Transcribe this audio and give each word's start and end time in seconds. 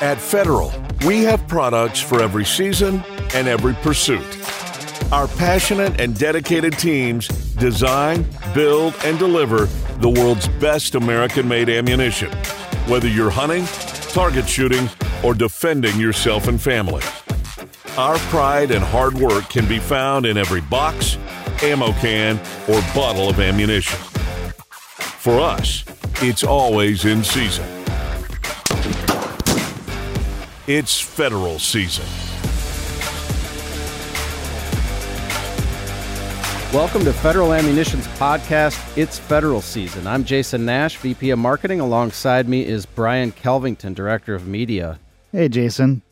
At 0.00 0.18
Federal, 0.20 0.72
we 1.06 1.22
have 1.24 1.46
products 1.48 2.00
for 2.00 2.22
every 2.22 2.44
season 2.44 3.02
and 3.34 3.48
every 3.48 3.74
pursuit. 3.74 4.24
Our 5.10 5.26
passionate 5.26 6.00
and 6.00 6.16
dedicated 6.16 6.78
teams 6.78 7.28
design, 7.54 8.26
build, 8.52 8.94
and 9.04 9.18
deliver 9.18 9.66
the 10.00 10.08
world's 10.08 10.48
best 10.48 10.94
American 10.94 11.48
made 11.48 11.68
ammunition, 11.68 12.30
whether 12.86 13.08
you're 13.08 13.30
hunting, 13.30 13.64
target 14.12 14.48
shooting, 14.48 14.88
or 15.24 15.34
defending 15.34 15.98
yourself 15.98 16.46
and 16.48 16.60
family. 16.60 17.02
Our 17.96 18.18
pride 18.28 18.70
and 18.70 18.84
hard 18.84 19.14
work 19.14 19.48
can 19.48 19.66
be 19.66 19.78
found 19.78 20.26
in 20.26 20.36
every 20.36 20.60
box, 20.60 21.16
ammo 21.62 21.92
can, 21.94 22.38
or 22.68 22.80
bottle 22.94 23.28
of 23.28 23.40
ammunition. 23.40 23.98
For 25.18 25.40
us, 25.40 25.84
it's 26.28 26.42
always 26.42 27.04
in 27.04 27.22
season. 27.22 27.66
It's 30.66 30.98
federal 30.98 31.58
season. 31.58 32.06
Welcome 36.72 37.04
to 37.04 37.12
Federal 37.12 37.52
Ammunition's 37.52 38.06
podcast, 38.18 38.96
It's 38.96 39.18
Federal 39.18 39.60
Season. 39.60 40.06
I'm 40.06 40.24
Jason 40.24 40.64
Nash, 40.64 40.96
VP 40.96 41.30
of 41.30 41.38
Marketing. 41.38 41.80
Alongside 41.80 42.48
me 42.48 42.64
is 42.64 42.86
Brian 42.86 43.30
Kelvington, 43.30 43.94
Director 43.94 44.34
of 44.34 44.46
Media. 44.46 44.98
Hey, 45.30 45.48
Jason. 45.48 46.02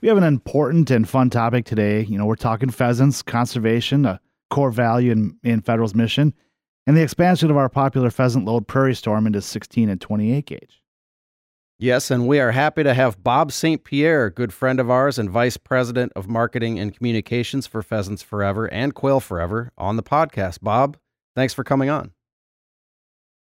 We 0.00 0.08
have 0.08 0.18
an 0.18 0.24
important 0.24 0.90
and 0.90 1.08
fun 1.08 1.30
topic 1.30 1.64
today. 1.64 2.02
You 2.02 2.18
know, 2.18 2.26
we're 2.26 2.34
talking 2.34 2.70
pheasants, 2.70 3.22
conservation, 3.22 4.04
a 4.04 4.20
core 4.50 4.72
value 4.72 5.12
in, 5.12 5.38
in 5.44 5.60
Federal's 5.60 5.94
mission, 5.94 6.34
and 6.90 6.96
the 6.96 7.02
expansion 7.02 7.52
of 7.52 7.56
our 7.56 7.68
popular 7.68 8.10
pheasant 8.10 8.44
load 8.44 8.66
Prairie 8.66 8.96
Storm 8.96 9.24
into 9.24 9.40
16 9.40 9.88
and 9.88 10.00
28 10.00 10.44
gauge. 10.44 10.82
Yes, 11.78 12.10
and 12.10 12.26
we 12.26 12.40
are 12.40 12.50
happy 12.50 12.82
to 12.82 12.94
have 12.94 13.22
Bob 13.22 13.52
St. 13.52 13.84
Pierre, 13.84 14.28
good 14.28 14.52
friend 14.52 14.80
of 14.80 14.90
ours 14.90 15.16
and 15.16 15.30
Vice 15.30 15.56
President 15.56 16.12
of 16.16 16.26
Marketing 16.26 16.80
and 16.80 16.92
Communications 16.92 17.68
for 17.68 17.80
Pheasants 17.84 18.24
Forever 18.24 18.66
and 18.72 18.92
Quail 18.92 19.20
Forever, 19.20 19.70
on 19.78 19.94
the 19.94 20.02
podcast. 20.02 20.62
Bob, 20.62 20.96
thanks 21.36 21.54
for 21.54 21.62
coming 21.62 21.90
on. 21.90 22.10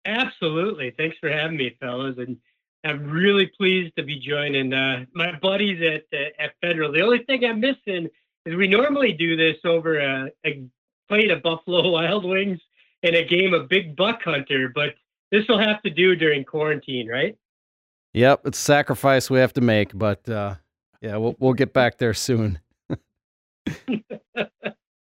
Absolutely. 0.05 0.92
Thanks 0.98 1.17
for 1.19 1.31
having 1.31 1.57
me, 1.57 1.75
fellas. 1.81 2.17
And 2.19 2.36
I'm 2.84 3.11
really 3.11 3.47
pleased 3.47 3.97
to 3.97 4.03
be 4.03 4.19
joining 4.19 4.75
uh, 4.75 5.07
my 5.14 5.33
buddies 5.39 5.81
at 5.81 6.03
uh, 6.12 6.25
at 6.39 6.51
Federal. 6.61 6.92
The 6.92 7.01
only 7.01 7.25
thing 7.25 7.42
I'm 7.47 7.61
missing 7.61 8.11
is 8.45 8.55
we 8.55 8.69
normally 8.69 9.14
do 9.14 9.34
this 9.34 9.57
over 9.64 9.98
a, 9.98 10.31
a 10.45 10.62
plate 11.09 11.31
of 11.31 11.42
Buffalo 11.42 11.89
Wild 11.92 12.27
Wings 12.27 12.61
and 13.03 13.17
a 13.17 13.25
game 13.25 13.55
of 13.55 13.69
Big 13.69 13.97
Buck 13.97 14.23
Hunter, 14.23 14.70
but 14.75 14.95
this 15.31 15.47
will 15.48 15.61
have 15.61 15.83
to 15.83 15.91
do 15.91 16.15
during 16.15 16.45
quarantine, 16.45 17.09
right? 17.09 17.37
Yep, 18.12 18.42
it's 18.47 18.59
a 18.59 18.62
sacrifice 18.62 19.31
we 19.31 19.39
have 19.39 19.53
to 19.55 19.61
make, 19.61 19.97
but 19.97 20.29
uh, 20.29 20.57
yeah, 21.01 21.17
we'll 21.17 21.37
we'll 21.39 21.53
get 21.53 21.73
back 21.73 21.98
there 21.98 22.15
soon. 22.15 22.59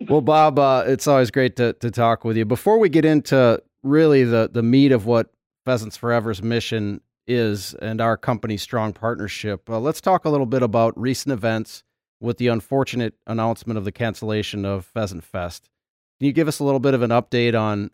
well, 0.08 0.20
Bob, 0.20 0.58
uh, 0.58 0.84
it's 0.86 1.06
always 1.06 1.30
great 1.30 1.56
to 1.56 1.72
to 1.74 1.90
talk 1.90 2.24
with 2.24 2.36
you. 2.36 2.44
Before 2.44 2.78
we 2.78 2.88
get 2.88 3.04
into 3.04 3.62
really 3.82 4.24
the 4.24 4.50
the 4.52 4.62
meat 4.62 4.90
of 4.90 5.06
what 5.06 5.32
Pheasants 5.64 5.96
Forever's 5.96 6.42
mission 6.42 7.00
is 7.28 7.74
and 7.74 8.00
our 8.00 8.16
company's 8.16 8.62
strong 8.62 8.92
partnership, 8.92 9.70
uh, 9.70 9.78
let's 9.78 10.00
talk 10.00 10.24
a 10.24 10.30
little 10.30 10.46
bit 10.46 10.62
about 10.62 10.98
recent 10.98 11.32
events 11.32 11.84
with 12.20 12.38
the 12.38 12.48
unfortunate 12.48 13.14
announcement 13.26 13.78
of 13.78 13.84
the 13.84 13.92
cancellation 13.92 14.64
of 14.64 14.84
Pheasant 14.84 15.22
Fest. 15.22 15.70
Can 16.18 16.26
you 16.26 16.32
give 16.32 16.48
us 16.48 16.58
a 16.58 16.64
little 16.64 16.80
bit 16.80 16.94
of 16.94 17.02
an 17.02 17.10
update 17.10 17.58
on 17.58 17.90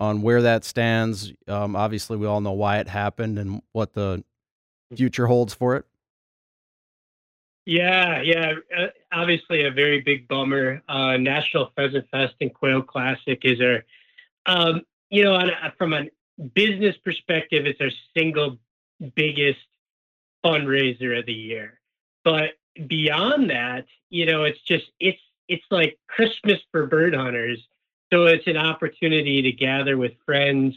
on 0.00 0.22
where 0.22 0.42
that 0.42 0.64
stands? 0.64 1.32
Um, 1.48 1.76
obviously, 1.76 2.16
we 2.16 2.26
all 2.26 2.40
know 2.40 2.52
why 2.52 2.78
it 2.78 2.88
happened 2.88 3.38
and 3.38 3.62
what 3.72 3.92
the 3.92 4.24
future 4.96 5.26
holds 5.26 5.54
for 5.54 5.76
it? 5.76 5.84
Yeah, 7.66 8.20
yeah. 8.20 8.52
Uh, 8.76 8.86
obviously, 9.12 9.64
a 9.64 9.70
very 9.70 10.00
big 10.00 10.28
bummer. 10.28 10.82
Uh, 10.88 11.16
National 11.16 11.72
Pheasant 11.74 12.08
Fest 12.10 12.34
and 12.40 12.52
Quail 12.52 12.82
Classic 12.82 13.40
is 13.42 13.60
our, 13.60 13.84
um, 14.46 14.82
you 15.10 15.24
know, 15.24 15.34
on 15.34 15.48
a, 15.48 15.72
from 15.78 15.94
a 15.94 16.04
business 16.54 16.96
perspective, 17.04 17.64
it's 17.66 17.80
our 17.80 17.90
single 18.14 18.58
biggest 19.14 19.60
fundraiser 20.44 21.18
of 21.18 21.26
the 21.26 21.32
year. 21.32 21.80
But 22.22 22.50
beyond 22.86 23.50
that, 23.50 23.86
you 24.10 24.26
know, 24.26 24.44
it's 24.44 24.60
just 24.60 24.84
it's 25.00 25.20
it's 25.48 25.64
like 25.70 25.98
Christmas 26.08 26.58
for 26.70 26.86
bird 26.86 27.14
hunters. 27.14 27.58
So 28.12 28.26
it's 28.26 28.46
an 28.46 28.56
opportunity 28.56 29.42
to 29.42 29.52
gather 29.52 29.96
with 29.96 30.12
friends, 30.24 30.76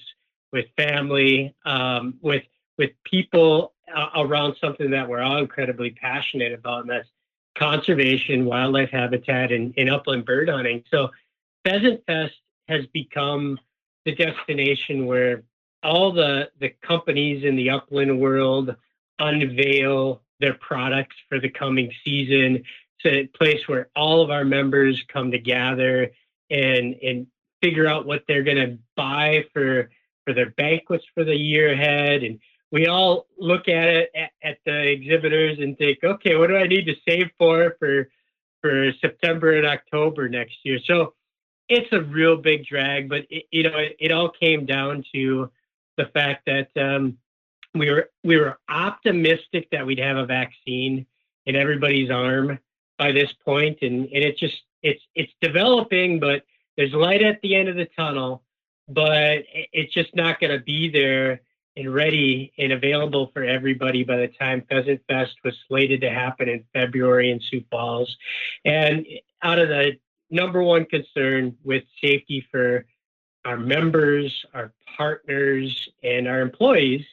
with 0.52 0.66
family, 0.76 1.56
um, 1.66 2.16
with 2.22 2.44
with 2.78 2.92
people 3.04 3.74
uh, 3.94 4.08
around 4.16 4.56
something 4.62 4.92
that 4.92 5.08
we're 5.08 5.22
all 5.22 5.38
incredibly 5.38 5.92
passionate 5.92 6.54
about, 6.54 6.82
and 6.82 6.90
that's 6.90 7.10
conservation, 7.58 8.46
wildlife 8.46 8.90
habitat, 8.92 9.52
and, 9.52 9.74
and 9.78 9.90
upland 9.90 10.26
bird 10.26 10.50
hunting. 10.50 10.84
So, 10.92 11.10
Pheasant 11.66 12.02
Fest 12.06 12.36
has 12.68 12.86
become 12.94 13.60
the 14.06 14.16
destination 14.16 15.06
where 15.06 15.44
all 15.84 16.12
the 16.12 16.50
the 16.60 16.70
companies 16.82 17.44
in 17.44 17.56
the 17.56 17.70
upland 17.70 18.20
world 18.20 18.76
unveil 19.20 20.22
their 20.40 20.54
products 20.56 21.16
for 21.28 21.40
the 21.40 21.50
coming 21.50 21.92
season. 22.06 22.64
It's 23.04 23.34
a 23.34 23.38
place 23.38 23.68
where 23.68 23.90
all 23.96 24.22
of 24.22 24.32
our 24.32 24.46
members 24.46 25.04
come 25.12 25.32
together 25.32 26.12
and 26.50 26.96
and 27.02 27.28
figure 27.62 27.88
out 27.88 28.06
what 28.06 28.24
they're 28.28 28.44
going 28.44 28.58
to 28.58 28.78
buy 28.96 29.46
for 29.54 29.90
for 30.26 30.34
their 30.34 30.52
banquets 30.52 31.06
for 31.14 31.24
the 31.24 31.36
year 31.36 31.74
ahead 31.74 32.24
and 32.24 32.40
we 32.72 32.88
all 32.88 33.28
look 33.38 33.68
at 33.68 33.88
it 33.88 34.12
at, 34.16 34.32
at, 34.44 34.58
the 34.66 34.90
exhibitors 34.90 35.58
and 35.60 35.78
think, 35.78 36.00
okay, 36.04 36.36
what 36.36 36.48
do 36.48 36.58
I 36.58 36.68
need 36.68 36.86
to 36.86 36.96
save 37.08 37.30
for 37.38 37.76
for 37.80 38.10
for 38.62 38.92
September 39.00 39.54
and 39.54 39.66
October 39.66 40.28
next 40.28 40.58
year? 40.64 40.80
So 40.86 41.14
it's 41.70 41.92
a 41.92 42.02
real 42.02 42.38
big 42.38 42.66
drag, 42.66 43.10
but 43.10 43.26
it, 43.30 43.46
you 43.52 43.64
know, 43.64 43.78
it, 43.78 43.96
it, 44.00 44.12
all 44.12 44.30
came 44.30 44.66
down 44.66 45.04
to 45.14 45.50
the 45.98 46.06
fact 46.08 46.46
that 46.48 46.70
um, 46.76 47.18
we 47.74 47.90
were 47.90 48.10
we 48.24 48.38
were 48.38 48.60
optimistic 48.70 49.70
that 49.72 49.86
we'd 49.86 50.00
have 50.00 50.18
a 50.18 50.26
vaccine 50.26 51.06
in 51.46 51.56
everybody's 51.56 52.12
arm 52.12 52.60
by 52.98 53.12
this 53.12 53.32
point, 53.46 53.80
and 53.82 54.06
and 54.06 54.24
it's 54.24 54.40
just 54.40 54.62
it's 54.82 55.02
it's 55.16 55.32
developing, 55.42 56.20
but 56.20 56.44
there's 56.78 56.94
light 56.94 57.22
at 57.22 57.42
the 57.42 57.56
end 57.56 57.70
of 57.70 57.76
the 57.76 57.88
tunnel, 57.96 58.44
but 58.88 59.44
it's 59.50 59.94
just 59.94 60.16
not 60.16 60.40
going 60.40 60.58
to 60.58 60.64
be 60.64 60.90
there 60.90 61.42
and 61.76 61.94
ready 61.94 62.52
and 62.58 62.72
available 62.72 63.30
for 63.34 63.44
everybody 63.44 64.04
by 64.04 64.18
the 64.18 64.28
time 64.28 64.64
Pheasant 64.70 65.02
Fest 65.08 65.36
was 65.44 65.54
slated 65.68 66.02
to 66.02 66.10
happen 66.10 66.50
in 66.50 66.64
February 66.74 67.32
in 67.32 67.40
Sioux 67.40 67.64
Falls. 67.70 68.16
And 68.66 69.06
out 69.44 69.60
of 69.60 69.70
the 69.70 69.92
number 70.32 70.64
one 70.64 70.86
concern 70.86 71.56
with 71.64 71.84
safety 72.04 72.46
for 72.52 72.86
our 73.46 73.58
members, 73.58 74.46
our 74.54 74.74
partners, 74.98 75.88
and 76.04 76.28
our 76.28 76.42
employees, 76.42 77.06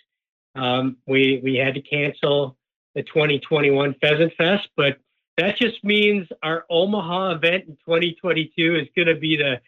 um, 0.56 0.96
we 1.06 1.40
we 1.42 1.56
had 1.56 1.74
to 1.74 1.82
cancel 1.82 2.56
the 2.94 3.02
2021 3.02 3.94
Pheasant 4.00 4.32
Fest, 4.36 4.68
but 4.76 4.98
that 5.36 5.56
just 5.56 5.82
means 5.84 6.28
our 6.42 6.64
Omaha 6.70 7.32
event 7.32 7.64
in 7.66 7.76
2022 7.84 8.76
is 8.76 8.88
going 8.94 9.08
to 9.08 9.16
be 9.16 9.36
the 9.36 9.60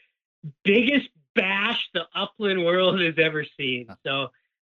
biggest 0.65 1.09
bash 1.35 1.89
the 1.93 2.03
upland 2.15 2.65
world 2.65 3.01
has 3.01 3.15
ever 3.19 3.45
seen. 3.59 3.89
So 4.05 4.29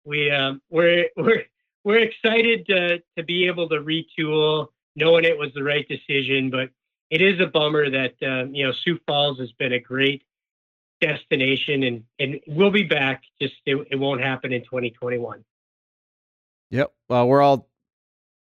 we 0.06 0.32
um, 0.32 0.62
we're 0.70 1.10
we're 1.16 1.44
we're 1.84 2.00
excited 2.00 2.66
to 2.68 3.00
to 3.18 3.24
be 3.24 3.48
able 3.48 3.70
to 3.70 3.76
retool, 3.76 4.68
knowing 4.96 5.26
it 5.26 5.38
was 5.38 5.52
the 5.54 5.64
right 5.64 5.88
decision. 5.88 6.50
But 6.50 6.70
it 7.10 7.22
is 7.22 7.40
a 7.40 7.48
bummer 7.48 7.90
that 7.90 8.16
um, 8.26 8.54
you 8.56 8.66
know 8.66 8.74
Sioux 8.84 9.00
Falls 9.08 9.40
has 9.40 9.52
been 9.54 9.74
a 9.74 9.80
great 9.80 10.24
destination, 11.02 11.84
and 11.84 12.04
and 12.20 12.40
we'll 12.48 12.72
be 12.72 12.84
back. 12.84 13.24
Just 13.42 13.56
it, 13.66 13.88
it 13.92 13.96
won't 13.98 14.22
happen 14.22 14.54
in 14.54 14.62
2021. 14.62 15.44
Yep. 16.72 16.94
Well, 17.10 17.28
we're 17.28 17.42
all. 17.42 17.68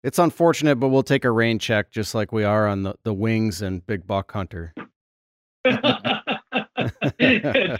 It's 0.03 0.19
unfortunate, 0.19 0.75
but 0.75 0.89
we'll 0.89 1.03
take 1.03 1.23
a 1.23 1.31
rain 1.31 1.59
check 1.59 1.91
just 1.91 2.13
like 2.13 2.33
we 2.33 2.43
are 2.43 2.67
on 2.67 2.83
the, 2.83 2.95
the 3.03 3.13
wings 3.13 3.61
and 3.61 3.85
Big 3.85 4.05
Buck 4.05 4.33
Hunter. 4.33 4.73
it 5.65 5.79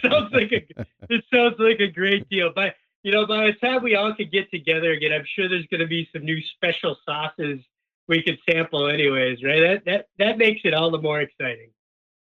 sounds 0.00 0.32
like 0.32 0.50
a 0.50 0.64
it 1.10 1.22
sounds 1.32 1.56
like 1.58 1.80
a 1.80 1.88
great 1.88 2.26
deal. 2.30 2.50
But 2.54 2.76
you 3.02 3.12
know, 3.12 3.26
by 3.26 3.44
the 3.46 3.52
time 3.52 3.82
we 3.82 3.94
all 3.94 4.14
could 4.14 4.32
get 4.32 4.50
together 4.50 4.92
again, 4.92 5.12
I'm 5.12 5.26
sure 5.36 5.50
there's 5.50 5.66
going 5.66 5.82
to 5.82 5.86
be 5.86 6.08
some 6.14 6.24
new 6.24 6.40
special 6.56 6.96
sauces 7.04 7.60
we 8.08 8.22
could 8.22 8.38
sample, 8.48 8.88
anyways. 8.88 9.44
Right? 9.44 9.60
That 9.60 9.84
that 9.84 10.06
that 10.18 10.38
makes 10.38 10.62
it 10.64 10.72
all 10.72 10.90
the 10.90 11.00
more 11.00 11.20
exciting. 11.20 11.68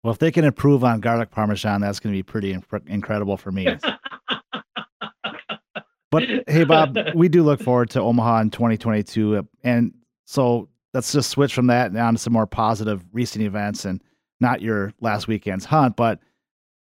Well, 0.02 0.12
if 0.12 0.18
they 0.18 0.32
can 0.32 0.44
improve 0.44 0.84
on 0.84 1.00
garlic 1.00 1.30
parmesan, 1.30 1.82
that's 1.82 2.00
going 2.00 2.14
to 2.14 2.18
be 2.18 2.22
pretty 2.22 2.54
inc- 2.54 2.88
incredible 2.88 3.36
for 3.36 3.52
me. 3.52 3.66
but 6.12 6.24
hey, 6.46 6.64
Bob, 6.64 6.96
we 7.14 7.28
do 7.28 7.42
look 7.42 7.60
forward 7.60 7.90
to 7.90 8.00
Omaha 8.00 8.42
in 8.42 8.50
2022, 8.50 9.48
and 9.64 9.92
so 10.26 10.68
let's 10.94 11.10
just 11.10 11.30
switch 11.30 11.54
from 11.54 11.66
that 11.68 11.96
on 11.96 12.14
to 12.14 12.20
some 12.20 12.34
more 12.34 12.46
positive 12.46 13.02
recent 13.12 13.42
events 13.42 13.86
and 13.86 14.02
not 14.38 14.60
your 14.60 14.92
last 15.00 15.26
weekend's 15.26 15.64
hunt, 15.64 15.96
but 15.96 16.20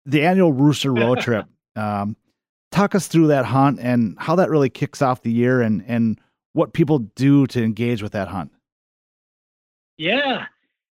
the 0.04 0.22
annual 0.22 0.52
Rooster 0.52 0.92
Road 0.92 1.20
Trip. 1.20 1.46
Um, 1.76 2.16
talk 2.72 2.94
us 2.94 3.06
through 3.06 3.28
that 3.28 3.44
hunt 3.44 3.78
and 3.80 4.16
how 4.18 4.34
that 4.36 4.50
really 4.50 4.68
kicks 4.68 5.00
off 5.00 5.22
the 5.22 5.32
year 5.32 5.60
and 5.60 5.84
and 5.86 6.20
what 6.52 6.72
people 6.72 6.98
do 6.98 7.46
to 7.46 7.62
engage 7.62 8.02
with 8.02 8.12
that 8.12 8.26
hunt. 8.26 8.50
Yeah, 9.96 10.46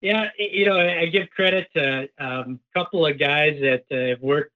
yeah. 0.00 0.28
You 0.38 0.64
know, 0.66 0.78
I 0.78 1.06
give 1.06 1.28
credit 1.30 1.68
to 1.74 2.08
a 2.18 2.24
um, 2.24 2.60
couple 2.74 3.04
of 3.04 3.18
guys 3.18 3.58
that 3.60 3.84
uh, 3.90 4.08
have 4.10 4.22
worked 4.22 4.51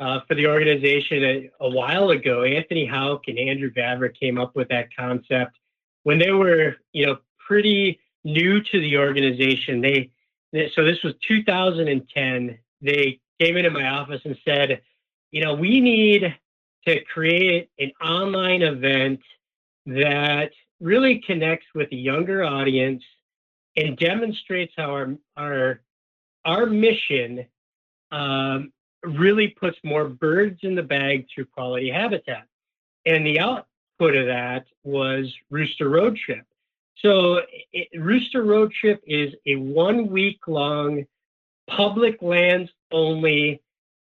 uh, 0.00 0.20
for 0.26 0.34
the 0.34 0.46
organization 0.46 1.22
a, 1.22 1.50
a, 1.60 1.68
while 1.68 2.10
ago. 2.10 2.42
Anthony 2.42 2.86
Hauk 2.86 3.24
and 3.28 3.38
Andrew 3.38 3.70
Vavra 3.70 4.08
came 4.18 4.38
up 4.38 4.56
with 4.56 4.68
that 4.68 4.88
concept 4.96 5.56
when 6.04 6.18
they 6.18 6.30
were, 6.30 6.76
you 6.92 7.06
know, 7.06 7.18
pretty 7.46 8.00
new 8.24 8.62
to 8.62 8.80
the 8.80 8.96
organization. 8.96 9.82
They, 9.82 10.10
they 10.52 10.72
so 10.74 10.84
this 10.84 11.02
was 11.04 11.14
2010. 11.28 12.58
They 12.80 13.20
came 13.38 13.56
into 13.56 13.70
my 13.70 13.88
office 13.88 14.22
and 14.24 14.36
said, 14.44 14.80
you 15.30 15.44
know, 15.44 15.54
we 15.54 15.80
need 15.80 16.34
to 16.86 17.04
create 17.04 17.68
an 17.78 17.92
online 18.02 18.62
event 18.62 19.20
that 19.84 20.50
really 20.80 21.22
connects 21.26 21.66
with 21.74 21.92
a 21.92 21.96
younger 21.96 22.42
audience 22.42 23.02
and 23.76 23.98
demonstrates 23.98 24.72
how 24.76 24.90
our 24.92 25.14
our 25.36 25.80
our 26.46 26.64
mission 26.64 27.44
um, 28.10 28.72
really 29.02 29.48
puts 29.48 29.78
more 29.82 30.08
birds 30.08 30.60
in 30.62 30.74
the 30.74 30.82
bag 30.82 31.26
through 31.32 31.46
quality 31.46 31.90
habitat. 31.90 32.46
And 33.06 33.26
the 33.26 33.40
output 33.40 34.16
of 34.16 34.26
that 34.26 34.66
was 34.84 35.32
Rooster 35.50 35.88
Road 35.88 36.16
Trip. 36.16 36.44
So 36.98 37.40
it, 37.72 37.88
Rooster 37.98 38.42
Road 38.42 38.72
Trip 38.72 39.02
is 39.06 39.34
a 39.46 39.56
one 39.56 40.08
week 40.08 40.40
long 40.46 41.06
public 41.68 42.20
lands 42.20 42.70
only 42.90 43.62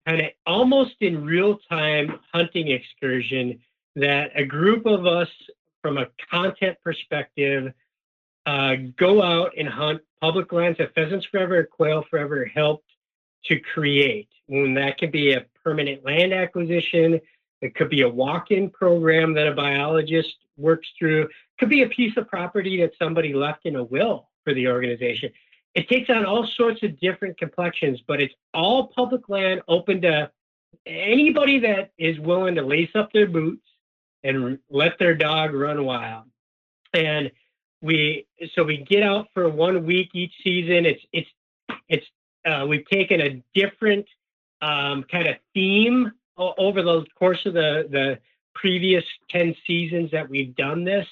kind 0.07 0.21
of 0.21 0.27
almost 0.45 0.95
in 1.01 1.25
real 1.25 1.57
time 1.69 2.19
hunting 2.33 2.69
excursion 2.69 3.59
that 3.95 4.31
a 4.35 4.45
group 4.45 4.85
of 4.85 5.05
us 5.05 5.27
from 5.81 5.97
a 5.97 6.07
content 6.31 6.77
perspective 6.83 7.73
uh, 8.45 8.75
go 8.97 9.21
out 9.21 9.51
and 9.57 9.67
hunt 9.67 10.01
public 10.21 10.51
lands 10.53 10.77
that 10.77 10.93
pheasants 10.95 11.25
forever 11.25 11.67
quail 11.69 12.05
forever 12.09 12.45
helped 12.45 12.89
to 13.45 13.59
create 13.59 14.29
and 14.49 14.75
that 14.77 14.97
could 14.97 15.11
be 15.11 15.33
a 15.33 15.45
permanent 15.63 16.03
land 16.05 16.33
acquisition 16.33 17.19
it 17.61 17.73
could 17.75 17.89
be 17.89 18.01
a 18.01 18.09
walk-in 18.09 18.69
program 18.69 19.33
that 19.33 19.47
a 19.47 19.53
biologist 19.53 20.35
works 20.57 20.87
through 20.97 21.23
it 21.23 21.29
could 21.59 21.69
be 21.69 21.83
a 21.83 21.89
piece 21.89 22.15
of 22.17 22.27
property 22.27 22.79
that 22.81 22.91
somebody 22.99 23.33
left 23.33 23.65
in 23.65 23.75
a 23.75 23.83
will 23.83 24.29
for 24.43 24.53
the 24.53 24.67
organization 24.67 25.31
it 25.77 25.87
takes 25.87 26.09
on 26.09 26.25
all 26.25 26.47
sorts 26.55 26.81
of 26.81 26.99
different 26.99 27.37
complexions, 27.37 28.01
but 28.07 28.19
it's 28.19 28.33
all 28.51 28.87
public 28.87 29.29
land 29.29 29.61
open 29.67 30.01
to 30.01 30.31
anybody 30.87 31.59
that 31.59 31.91
is 31.99 32.19
willing 32.19 32.55
to 32.55 32.63
lace 32.63 32.89
up 32.95 33.13
their 33.13 33.27
boots 33.27 33.67
and 34.23 34.57
let 34.71 34.97
their 34.97 35.13
dog 35.13 35.53
run 35.53 35.85
wild. 35.85 36.23
And 36.95 37.29
we 37.83 38.25
so 38.55 38.63
we 38.63 38.77
get 38.77 39.03
out 39.03 39.27
for 39.35 39.49
one 39.49 39.85
week 39.85 40.09
each 40.13 40.33
season. 40.43 40.87
It's 40.87 41.03
it's 41.13 41.29
it's 41.87 42.07
uh, 42.43 42.65
we've 42.67 42.87
taken 42.87 43.21
a 43.21 43.43
different 43.53 44.07
um, 44.61 45.03
kind 45.03 45.27
of 45.27 45.35
theme 45.53 46.11
over 46.37 46.81
the 46.81 47.05
course 47.17 47.45
of 47.45 47.53
the 47.53 47.87
the 47.89 48.19
previous 48.53 49.03
10 49.29 49.55
seasons 49.67 50.11
that 50.11 50.27
we've 50.29 50.55
done 50.55 50.83
this 50.83 51.05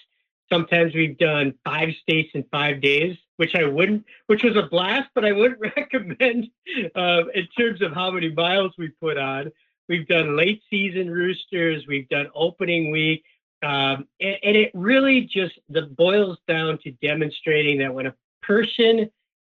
Sometimes 0.51 0.93
we've 0.93 1.17
done 1.17 1.55
five 1.63 1.89
states 2.01 2.29
in 2.33 2.43
five 2.51 2.81
days, 2.81 3.17
which 3.37 3.55
I 3.55 3.65
wouldn't, 3.65 4.05
which 4.27 4.43
was 4.43 4.55
a 4.55 4.67
blast, 4.69 5.09
but 5.15 5.25
I 5.25 5.31
wouldn't 5.31 5.59
recommend 5.77 6.47
uh, 6.95 7.23
in 7.33 7.47
terms 7.57 7.81
of 7.81 7.93
how 7.93 8.11
many 8.11 8.29
miles 8.31 8.73
we 8.77 8.89
put 8.89 9.17
on. 9.17 9.51
We've 9.89 10.07
done 10.07 10.37
late 10.37 10.61
season 10.69 11.09
roosters, 11.09 11.85
we've 11.87 12.09
done 12.09 12.27
opening 12.35 12.91
week, 12.91 13.23
um, 13.63 14.07
and, 14.19 14.37
and 14.43 14.57
it 14.57 14.71
really 14.73 15.21
just 15.21 15.53
the 15.69 15.83
boils 15.83 16.37
down 16.47 16.79
to 16.83 16.91
demonstrating 17.01 17.79
that 17.79 17.93
when 17.93 18.07
a 18.07 18.15
person 18.41 19.09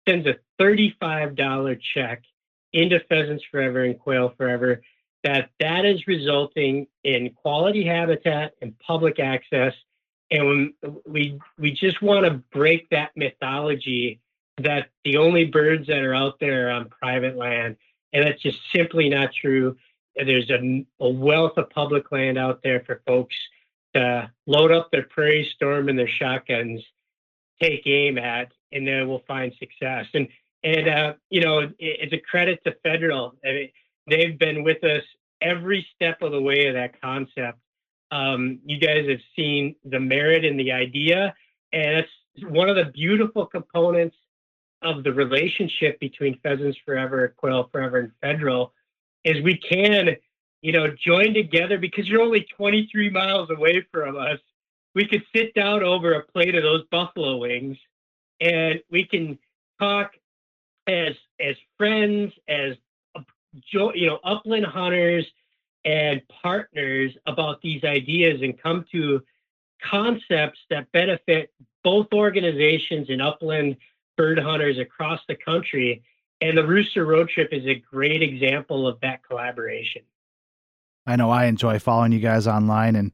sends 0.08 0.26
a 0.26 0.36
$35 0.60 1.80
check 1.94 2.22
into 2.72 3.00
Pheasants 3.08 3.44
Forever 3.50 3.84
and 3.84 3.98
Quail 3.98 4.34
Forever, 4.36 4.82
that 5.24 5.50
that 5.60 5.84
is 5.84 6.06
resulting 6.06 6.86
in 7.04 7.30
quality 7.30 7.84
habitat 7.84 8.54
and 8.62 8.78
public 8.78 9.18
access. 9.18 9.74
And 10.30 10.72
we 11.06 11.38
we 11.58 11.72
just 11.72 12.00
want 12.00 12.24
to 12.24 12.42
break 12.52 12.88
that 12.90 13.10
mythology 13.16 14.20
that 14.58 14.88
the 15.04 15.16
only 15.16 15.46
birds 15.46 15.86
that 15.86 16.02
are 16.02 16.14
out 16.14 16.38
there 16.40 16.68
are 16.68 16.72
on 16.72 16.88
private 16.88 17.36
land. 17.36 17.76
And 18.12 18.26
that's 18.26 18.42
just 18.42 18.58
simply 18.74 19.08
not 19.08 19.30
true. 19.32 19.76
There's 20.16 20.50
a, 20.50 20.84
a 21.00 21.08
wealth 21.08 21.56
of 21.56 21.70
public 21.70 22.10
land 22.12 22.38
out 22.38 22.60
there 22.62 22.82
for 22.84 23.00
folks 23.06 23.34
to 23.94 24.30
load 24.46 24.70
up 24.70 24.90
their 24.90 25.04
prairie 25.04 25.50
storm 25.54 25.88
and 25.88 25.98
their 25.98 26.08
shotguns 26.08 26.82
take 27.60 27.86
aim 27.86 28.18
at 28.18 28.52
and 28.72 28.86
then 28.86 29.08
we'll 29.08 29.22
find 29.26 29.52
success. 29.58 30.06
And 30.14 30.28
and 30.62 30.88
uh, 30.88 31.12
you 31.30 31.40
know 31.40 31.60
it, 31.60 31.74
it's 31.78 32.12
a 32.12 32.18
credit 32.18 32.62
to 32.64 32.74
federal 32.82 33.34
I 33.44 33.52
mean, 33.52 33.70
they've 34.08 34.38
been 34.38 34.62
with 34.62 34.82
us 34.84 35.02
every 35.40 35.86
step 35.94 36.22
of 36.22 36.32
the 36.32 36.40
way 36.40 36.66
of 36.66 36.74
that 36.74 37.00
concept 37.00 37.58
um, 38.10 38.58
you 38.64 38.78
guys 38.78 39.08
have 39.08 39.20
seen 39.36 39.76
the 39.84 40.00
merit 40.00 40.44
in 40.44 40.56
the 40.56 40.72
idea, 40.72 41.34
and 41.72 41.98
it's 41.98 42.44
one 42.48 42.68
of 42.68 42.76
the 42.76 42.90
beautiful 42.92 43.46
components 43.46 44.16
of 44.82 45.04
the 45.04 45.12
relationship 45.12 46.00
between 46.00 46.38
Pheasants 46.40 46.78
Forever, 46.84 47.34
Quail 47.36 47.68
Forever, 47.70 47.98
and 47.98 48.12
Federal 48.20 48.72
is 49.24 49.42
we 49.42 49.56
can, 49.58 50.16
you 50.62 50.72
know, 50.72 50.86
join 50.88 51.34
together 51.34 51.78
because 51.78 52.08
you're 52.08 52.22
only 52.22 52.46
23 52.56 53.10
miles 53.10 53.50
away 53.50 53.86
from 53.92 54.16
us. 54.16 54.38
We 54.94 55.06
could 55.06 55.22
sit 55.34 55.54
down 55.54 55.84
over 55.84 56.14
a 56.14 56.24
plate 56.24 56.54
of 56.54 56.62
those 56.62 56.82
buffalo 56.90 57.36
wings, 57.36 57.76
and 58.40 58.80
we 58.90 59.04
can 59.04 59.38
talk 59.78 60.12
as 60.90 61.14
as 61.38 61.56
friends, 61.78 62.32
as 62.48 62.74
you 63.72 64.06
know, 64.06 64.18
upland 64.24 64.66
hunters, 64.66 65.26
and 65.84 66.20
partners 66.42 67.12
about 67.26 67.62
these 67.62 67.84
ideas 67.84 68.42
and 68.42 68.60
come 68.60 68.84
to 68.92 69.22
concepts 69.82 70.58
that 70.68 70.90
benefit 70.92 71.52
both 71.82 72.06
organizations 72.12 73.08
and 73.08 73.22
upland 73.22 73.76
bird 74.16 74.38
hunters 74.38 74.78
across 74.78 75.20
the 75.28 75.34
country. 75.34 76.02
And 76.42 76.56
the 76.56 76.66
Rooster 76.66 77.06
Road 77.06 77.28
Trip 77.30 77.48
is 77.52 77.66
a 77.66 77.74
great 77.74 78.22
example 78.22 78.86
of 78.86 79.00
that 79.00 79.22
collaboration. 79.22 80.02
I 81.06 81.16
know 81.16 81.30
I 81.30 81.46
enjoy 81.46 81.78
following 81.78 82.12
you 82.12 82.20
guys 82.20 82.46
online 82.46 82.96
and 82.96 83.12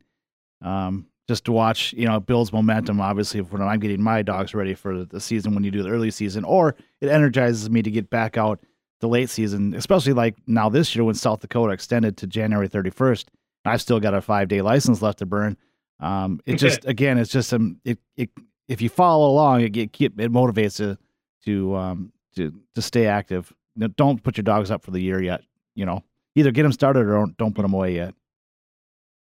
um, 0.60 1.06
just 1.28 1.44
to 1.46 1.52
watch, 1.52 1.92
you 1.92 2.06
know, 2.06 2.16
it 2.16 2.26
builds 2.26 2.52
momentum, 2.52 3.00
obviously, 3.00 3.40
when 3.40 3.60
I'm 3.60 3.80
getting 3.80 4.00
my 4.00 4.22
dogs 4.22 4.54
ready 4.54 4.74
for 4.74 5.04
the 5.04 5.20
season 5.20 5.54
when 5.54 5.64
you 5.64 5.70
do 5.70 5.82
the 5.82 5.90
early 5.90 6.10
season, 6.10 6.44
or 6.44 6.76
it 7.00 7.08
energizes 7.08 7.68
me 7.68 7.82
to 7.82 7.90
get 7.90 8.10
back 8.10 8.36
out 8.36 8.60
the 9.00 9.08
late 9.08 9.28
season, 9.28 9.74
especially 9.74 10.12
like 10.12 10.36
now 10.46 10.68
this 10.68 10.94
year 10.94 11.04
when 11.04 11.14
South 11.14 11.40
Dakota 11.40 11.72
extended 11.72 12.16
to 12.18 12.26
January 12.26 12.68
31st. 12.68 13.26
I've 13.64 13.82
still 13.82 13.98
got 14.00 14.14
a 14.14 14.20
five 14.20 14.48
day 14.48 14.62
license 14.62 15.02
left 15.02 15.18
to 15.18 15.26
burn. 15.26 15.56
Um, 15.98 16.40
it 16.46 16.56
just 16.56 16.84
again, 16.84 17.18
it's 17.18 17.30
just 17.30 17.48
some 17.48 17.80
it, 17.84 17.98
it 18.16 18.30
if 18.68 18.80
you 18.80 18.88
follow 18.88 19.30
along, 19.30 19.62
it 19.62 19.76
it, 19.76 19.92
it 20.00 20.32
motivates 20.32 20.76
to 20.76 20.98
to 21.44 21.74
um 21.74 22.12
to 22.36 22.52
to 22.74 22.82
stay 22.82 23.06
active. 23.06 23.52
don't 23.96 24.22
put 24.22 24.36
your 24.36 24.44
dogs 24.44 24.70
up 24.70 24.84
for 24.84 24.92
the 24.92 25.00
year 25.00 25.20
yet. 25.20 25.42
You 25.74 25.84
know, 25.84 26.04
either 26.36 26.52
get 26.52 26.62
them 26.62 26.72
started 26.72 27.00
or 27.00 27.14
don't, 27.14 27.36
don't 27.36 27.54
put 27.54 27.62
them 27.62 27.74
away 27.74 27.94
yet. 27.96 28.14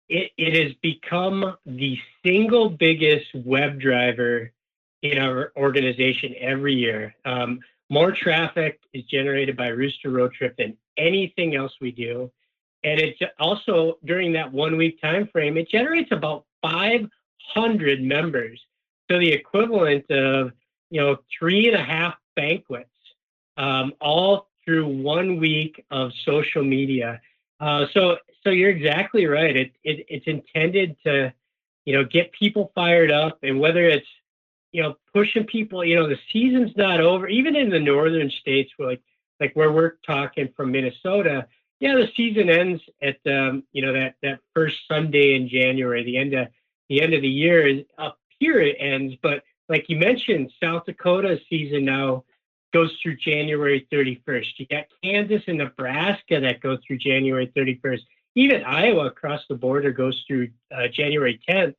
It 0.10 0.32
it 0.38 0.64
has 0.64 0.74
become 0.82 1.58
the 1.66 1.98
single 2.26 2.70
biggest 2.70 3.28
web 3.34 3.80
driver 3.80 4.52
in 5.02 5.18
our 5.18 5.52
organization 5.56 6.34
every 6.40 6.74
year. 6.74 7.16
Um, 7.26 7.60
more 7.90 8.12
traffic 8.12 8.80
is 8.94 9.04
generated 9.06 9.56
by 9.56 9.68
Rooster 9.68 10.10
Road 10.10 10.34
Trip 10.34 10.56
than 10.58 10.78
anything 10.98 11.56
else 11.56 11.74
we 11.80 11.92
do. 11.92 12.32
And 12.84 13.00
it's 13.00 13.20
also 13.40 13.98
during 14.06 14.34
that 14.34 14.52
one 14.52 14.78
week 14.78 15.02
time 15.02 15.28
frame, 15.28 15.58
it 15.58 15.70
generates 15.70 16.12
about 16.12 16.46
500 16.62 18.02
members. 18.02 18.60
So 19.10 19.20
the 19.20 19.32
equivalent 19.32 20.10
of, 20.12 20.52
you 20.90 21.02
know, 21.02 21.18
three 21.38 21.68
and 21.68 21.76
a 21.76 21.84
half 21.84 22.16
banquets, 22.36 22.90
um, 23.58 23.94
all 24.02 24.50
through 24.64 24.88
one 24.88 25.40
week 25.40 25.84
of 25.92 26.12
social 26.26 26.64
media. 26.64 27.22
Uh, 27.60 27.86
so, 27.94 28.18
so 28.44 28.50
you're 28.50 28.70
exactly 28.70 29.26
right. 29.26 29.56
It, 29.56 29.72
it, 29.84 30.06
it's 30.10 30.28
intended 30.28 30.96
to, 31.06 31.34
you 31.86 31.94
know, 31.94 32.04
get 32.04 32.32
people 32.32 32.72
fired 32.76 33.12
up, 33.12 33.40
and 33.44 33.60
whether 33.60 33.84
it's 33.84 34.08
you 34.72 34.84
know, 34.84 34.96
pushing 35.14 35.46
people, 35.46 35.84
you 35.84 35.96
know, 35.96 36.08
the 36.08 36.20
season's 36.32 36.76
not 36.76 37.00
over. 37.00 37.28
Even 37.28 37.56
in 37.56 37.70
the 37.70 37.80
northern 37.80 38.30
states, 38.30 38.72
where 38.78 38.90
like 38.90 39.02
like 39.40 39.54
where 39.56 39.72
we're 39.72 39.94
talking 40.06 40.50
from 40.56 40.72
Minnesota, 40.72 41.48
yeah, 41.80 41.96
the 41.96 42.10
season 42.16 42.50
ends 42.50 42.82
at 43.02 43.18
um, 43.26 43.64
you 43.72 43.82
know 43.82 43.94
that 43.94 44.16
that 44.22 44.40
first 44.54 44.76
Sunday 44.88 45.36
in 45.36 45.48
January. 45.48 46.04
The 46.04 46.18
end 46.18 46.34
of 46.34 46.48
the 46.90 47.02
end 47.02 47.14
of 47.14 47.22
the 47.22 47.28
year 47.28 47.66
is 47.66 47.86
up 47.98 48.20
here 48.40 48.60
it 48.60 48.76
ends, 48.80 49.16
but 49.22 49.44
like 49.70 49.90
you 49.90 49.98
mentioned, 49.98 50.52
South 50.62 50.86
Dakota's 50.86 51.40
season 51.50 51.86
now 51.86 52.24
goes 52.78 52.96
through 53.02 53.16
January 53.16 53.88
31st. 53.92 54.46
You 54.58 54.68
got 54.68 54.84
Kansas 55.04 55.42
and 55.48 55.58
Nebraska 55.58 56.40
that 56.40 56.62
go 56.62 56.78
through 56.86 57.00
January 57.00 57.52
31st. 57.58 58.02
even 58.36 58.64
Iowa 58.64 59.08
across 59.08 59.42
the 59.50 59.56
border 59.56 59.92
goes 59.92 60.24
through 60.28 60.50
uh, 60.72 60.88
January 60.94 61.40
10th. 61.50 61.74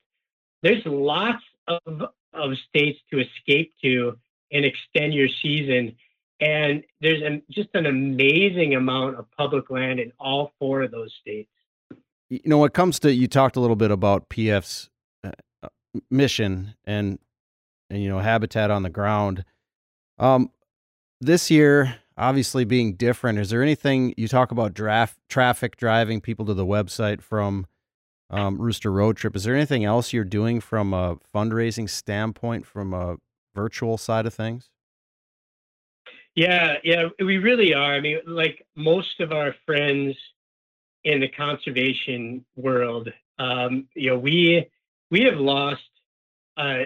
There's 0.64 0.84
lots 0.84 1.44
of 1.68 2.10
of 2.34 2.50
states 2.68 2.98
to 3.10 3.20
escape 3.20 3.72
to 3.82 4.18
and 4.52 4.64
extend 4.64 5.14
your 5.14 5.28
season. 5.40 5.94
And 6.40 6.82
there's 7.00 7.22
an, 7.22 7.42
just 7.50 7.68
an 7.74 7.86
amazing 7.86 8.74
amount 8.74 9.16
of 9.16 9.26
public 9.36 9.70
land 9.70 10.00
in 10.00 10.12
all 10.18 10.52
four 10.58 10.82
of 10.82 10.90
those 10.90 11.12
states. 11.20 11.50
You 12.28 12.40
know, 12.44 12.58
when 12.58 12.66
it 12.66 12.74
comes 12.74 12.98
to, 13.00 13.12
you 13.12 13.28
talked 13.28 13.56
a 13.56 13.60
little 13.60 13.76
bit 13.76 13.90
about 13.90 14.28
PF's 14.28 14.90
uh, 15.24 15.30
uh, 15.62 15.68
mission 16.10 16.74
and, 16.84 17.18
and, 17.88 18.02
you 18.02 18.08
know, 18.08 18.18
habitat 18.18 18.70
on 18.70 18.82
the 18.82 18.90
ground. 18.90 19.44
Um, 20.18 20.50
this 21.20 21.50
year, 21.50 21.96
obviously 22.16 22.64
being 22.64 22.94
different, 22.94 23.38
is 23.38 23.50
there 23.50 23.62
anything 23.62 24.14
you 24.16 24.28
talk 24.28 24.50
about 24.50 24.74
draft 24.74 25.18
traffic 25.28 25.76
driving 25.76 26.20
people 26.20 26.46
to 26.46 26.54
the 26.54 26.66
website 26.66 27.20
from 27.20 27.66
um, 28.30 28.60
Rooster 28.60 28.92
Road 28.92 29.16
Trip? 29.16 29.34
Is 29.34 29.44
there 29.44 29.56
anything 29.56 29.84
else 29.84 30.12
you're 30.12 30.24
doing 30.24 30.60
from 30.60 30.92
a 30.92 31.16
fundraising 31.34 31.88
standpoint, 31.88 32.66
from 32.66 32.92
a 32.92 33.16
virtual 33.54 33.98
side 33.98 34.26
of 34.26 34.34
things? 34.34 34.70
Yeah, 36.34 36.74
yeah, 36.84 37.08
we 37.18 37.38
really 37.38 37.74
are. 37.74 37.94
I 37.94 38.00
mean, 38.00 38.18
like 38.26 38.64
most 38.76 39.18
of 39.20 39.32
our 39.32 39.54
friends 39.66 40.16
in 41.02 41.20
the 41.20 41.28
conservation 41.28 42.44
world, 42.54 43.08
um, 43.40 43.88
you 43.94 44.10
know, 44.10 44.18
we 44.18 44.68
we 45.10 45.22
have 45.22 45.38
lost 45.38 45.82
uh, 46.56 46.84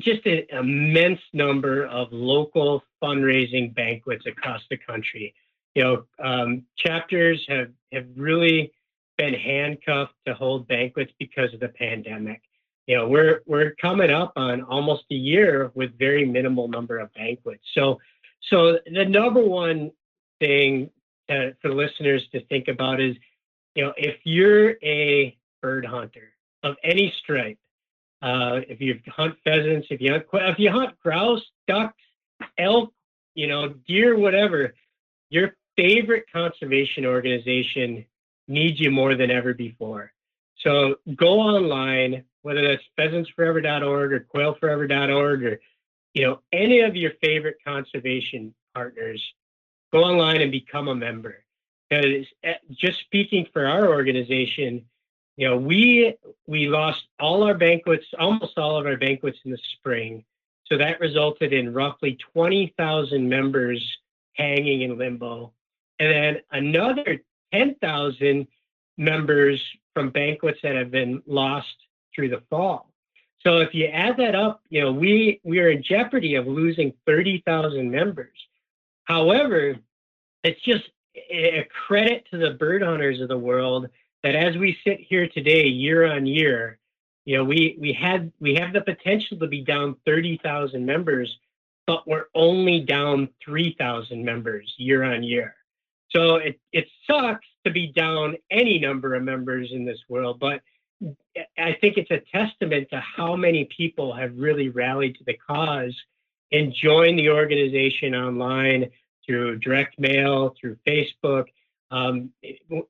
just 0.00 0.24
an 0.26 0.42
immense 0.50 1.20
number 1.32 1.86
of 1.86 2.08
local 2.12 2.82
fundraising 3.02 3.74
banquets 3.74 4.26
across 4.26 4.62
the 4.70 4.76
country. 4.76 5.34
You 5.74 5.82
know, 5.84 6.04
um, 6.22 6.64
chapters 6.76 7.44
have 7.48 7.70
have 7.92 8.06
really 8.16 8.72
been 9.16 9.34
handcuffed 9.34 10.14
to 10.26 10.34
hold 10.34 10.66
banquets 10.66 11.12
because 11.18 11.52
of 11.52 11.60
the 11.60 11.68
pandemic. 11.68 12.42
You 12.86 12.96
know, 12.96 13.08
we're 13.08 13.42
we're 13.46 13.74
coming 13.80 14.10
up 14.10 14.32
on 14.36 14.62
almost 14.62 15.04
a 15.10 15.14
year 15.14 15.70
with 15.74 15.96
very 15.98 16.24
minimal 16.24 16.68
number 16.68 16.98
of 16.98 17.12
banquets. 17.14 17.62
So, 17.74 18.00
so 18.50 18.78
the 18.92 19.04
number 19.04 19.44
one 19.44 19.92
thing 20.40 20.90
to, 21.28 21.54
for 21.62 21.72
listeners 21.72 22.26
to 22.32 22.44
think 22.46 22.68
about 22.68 23.00
is, 23.00 23.14
you 23.74 23.84
know, 23.84 23.92
if 23.96 24.16
you're 24.24 24.76
a 24.82 25.36
bird 25.62 25.84
hunter 25.84 26.32
of 26.62 26.76
any 26.82 27.14
stripe, 27.22 27.58
uh, 28.22 28.60
if 28.68 28.80
you 28.80 29.00
hunt 29.08 29.36
pheasants, 29.44 29.88
if 29.90 30.00
you 30.00 30.12
hunt, 30.12 30.24
if 30.32 30.58
you 30.58 30.70
hunt 30.70 30.98
grouse, 31.00 31.42
ducks, 31.66 31.94
elk, 32.58 32.92
you 33.34 33.46
know, 33.46 33.74
deer, 33.86 34.16
whatever, 34.18 34.74
your 35.30 35.56
favorite 35.76 36.24
conservation 36.32 37.06
organization 37.06 38.04
needs 38.48 38.78
you 38.80 38.90
more 38.90 39.14
than 39.14 39.30
ever 39.30 39.54
before. 39.54 40.12
So 40.58 40.96
go 41.16 41.40
online, 41.40 42.24
whether 42.42 42.66
that's 42.66 42.82
pheasantsforever.org 42.98 44.12
or 44.12 44.26
quailforever.org 44.34 45.44
or 45.44 45.60
you 46.12 46.26
know 46.26 46.40
any 46.52 46.80
of 46.80 46.96
your 46.96 47.12
favorite 47.22 47.56
conservation 47.66 48.54
partners. 48.74 49.22
Go 49.92 50.04
online 50.04 50.40
and 50.40 50.52
become 50.52 50.88
a 50.88 50.94
member. 50.94 51.44
Because 51.88 52.26
eh, 52.44 52.54
just 52.70 53.00
speaking 53.00 53.46
for 53.52 53.66
our 53.66 53.88
organization, 53.88 54.84
you 55.36 55.48
know 55.48 55.56
we 55.56 56.16
we 56.46 56.68
lost 56.68 57.02
all 57.18 57.42
our 57.42 57.54
banquets, 57.54 58.06
almost 58.18 58.58
all 58.58 58.76
of 58.76 58.86
our 58.86 58.96
banquets 58.96 59.38
in 59.44 59.50
the 59.50 59.58
spring. 59.78 60.24
So 60.66 60.78
that 60.78 61.00
resulted 61.00 61.52
in 61.52 61.72
roughly 61.72 62.16
20,000 62.32 63.28
members 63.28 63.84
hanging 64.34 64.82
in 64.82 64.96
limbo. 64.96 65.52
And 65.98 66.12
then 66.12 66.42
another 66.52 67.22
10,000 67.52 68.46
members 68.96 69.60
from 69.94 70.10
banquets 70.10 70.60
that 70.62 70.76
have 70.76 70.90
been 70.90 71.22
lost 71.26 71.74
through 72.14 72.28
the 72.28 72.42
fall. 72.48 72.90
So 73.40 73.58
if 73.58 73.74
you 73.74 73.86
add 73.86 74.16
that 74.18 74.34
up, 74.34 74.62
you 74.68 74.82
know, 74.82 74.92
we 74.92 75.40
we 75.42 75.58
are 75.60 75.70
in 75.70 75.82
jeopardy 75.82 76.34
of 76.34 76.46
losing 76.46 76.92
30,000 77.06 77.90
members. 77.90 78.36
However, 79.04 79.76
it's 80.44 80.60
just 80.60 80.84
a 81.16 81.66
credit 81.86 82.26
to 82.30 82.38
the 82.38 82.50
bird 82.50 82.82
hunters 82.82 83.20
of 83.20 83.28
the 83.28 83.38
world 83.38 83.88
that 84.22 84.34
as 84.34 84.56
we 84.56 84.76
sit 84.84 85.00
here 85.00 85.28
today, 85.28 85.66
year 85.66 86.10
on 86.12 86.26
year, 86.26 86.78
you 87.24 87.36
know, 87.36 87.44
we 87.44 87.76
we 87.78 87.92
had 87.92 88.32
we 88.40 88.54
have 88.54 88.72
the 88.72 88.80
potential 88.80 89.38
to 89.38 89.46
be 89.46 89.62
down 89.62 89.96
30,000 90.06 90.84
members, 90.84 91.38
but 91.86 92.06
we're 92.06 92.26
only 92.34 92.80
down 92.80 93.28
3,000 93.44 94.24
members 94.24 94.72
year 94.78 95.04
on 95.04 95.22
year. 95.22 95.54
So 96.10 96.36
it, 96.36 96.58
it 96.72 96.86
sucks 97.06 97.46
to 97.64 97.70
be 97.70 97.88
down 97.88 98.36
any 98.50 98.78
number 98.78 99.14
of 99.14 99.22
members 99.22 99.70
in 99.72 99.84
this 99.84 100.00
world, 100.08 100.40
but 100.40 100.60
I 101.56 101.76
think 101.80 101.96
it's 101.96 102.10
a 102.10 102.20
testament 102.32 102.88
to 102.90 103.00
how 103.00 103.36
many 103.36 103.68
people 103.76 104.12
have 104.14 104.36
really 104.36 104.68
rallied 104.68 105.16
to 105.16 105.24
the 105.24 105.34
cause 105.34 105.94
and 106.52 106.74
joined 106.74 107.18
the 107.18 107.30
organization 107.30 108.14
online 108.14 108.90
through 109.24 109.58
direct 109.58 109.98
mail, 109.98 110.54
through 110.60 110.76
Facebook, 110.86 111.46
um, 111.90 112.30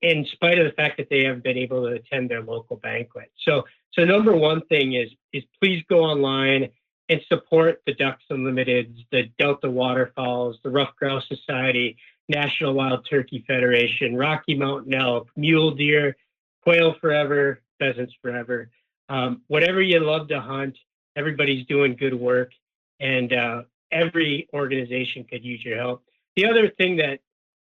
in 0.03 0.27
spite 0.33 0.59
of 0.59 0.67
the 0.67 0.73
fact 0.73 0.99
that 0.99 1.09
they 1.09 1.25
haven't 1.25 1.45
been 1.45 1.57
able 1.57 1.83
to 1.89 1.95
attend 1.95 2.31
their 2.31 2.43
local 2.43 2.77
banquet. 2.77 3.31
So, 3.47 3.65
so 3.93 4.05
number 4.05 4.37
one 4.37 4.63
thing 4.67 4.95
is 4.95 5.11
is 5.33 5.43
please 5.61 5.83
go 5.89 6.01
online 6.01 6.69
and 7.09 7.21
support 7.29 7.83
the 7.87 7.95
Ducks 7.95 8.23
Unlimited, 8.31 8.97
the 9.11 9.25
Delta 9.39 9.69
Waterfowls, 9.69 10.59
the 10.63 10.71
Ruffed 10.71 10.97
Grouse 10.97 11.27
Society, 11.29 11.97
National 12.29 12.73
Wild 12.73 13.07
Turkey 13.11 13.45
Federation, 13.47 14.15
Rocky 14.17 14.55
Mountain 14.55 14.95
Elk, 14.95 15.29
Mule 15.37 15.73
Deer, 15.73 16.17
Quail 16.63 16.95
Forever, 17.01 17.61
Pheasants 17.81 18.15
Forever. 18.23 18.71
Um, 19.09 19.43
whatever 19.49 19.83
you 19.83 19.99
love 19.99 20.29
to 20.29 20.41
hunt, 20.41 20.77
everybody's 21.17 21.67
doing 21.67 21.97
good 21.97 22.15
work, 22.15 22.53
and 23.01 23.33
uh, 23.33 23.63
every 23.91 24.49
organization 24.55 25.25
could 25.25 25.45
use 25.45 25.65
your 25.65 25.79
help. 25.79 26.05
The 26.37 26.47
other 26.47 26.71
thing 26.79 26.97
that 26.99 27.19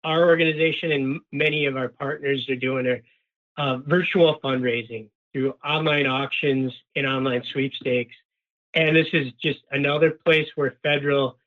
our 0.03 0.25
organization 0.25 0.91
and 0.91 1.19
many 1.31 1.65
of 1.65 1.75
our 1.75 1.89
partners 1.89 2.47
are 2.49 2.55
doing 2.55 2.87
are 2.87 3.01
uh, 3.57 3.77
virtual 3.79 4.39
fundraising 4.43 5.07
through 5.33 5.53
online 5.63 6.07
auctions 6.07 6.73
and 6.95 7.05
online 7.05 7.43
sweepstakes. 7.51 8.15
And 8.73 8.95
this 8.95 9.07
is 9.13 9.31
just 9.41 9.59
another 9.71 10.11
place 10.11 10.47
where 10.55 10.77
federal 10.83 11.37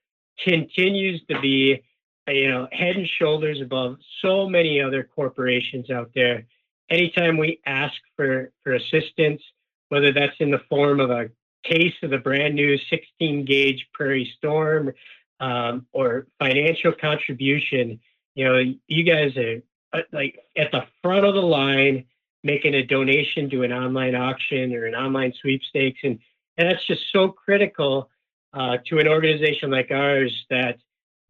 continues 0.45 1.23
to 1.31 1.41
be 1.41 1.83
you 2.29 2.49
know, 2.49 2.69
head 2.73 2.97
and 2.97 3.09
shoulders 3.19 3.61
above 3.61 3.97
so 4.21 4.49
many 4.49 4.81
other 4.81 5.09
corporations 5.15 5.91
out 5.91 6.11
there. 6.15 6.47
Anytime 6.91 7.37
we 7.37 7.61
ask 7.67 7.95
for, 8.17 8.53
for 8.63 8.75
assistance, 8.75 9.43
whether 9.89 10.13
that's 10.13 10.37
in 10.39 10.51
the 10.51 10.61
form 10.69 11.01
of 11.01 11.11
a 11.11 11.31
case 11.65 11.95
of 12.03 12.11
the 12.11 12.19
brand 12.19 12.55
new 12.55 12.77
16 12.91 13.45
gauge 13.45 13.87
Prairie 13.93 14.33
Storm 14.39 14.93
um, 15.41 15.87
or 15.93 16.27
financial 16.39 16.93
contribution, 16.93 17.99
you 18.35 18.45
know, 18.45 18.61
you 18.87 19.05
guys 19.05 19.37
are 19.37 19.63
uh, 19.93 20.03
like 20.13 20.39
at 20.57 20.71
the 20.73 20.83
front 21.03 21.25
of 21.25 21.35
the 21.35 21.43
line 21.43 22.05
making 22.45 22.75
a 22.75 22.85
donation 22.85 23.49
to 23.51 23.63
an 23.63 23.73
online 23.73 24.15
auction 24.15 24.75
or 24.75 24.87
an 24.87 24.95
online 24.95 25.33
sweepstakes. 25.41 26.01
And, 26.03 26.19
and 26.59 26.71
that's 26.71 26.85
just 26.87 27.03
so 27.13 27.29
critical 27.29 28.11
uh, 28.55 28.79
to 28.87 28.99
an 28.99 29.09
organization 29.09 29.71
like 29.71 29.91
ours 29.91 30.33
that 30.51 30.79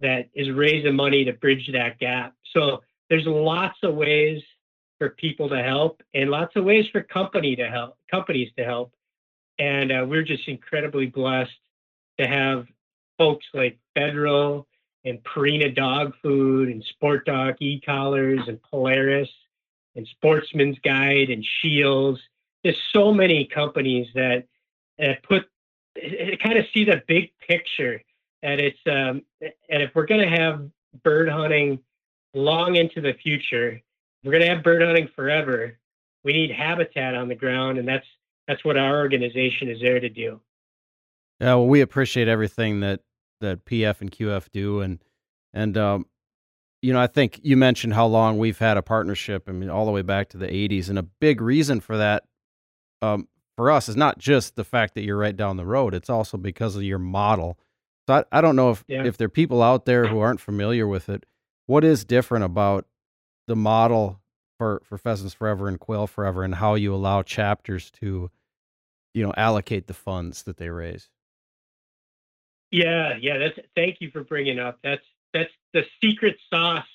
that 0.01 0.29
is 0.35 0.51
raising 0.51 0.97
money 0.97 1.25
to 1.25 1.33
bridge 1.33 1.71
that 1.73 1.99
gap. 2.01 2.35
So 2.53 2.83
there's 3.09 3.27
lots 3.27 3.79
of 3.85 3.95
ways 3.95 4.43
for 4.99 5.11
people 5.11 5.49
to 5.49 5.63
help 5.63 6.03
and 6.13 6.29
lots 6.29 6.57
of 6.57 6.65
ways 6.65 6.87
for 6.91 7.03
company 7.03 7.55
to 7.57 7.69
help 7.69 7.97
companies 8.11 8.51
to 8.59 8.65
help. 8.65 8.93
And 9.59 9.93
uh, 9.93 10.05
we're 10.09 10.25
just 10.25 10.49
incredibly 10.49 11.07
blessed 11.07 11.53
to 12.19 12.27
have 12.27 12.67
folks 13.17 13.47
like 13.55 13.79
Federal 13.95 14.67
and 15.05 15.23
Purina 15.25 15.75
Dog 15.75 16.15
Food 16.23 16.69
and 16.69 16.83
Sport 16.85 17.27
Dog 17.27 17.57
e-collars 17.61 18.41
and 18.47 18.61
Polaris 18.63 19.29
and 19.97 20.07
Sportsman's 20.07 20.79
Guide 20.85 21.31
and 21.31 21.45
Scheels. 21.59 22.21
There's 22.63 22.81
so 22.93 23.13
many 23.13 23.45
companies 23.45 24.07
that, 24.15 24.45
put 25.25 25.45
kind 26.43 26.59
of 26.59 26.65
see 26.73 26.85
the 26.85 27.03
big 27.07 27.33
picture 27.47 28.01
and 28.43 28.61
it's 28.61 28.79
um, 28.87 29.23
and 29.41 29.83
if 29.83 29.91
we're 29.95 30.07
going 30.07 30.21
to 30.21 30.37
have 30.37 30.69
bird 31.03 31.29
hunting 31.29 31.79
long 32.35 32.77
into 32.77 33.01
the 33.01 33.15
future, 33.15 33.81
we're 34.25 34.33
going 34.33 34.43
to 34.43 34.49
have 34.49 34.63
bird 34.63 34.83
hunting 34.83 35.09
forever. 35.15 35.79
We 36.25 36.33
need 36.33 36.51
habitat 36.51 37.15
on 37.15 37.29
the 37.29 37.35
ground, 37.35 37.79
and 37.79 37.87
that's 37.87 38.07
that's 38.49 38.65
what 38.65 38.77
our 38.77 38.99
organization 38.99 39.69
is 39.69 39.81
there 39.81 40.01
to 40.01 40.09
do. 40.09 40.41
Yeah, 41.41 41.55
well, 41.55 41.67
we 41.67 41.81
appreciate 41.81 42.29
everything 42.29 42.81
that 42.81 43.01
that 43.43 43.65
PF 43.65 44.01
and 44.01 44.11
QF 44.11 44.51
do, 44.51 44.81
and 44.81 44.99
and 45.53 45.77
um, 45.77 46.07
you 46.81 46.93
know, 46.93 47.01
I 47.01 47.07
think 47.07 47.39
you 47.43 47.57
mentioned 47.57 47.95
how 47.95 48.07
long 48.07 48.39
we've 48.39 48.59
had 48.59 48.77
a 48.77 48.83
partnership. 48.83 49.45
I 49.49 49.53
mean, 49.53 49.71
all 49.71 49.85
the 49.85 49.93
way 49.93 50.03
back 50.03 50.31
to 50.31 50.39
the 50.39 50.49
'80s, 50.49 50.89
and 50.89 50.99
a 50.99 51.03
big 51.05 51.41
reason 51.41 51.81
for 51.81 51.97
that, 51.99 52.25
um, 53.03 53.29
for 53.57 53.71
us, 53.71 53.89
is 53.89 53.97
not 53.97 54.19
just 54.19 54.57
the 54.57 54.65
fact 54.65 54.95
that 54.95 55.05
you're 55.05 55.19
right 55.19 55.37
down 55.37 55.57
the 55.57 55.67
road. 55.67 55.95
It's 55.95 56.11
also 56.11 56.37
because 56.37 56.75
of 56.75 56.83
your 56.83 56.99
model 56.99 57.59
so 58.09 58.15
I, 58.15 58.39
I 58.39 58.41
don't 58.41 58.57
know 58.57 58.71
if, 58.71 58.85
yeah. 58.89 59.05
if 59.05 59.17
there 59.17 59.27
are 59.27 59.31
people 59.31 59.63
out 59.63 59.85
there 59.85 60.07
who 60.07 60.19
aren't 60.19 60.41
familiar 60.41 60.87
with 60.87 61.09
it. 61.09 61.25
What 61.67 61.85
is 61.85 62.05
different 62.05 62.45
about 62.45 62.87
the 63.47 63.57
model 63.57 64.21
for 64.59 64.83
for 64.85 64.99
Pheasants 64.99 65.35
Forever 65.35 65.69
and 65.69 65.79
Quail 65.79 66.07
Forever, 66.07 66.43
and 66.43 66.57
how 66.57 66.75
you 66.75 66.95
allow 66.95 67.23
chapters 67.23 67.91
to, 67.93 68.31
you 69.15 69.23
know, 69.23 69.33
allocate 69.37 69.87
the 69.87 69.95
funds 69.95 70.43
that 70.45 70.57
they 70.57 70.69
raise. 70.69 71.09
Yeah, 72.73 73.17
yeah. 73.21 73.39
That's 73.39 73.59
thank 73.77 73.99
you 74.01 74.11
for 74.11 74.25
bringing 74.25 74.59
up. 74.59 74.79
That's 74.83 75.05
that's 75.33 75.51
the 75.75 75.85
secret 76.03 76.37
sauce, 76.53 76.87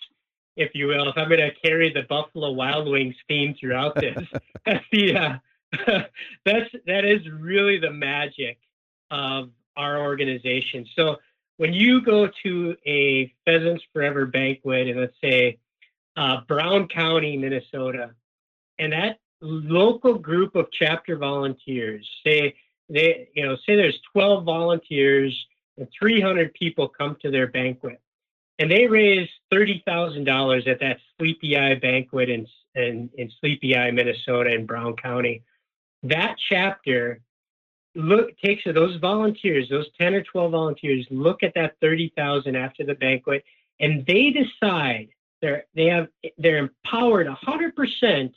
if 0.57 0.72
you 0.74 0.88
will. 0.88 1.07
If 1.07 1.17
I'm 1.17 1.29
going 1.29 1.39
to 1.39 1.53
carry 1.63 1.93
the 1.93 2.01
Buffalo 2.01 2.51
Wild 2.51 2.89
Wings 2.89 3.15
theme 3.27 3.55
throughout 3.60 3.96
this, 3.96 4.17
that's 4.65 4.86
the 4.91 5.15
uh, 5.15 5.38
that's 6.46 6.69
that 6.88 7.05
is 7.05 7.22
really 7.29 7.79
the 7.79 7.91
magic 7.91 8.57
of 9.12 9.51
our 9.77 10.01
organization. 10.01 10.86
So 10.96 11.17
when 11.57 11.74
you 11.74 12.01
go 12.01 12.27
to 12.43 12.75
a 12.88 13.31
Pheasants 13.46 13.84
Forever 13.93 14.25
banquet 14.25 14.88
and 14.88 15.00
let's 15.00 15.15
say 15.24 15.60
uh, 16.15 16.41
Brown 16.48 16.88
County, 16.88 17.38
Minnesota, 17.38 18.12
and 18.79 18.93
that 18.93 19.19
local 19.41 20.15
group 20.15 20.55
of 20.55 20.65
chapter 20.72 21.17
volunteers 21.17 22.10
say 22.25 22.55
they 22.89 23.29
you 23.36 23.46
know 23.46 23.55
say 23.57 23.75
there's 23.75 24.00
12 24.13 24.43
volunteers 24.43 25.46
and 25.77 25.88
300 25.98 26.53
people 26.53 26.88
come 26.88 27.17
to 27.22 27.31
their 27.31 27.48
banquet 27.48 28.01
and 28.60 28.72
they 28.72 28.88
raise 28.88 29.29
$30,000 29.53 30.67
at 30.67 30.79
that 30.79 30.98
Sleepy 31.17 31.57
Eye 31.57 31.75
banquet 31.75 32.29
in, 32.29 32.48
in, 32.75 33.10
in 33.17 33.31
Sleepy 33.39 33.77
Eye, 33.77 33.91
Minnesota 33.91 34.53
in 34.53 34.65
Brown 34.65 34.96
County. 34.96 35.43
That 36.03 36.36
chapter 36.50 37.22
look 37.96 38.38
takes 38.39 38.63
those 38.65 38.98
volunteers, 38.98 39.69
those 39.69 39.88
10 40.00 40.15
or 40.15 40.24
12 40.24 40.51
volunteers, 40.51 41.05
look 41.10 41.43
at 41.43 41.53
that 41.55 41.75
30,000 41.81 42.55
after 42.55 42.84
the 42.84 42.96
banquet 42.96 43.43
and 43.79 44.05
they 44.05 44.31
decide 44.31 45.10
they're 45.41 45.65
they 45.75 45.86
have 45.86 46.07
they're 46.38 46.57
empowered 46.57 47.27
100% 47.27 48.34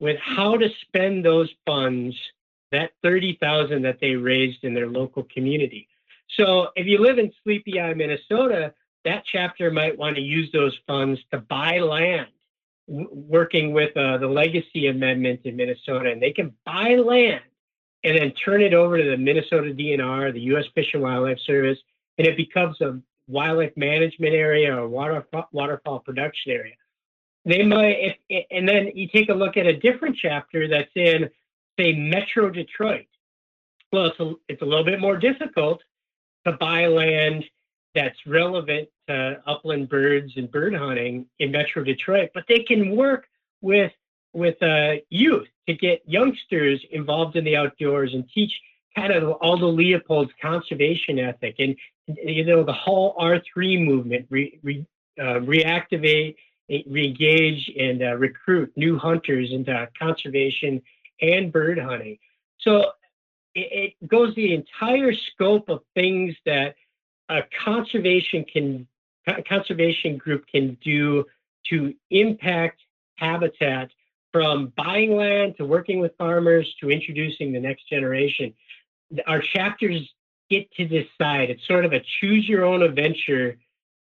with 0.00 0.16
how 0.18 0.56
to 0.56 0.68
spend 0.82 1.24
those 1.24 1.48
funds 1.64 2.16
that 2.72 2.90
30,000 3.02 3.82
that 3.82 3.98
they 4.00 4.16
raised 4.16 4.64
in 4.64 4.74
their 4.74 4.88
local 4.88 5.22
community. 5.32 5.88
So 6.38 6.68
if 6.76 6.86
you 6.86 6.98
live 6.98 7.18
in 7.18 7.32
Sleepy 7.42 7.80
Eye, 7.80 7.94
Minnesota, 7.94 8.72
that 9.04 9.24
chapter 9.30 9.70
might 9.70 9.96
want 9.96 10.16
to 10.16 10.22
use 10.22 10.50
those 10.52 10.76
funds 10.86 11.20
to 11.30 11.38
buy 11.38 11.78
land, 11.78 12.28
w- 12.88 13.08
working 13.12 13.72
with 13.72 13.96
uh, 13.96 14.18
the 14.18 14.26
Legacy 14.26 14.88
Amendment 14.88 15.40
in 15.44 15.56
Minnesota, 15.56 16.10
and 16.10 16.22
they 16.22 16.32
can 16.32 16.52
buy 16.64 16.96
land 16.96 17.42
and 18.02 18.18
then 18.18 18.32
turn 18.32 18.62
it 18.62 18.74
over 18.74 18.98
to 18.98 19.10
the 19.10 19.16
Minnesota 19.16 19.72
DNR, 19.72 20.32
the 20.32 20.40
U.S. 20.40 20.64
Fish 20.74 20.90
and 20.92 21.02
Wildlife 21.02 21.38
Service, 21.46 21.78
and 22.18 22.26
it 22.26 22.36
becomes 22.36 22.80
a 22.80 22.98
wildlife 23.28 23.72
management 23.76 24.34
area 24.34 24.76
or 24.76 24.88
waterfowl, 24.88 25.48
waterfowl 25.52 26.00
production 26.00 26.52
area. 26.52 26.74
They 27.46 27.62
might, 27.62 28.16
if, 28.30 28.46
and 28.50 28.68
then 28.68 28.90
you 28.94 29.08
take 29.08 29.28
a 29.28 29.34
look 29.34 29.56
at 29.56 29.66
a 29.66 29.76
different 29.76 30.16
chapter 30.20 30.68
that's 30.68 30.90
in, 30.94 31.28
say, 31.78 31.92
Metro 31.92 32.50
Detroit. 32.50 33.06
Well, 33.92 34.06
it's 34.06 34.20
a, 34.20 34.32
it's 34.48 34.62
a 34.62 34.64
little 34.64 34.84
bit 34.84 35.00
more 35.00 35.16
difficult 35.16 35.82
to 36.46 36.52
buy 36.52 36.86
land 36.86 37.44
that's 37.94 38.18
relevant 38.26 38.88
to 39.08 39.40
upland 39.46 39.88
birds 39.88 40.32
and 40.36 40.50
bird 40.50 40.74
hunting 40.74 41.26
in 41.38 41.50
Metro 41.52 41.84
Detroit, 41.84 42.30
but 42.34 42.44
they 42.48 42.60
can 42.60 42.96
work 42.96 43.26
with 43.60 43.92
with 44.32 44.60
uh, 44.62 44.94
youth 45.10 45.46
to 45.68 45.74
get 45.74 46.02
youngsters 46.06 46.84
involved 46.90 47.36
in 47.36 47.44
the 47.44 47.56
outdoors 47.56 48.12
and 48.14 48.28
teach 48.34 48.52
kind 48.96 49.12
of 49.12 49.36
Aldo 49.40 49.68
Leopold's 49.68 50.32
conservation 50.42 51.18
ethic 51.20 51.56
and 51.58 51.76
you 52.06 52.44
know 52.44 52.64
the 52.64 52.72
whole 52.72 53.14
R3 53.18 53.84
movement, 53.84 54.26
re, 54.28 54.58
re, 54.62 54.84
uh, 55.18 55.40
reactivate, 55.40 56.34
reengage, 56.70 57.80
and 57.80 58.02
uh, 58.02 58.16
recruit 58.16 58.72
new 58.76 58.98
hunters 58.98 59.50
into 59.52 59.88
conservation 59.98 60.82
and 61.20 61.52
bird 61.52 61.78
hunting. 61.78 62.18
So 62.60 62.92
it, 63.54 63.94
it 64.00 64.08
goes 64.08 64.34
the 64.34 64.54
entire 64.54 65.12
scope 65.12 65.68
of 65.68 65.80
things 65.94 66.34
that 66.46 66.74
a 67.28 67.40
conservation 67.64 68.44
can 68.44 68.86
conservation 69.48 70.18
group 70.18 70.46
can 70.46 70.76
do 70.84 71.24
to 71.70 71.94
impact 72.10 72.80
habitat 73.16 73.90
from 74.32 74.72
buying 74.76 75.16
land 75.16 75.54
to 75.56 75.64
working 75.64 76.00
with 76.00 76.12
farmers 76.18 76.74
to 76.80 76.90
introducing 76.90 77.52
the 77.52 77.60
next 77.60 77.88
generation. 77.88 78.52
Our 79.26 79.40
chapters 79.40 80.10
get 80.50 80.70
to 80.72 80.84
decide. 80.84 81.50
It's 81.50 81.66
sort 81.66 81.84
of 81.84 81.92
a 81.92 82.00
choose 82.20 82.46
your 82.48 82.64
own 82.64 82.82
adventure 82.82 83.56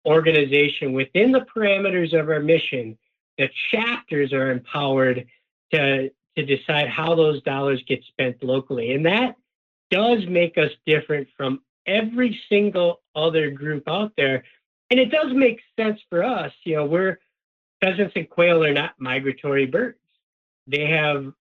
organization 0.05 0.93
within 0.93 1.31
the 1.31 1.45
parameters 1.55 2.17
of 2.17 2.29
our 2.29 2.39
mission. 2.39 2.97
The 3.37 3.49
chapters 3.71 4.33
are 4.33 4.51
empowered 4.51 5.27
to, 5.73 6.09
to 6.37 6.45
decide 6.45 6.87
how 6.87 7.15
those 7.15 7.41
dollars 7.43 7.83
get 7.87 8.03
spent 8.05 8.43
locally. 8.43 8.93
And 8.93 9.05
that 9.05 9.35
does 9.93 10.25
make 10.27 10.57
us 10.57 10.71
different 10.87 11.27
from 11.37 11.61
every 11.85 12.39
single 12.49 13.01
other 13.15 13.51
group 13.51 13.87
out 13.87 14.11
there. 14.17 14.43
And 14.89 14.99
it 14.99 15.11
does 15.11 15.31
make 15.33 15.61
sense 15.79 15.99
for 16.09 16.23
us. 16.23 16.51
You 16.63 16.77
know, 16.77 16.85
we're 16.85 17.19
pheasants 17.79 18.13
and 18.15 18.27
quail 18.27 18.63
are 18.63 18.73
not 18.73 18.95
migratory 18.97 19.67
birds. 19.67 19.99
They 20.65 20.87
have 20.87 21.31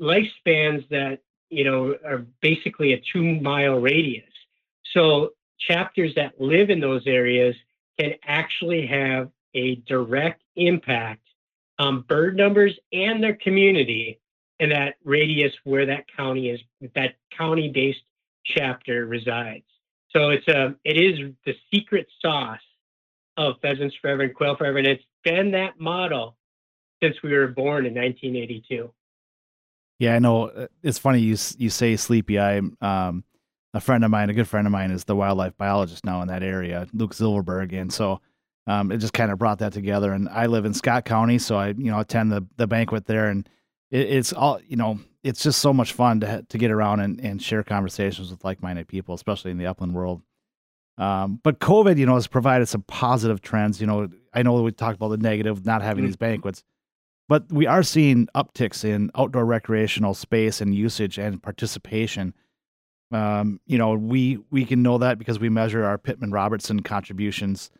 lifespans 0.00 0.88
that, 0.88 1.18
you 1.50 1.64
know, 1.64 1.94
are 2.06 2.24
basically 2.40 2.94
a 2.94 3.02
two 3.12 3.22
mile 3.22 3.78
radius. 3.78 4.24
So 4.94 5.32
chapters 5.58 6.14
that 6.16 6.40
live 6.40 6.70
in 6.70 6.80
those 6.80 7.06
areas 7.06 7.54
can 7.98 8.14
actually 8.24 8.86
have 8.86 9.30
a 9.54 9.74
direct 9.86 10.42
impact 10.56 11.26
on 11.78 12.00
bird 12.00 12.34
numbers 12.36 12.78
and 12.92 13.22
their 13.22 13.34
community 13.34 14.19
in 14.60 14.68
that 14.68 14.94
radius 15.04 15.52
where 15.64 15.86
that 15.86 16.04
county 16.16 16.50
is, 16.50 16.60
that 16.94 17.14
county 17.36 17.70
based 17.74 18.02
chapter 18.44 19.06
resides. 19.06 19.64
So 20.14 20.30
it's 20.30 20.46
a, 20.48 20.74
it 20.84 20.96
is 20.96 21.32
the 21.46 21.54
secret 21.72 22.06
sauce 22.20 22.60
of 23.36 23.54
Pheasants 23.62 23.96
Forever 24.00 24.22
and 24.22 24.34
Quail 24.34 24.56
Forever, 24.56 24.78
and 24.78 24.86
it's 24.86 25.04
been 25.24 25.50
that 25.52 25.80
model 25.80 26.36
since 27.02 27.16
we 27.22 27.32
were 27.32 27.48
born 27.48 27.86
in 27.86 27.94
1982. 27.94 28.92
Yeah, 29.98 30.14
I 30.14 30.18
know. 30.18 30.48
Uh, 30.48 30.66
it's 30.82 30.98
funny 30.98 31.20
you 31.20 31.36
you 31.58 31.70
say 31.70 31.96
Sleepy 31.96 32.38
Eye. 32.38 32.60
Um, 32.80 33.24
a 33.72 33.80
friend 33.80 34.04
of 34.04 34.10
mine, 34.10 34.30
a 34.30 34.34
good 34.34 34.48
friend 34.48 34.66
of 34.66 34.72
mine, 34.72 34.90
is 34.90 35.04
the 35.04 35.14
wildlife 35.14 35.56
biologist 35.56 36.04
now 36.04 36.22
in 36.22 36.28
that 36.28 36.42
area, 36.42 36.86
Luke 36.92 37.14
Silverberg, 37.14 37.72
and 37.72 37.92
so 37.92 38.20
um, 38.66 38.90
it 38.90 38.98
just 38.98 39.12
kind 39.12 39.30
of 39.30 39.38
brought 39.38 39.58
that 39.60 39.72
together. 39.72 40.12
And 40.12 40.28
I 40.28 40.46
live 40.46 40.64
in 40.64 40.74
Scott 40.74 41.04
County, 41.04 41.38
so 41.38 41.56
I 41.56 41.68
you 41.68 41.90
know 41.90 42.00
attend 42.00 42.32
the 42.32 42.46
the 42.56 42.66
banquet 42.66 43.06
there, 43.06 43.26
and 43.26 43.48
it, 43.90 44.08
it's 44.10 44.32
all 44.32 44.60
you 44.66 44.76
know 44.76 45.00
it's 45.22 45.42
just 45.42 45.60
so 45.60 45.72
much 45.72 45.92
fun 45.92 46.20
to 46.20 46.44
to 46.48 46.58
get 46.58 46.70
around 46.70 47.00
and, 47.00 47.20
and 47.20 47.42
share 47.42 47.62
conversations 47.62 48.30
with 48.30 48.44
like 48.44 48.62
minded 48.62 48.88
people, 48.88 49.14
especially 49.14 49.50
in 49.50 49.58
the 49.58 49.66
upland 49.66 49.94
world. 49.94 50.22
Um, 50.98 51.40
but 51.42 51.60
COVID, 51.60 51.96
you 51.96 52.06
know, 52.06 52.14
has 52.14 52.26
provided 52.26 52.66
some 52.66 52.82
positive 52.82 53.40
trends. 53.40 53.80
You 53.80 53.86
know, 53.86 54.08
I 54.34 54.42
know 54.42 54.60
we 54.62 54.72
talked 54.72 54.96
about 54.96 55.08
the 55.08 55.16
negative, 55.16 55.64
not 55.64 55.82
having 55.82 56.02
mm-hmm. 56.02 56.08
these 56.08 56.16
banquets, 56.16 56.62
but 57.28 57.50
we 57.50 57.66
are 57.66 57.82
seeing 57.82 58.28
upticks 58.34 58.84
in 58.84 59.10
outdoor 59.14 59.46
recreational 59.46 60.14
space 60.14 60.60
and 60.60 60.74
usage 60.74 61.18
and 61.18 61.42
participation. 61.42 62.34
Um, 63.12 63.60
you 63.66 63.78
know, 63.78 63.94
we 63.94 64.38
we 64.50 64.64
can 64.64 64.82
know 64.82 64.98
that 64.98 65.18
because 65.18 65.38
we 65.38 65.48
measure 65.48 65.84
our 65.84 65.98
Pittman 65.98 66.32
Robertson 66.32 66.80
contributions 66.80 67.70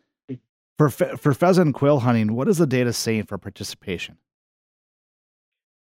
for 0.77 0.89
fe- 0.89 1.15
for 1.15 1.33
pheasant 1.33 1.67
and 1.67 1.75
quail 1.75 1.99
hunting. 1.99 2.33
What 2.33 2.47
is 2.47 2.57
the 2.57 2.67
data 2.67 2.91
saying 2.91 3.25
for 3.25 3.37
participation? 3.37 4.17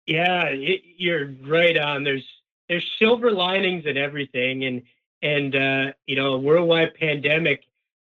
Yeah, 0.10 0.46
it, 0.46 0.82
you're 0.98 1.36
right 1.48 1.78
on. 1.78 2.04
There's 2.04 2.26
there's 2.68 2.86
silver 2.98 3.32
linings 3.32 3.86
in 3.86 3.96
everything, 3.96 4.66
and 4.66 4.82
and 5.22 5.56
uh, 5.56 5.94
you 6.08 6.16
know, 6.16 6.34
a 6.34 6.40
worldwide 6.40 6.96
pandemic. 6.96 7.64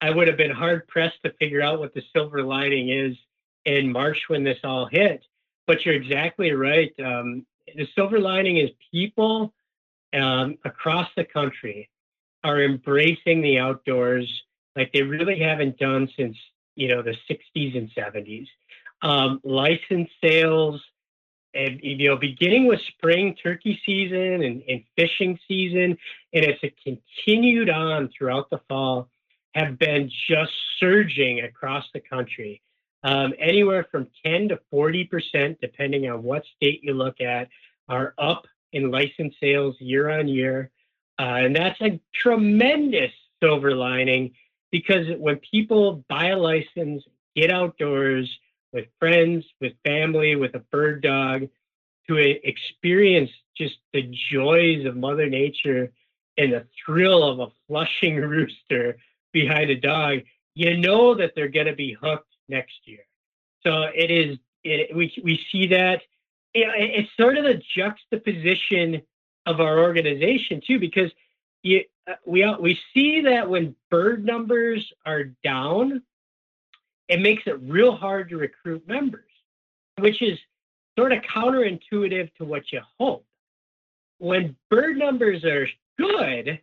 I 0.02 0.10
would 0.10 0.28
have 0.28 0.36
been 0.36 0.50
hard 0.50 0.86
pressed 0.88 1.22
to 1.24 1.32
figure 1.40 1.62
out 1.62 1.78
what 1.78 1.94
the 1.94 2.02
silver 2.14 2.42
lining 2.42 2.90
is 2.90 3.16
in 3.64 3.90
March 3.90 4.24
when 4.28 4.44
this 4.44 4.58
all 4.62 4.86
hit. 4.92 5.24
But 5.66 5.86
you're 5.86 5.94
exactly 5.94 6.52
right. 6.52 6.92
Um, 7.02 7.46
the 7.74 7.88
silver 7.94 8.20
lining 8.20 8.58
is 8.58 8.68
people 8.92 9.54
um, 10.12 10.58
across 10.66 11.08
the 11.16 11.24
country 11.24 11.88
are 12.44 12.62
embracing 12.62 13.40
the 13.40 13.58
outdoors 13.58 14.30
like 14.76 14.92
they 14.92 15.00
really 15.02 15.38
haven't 15.38 15.78
done 15.78 16.10
since 16.14 16.36
you 16.74 16.88
know 16.88 17.00
the 17.00 17.16
60s 17.30 17.74
and 17.74 17.90
70s. 17.96 18.48
Um, 19.00 19.40
license 19.44 20.10
sales 20.22 20.82
and 21.56 21.80
you 21.82 22.08
know, 22.08 22.16
beginning 22.16 22.66
with 22.66 22.80
spring 22.88 23.34
turkey 23.42 23.80
season 23.84 24.42
and, 24.42 24.62
and 24.68 24.84
fishing 24.96 25.38
season, 25.48 25.96
and 26.32 26.44
it's 26.44 26.62
a 26.62 26.74
continued 26.84 27.70
on 27.70 28.10
throughout 28.16 28.50
the 28.50 28.60
fall, 28.68 29.08
have 29.54 29.78
been 29.78 30.10
just 30.28 30.52
surging 30.78 31.40
across 31.40 31.84
the 31.94 32.00
country. 32.00 32.62
Um, 33.02 33.32
anywhere 33.38 33.86
from 33.90 34.08
10 34.24 34.48
to 34.48 34.60
40 34.70 35.04
percent, 35.04 35.58
depending 35.60 36.08
on 36.10 36.22
what 36.22 36.42
state 36.56 36.80
you 36.82 36.94
look 36.94 37.20
at, 37.20 37.48
are 37.88 38.14
up 38.18 38.46
in 38.72 38.90
license 38.90 39.34
sales 39.40 39.76
year 39.78 40.10
on 40.10 40.28
year, 40.28 40.70
uh, 41.18 41.38
and 41.44 41.56
that's 41.56 41.80
a 41.80 42.00
tremendous 42.14 43.12
silver 43.42 43.74
lining 43.74 44.32
because 44.70 45.06
when 45.18 45.40
people 45.50 46.04
buy 46.08 46.28
a 46.28 46.36
license, 46.36 47.02
get 47.34 47.50
outdoors, 47.50 48.28
with 48.72 48.86
friends, 48.98 49.44
with 49.60 49.72
family, 49.84 50.36
with 50.36 50.54
a 50.54 50.60
bird 50.60 51.02
dog, 51.02 51.48
to 52.08 52.16
experience 52.16 53.30
just 53.56 53.76
the 53.92 54.02
joys 54.30 54.86
of 54.86 54.96
Mother 54.96 55.28
Nature 55.28 55.92
and 56.38 56.52
the 56.52 56.66
thrill 56.84 57.24
of 57.24 57.40
a 57.40 57.52
flushing 57.66 58.16
rooster 58.20 58.96
behind 59.32 59.70
a 59.70 59.76
dog, 59.76 60.20
you 60.54 60.76
know 60.76 61.14
that 61.14 61.32
they're 61.34 61.48
going 61.48 61.66
to 61.66 61.74
be 61.74 61.92
hooked 61.92 62.32
next 62.48 62.80
year. 62.84 63.04
So 63.62 63.82
it 63.94 64.10
is. 64.10 64.38
It, 64.64 64.96
we 64.96 65.12
we 65.22 65.40
see 65.52 65.68
that. 65.68 66.02
It's 66.54 67.10
sort 67.18 67.36
of 67.36 67.44
the 67.44 67.60
juxtaposition 67.76 69.02
of 69.44 69.60
our 69.60 69.78
organization 69.80 70.62
too, 70.66 70.78
because 70.78 71.10
you, 71.62 71.84
uh, 72.08 72.14
we 72.24 72.48
we 72.60 72.78
see 72.94 73.20
that 73.22 73.48
when 73.50 73.76
bird 73.90 74.24
numbers 74.24 74.90
are 75.04 75.24
down, 75.44 76.02
it 77.08 77.20
makes 77.20 77.44
it 77.46 77.60
real 77.62 77.96
hard 77.96 78.28
to 78.30 78.36
recruit 78.36 78.86
members, 78.86 79.30
which 79.98 80.22
is 80.22 80.38
sort 80.98 81.12
of 81.12 81.22
counterintuitive 81.22 82.32
to 82.34 82.44
what 82.44 82.72
you 82.72 82.80
hope. 82.98 83.24
When 84.18 84.56
bird 84.70 84.96
numbers 84.96 85.44
are 85.44 85.68
good 85.98 86.60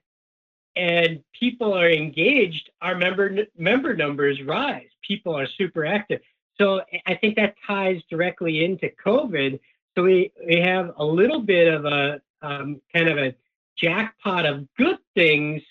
and 0.75 1.23
people 1.39 1.77
are 1.77 1.89
engaged, 1.89 2.69
our 2.81 2.95
member 2.95 3.45
member 3.57 3.95
numbers 3.95 4.41
rise. 4.43 4.87
People 5.07 5.37
are 5.37 5.47
super 5.57 5.85
active. 5.85 6.21
So 6.59 6.81
I 7.05 7.15
think 7.15 7.35
that 7.35 7.55
ties 7.65 8.01
directly 8.09 8.63
into 8.63 8.89
COVID. 9.05 9.59
So 9.95 10.03
we, 10.03 10.31
we 10.45 10.59
have 10.59 10.93
a 10.97 11.05
little 11.05 11.39
bit 11.39 11.71
of 11.71 11.85
a 11.85 12.21
um, 12.41 12.81
kind 12.93 13.07
of 13.07 13.17
a 13.17 13.35
jackpot 13.77 14.45
of 14.45 14.67
good 14.77 14.97
things 15.15 15.61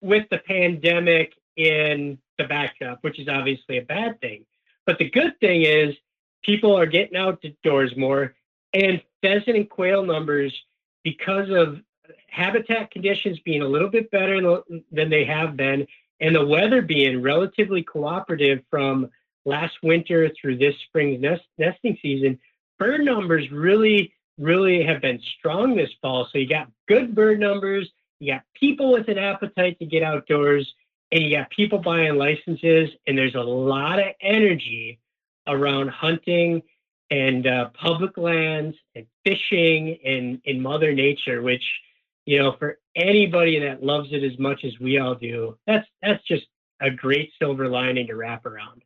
with 0.00 0.26
the 0.30 0.38
pandemic 0.38 1.34
in 1.56 2.18
the 2.38 2.44
backdrop, 2.44 2.98
which 3.02 3.18
is 3.18 3.28
obviously 3.28 3.78
a 3.78 3.82
bad 3.82 4.20
thing. 4.20 4.44
But 4.86 4.98
the 4.98 5.10
good 5.10 5.38
thing 5.40 5.62
is 5.62 5.94
people 6.42 6.76
are 6.76 6.86
getting 6.86 7.16
outdoors 7.16 7.94
more, 7.96 8.34
and 8.72 9.02
pheasant 9.22 9.56
and 9.56 9.68
quail 9.68 10.04
numbers, 10.04 10.54
because 11.04 11.50
of 11.50 11.80
habitat 12.28 12.90
conditions 12.90 13.38
being 13.40 13.62
a 13.62 13.68
little 13.68 13.88
bit 13.88 14.10
better 14.10 14.62
than 14.92 15.10
they 15.10 15.24
have 15.24 15.56
been, 15.56 15.86
and 16.20 16.34
the 16.34 16.46
weather 16.46 16.82
being 16.82 17.22
relatively 17.22 17.82
cooperative 17.82 18.60
from 18.70 19.10
last 19.44 19.74
winter 19.82 20.30
through 20.40 20.58
this 20.58 20.74
spring's 20.86 21.20
nest, 21.20 21.42
nesting 21.56 21.96
season, 22.02 22.38
bird 22.78 23.02
numbers 23.02 23.50
really, 23.50 24.12
really 24.36 24.84
have 24.84 25.00
been 25.00 25.20
strong 25.38 25.74
this 25.76 25.90
fall. 26.02 26.28
So 26.30 26.38
you 26.38 26.48
got 26.48 26.70
good 26.86 27.14
bird 27.14 27.40
numbers, 27.40 27.90
you 28.20 28.32
got 28.32 28.42
people 28.54 28.92
with 28.92 29.08
an 29.08 29.18
appetite 29.18 29.78
to 29.78 29.86
get 29.86 30.02
outdoors, 30.02 30.72
and 31.10 31.22
you 31.22 31.36
got 31.36 31.50
people 31.50 31.78
buying 31.78 32.16
licenses, 32.16 32.90
and 33.06 33.16
there's 33.16 33.34
a 33.34 33.40
lot 33.40 33.98
of 33.98 34.06
energy 34.20 34.98
around 35.46 35.88
hunting 35.88 36.62
and 37.10 37.46
uh, 37.46 37.70
public 37.80 38.18
lands 38.18 38.76
and 38.94 39.06
fishing 39.24 39.98
and 40.04 40.40
in 40.44 40.60
Mother 40.60 40.92
Nature, 40.92 41.42
which 41.42 41.62
you 42.28 42.38
know, 42.38 42.54
for 42.58 42.78
anybody 42.94 43.58
that 43.58 43.82
loves 43.82 44.08
it 44.12 44.22
as 44.22 44.38
much 44.38 44.62
as 44.62 44.78
we 44.78 44.98
all 44.98 45.14
do, 45.14 45.56
that's 45.66 45.88
that's 46.02 46.22
just 46.24 46.44
a 46.78 46.90
great 46.90 47.32
silver 47.40 47.68
lining 47.68 48.06
to 48.08 48.16
wrap 48.16 48.44
around. 48.44 48.82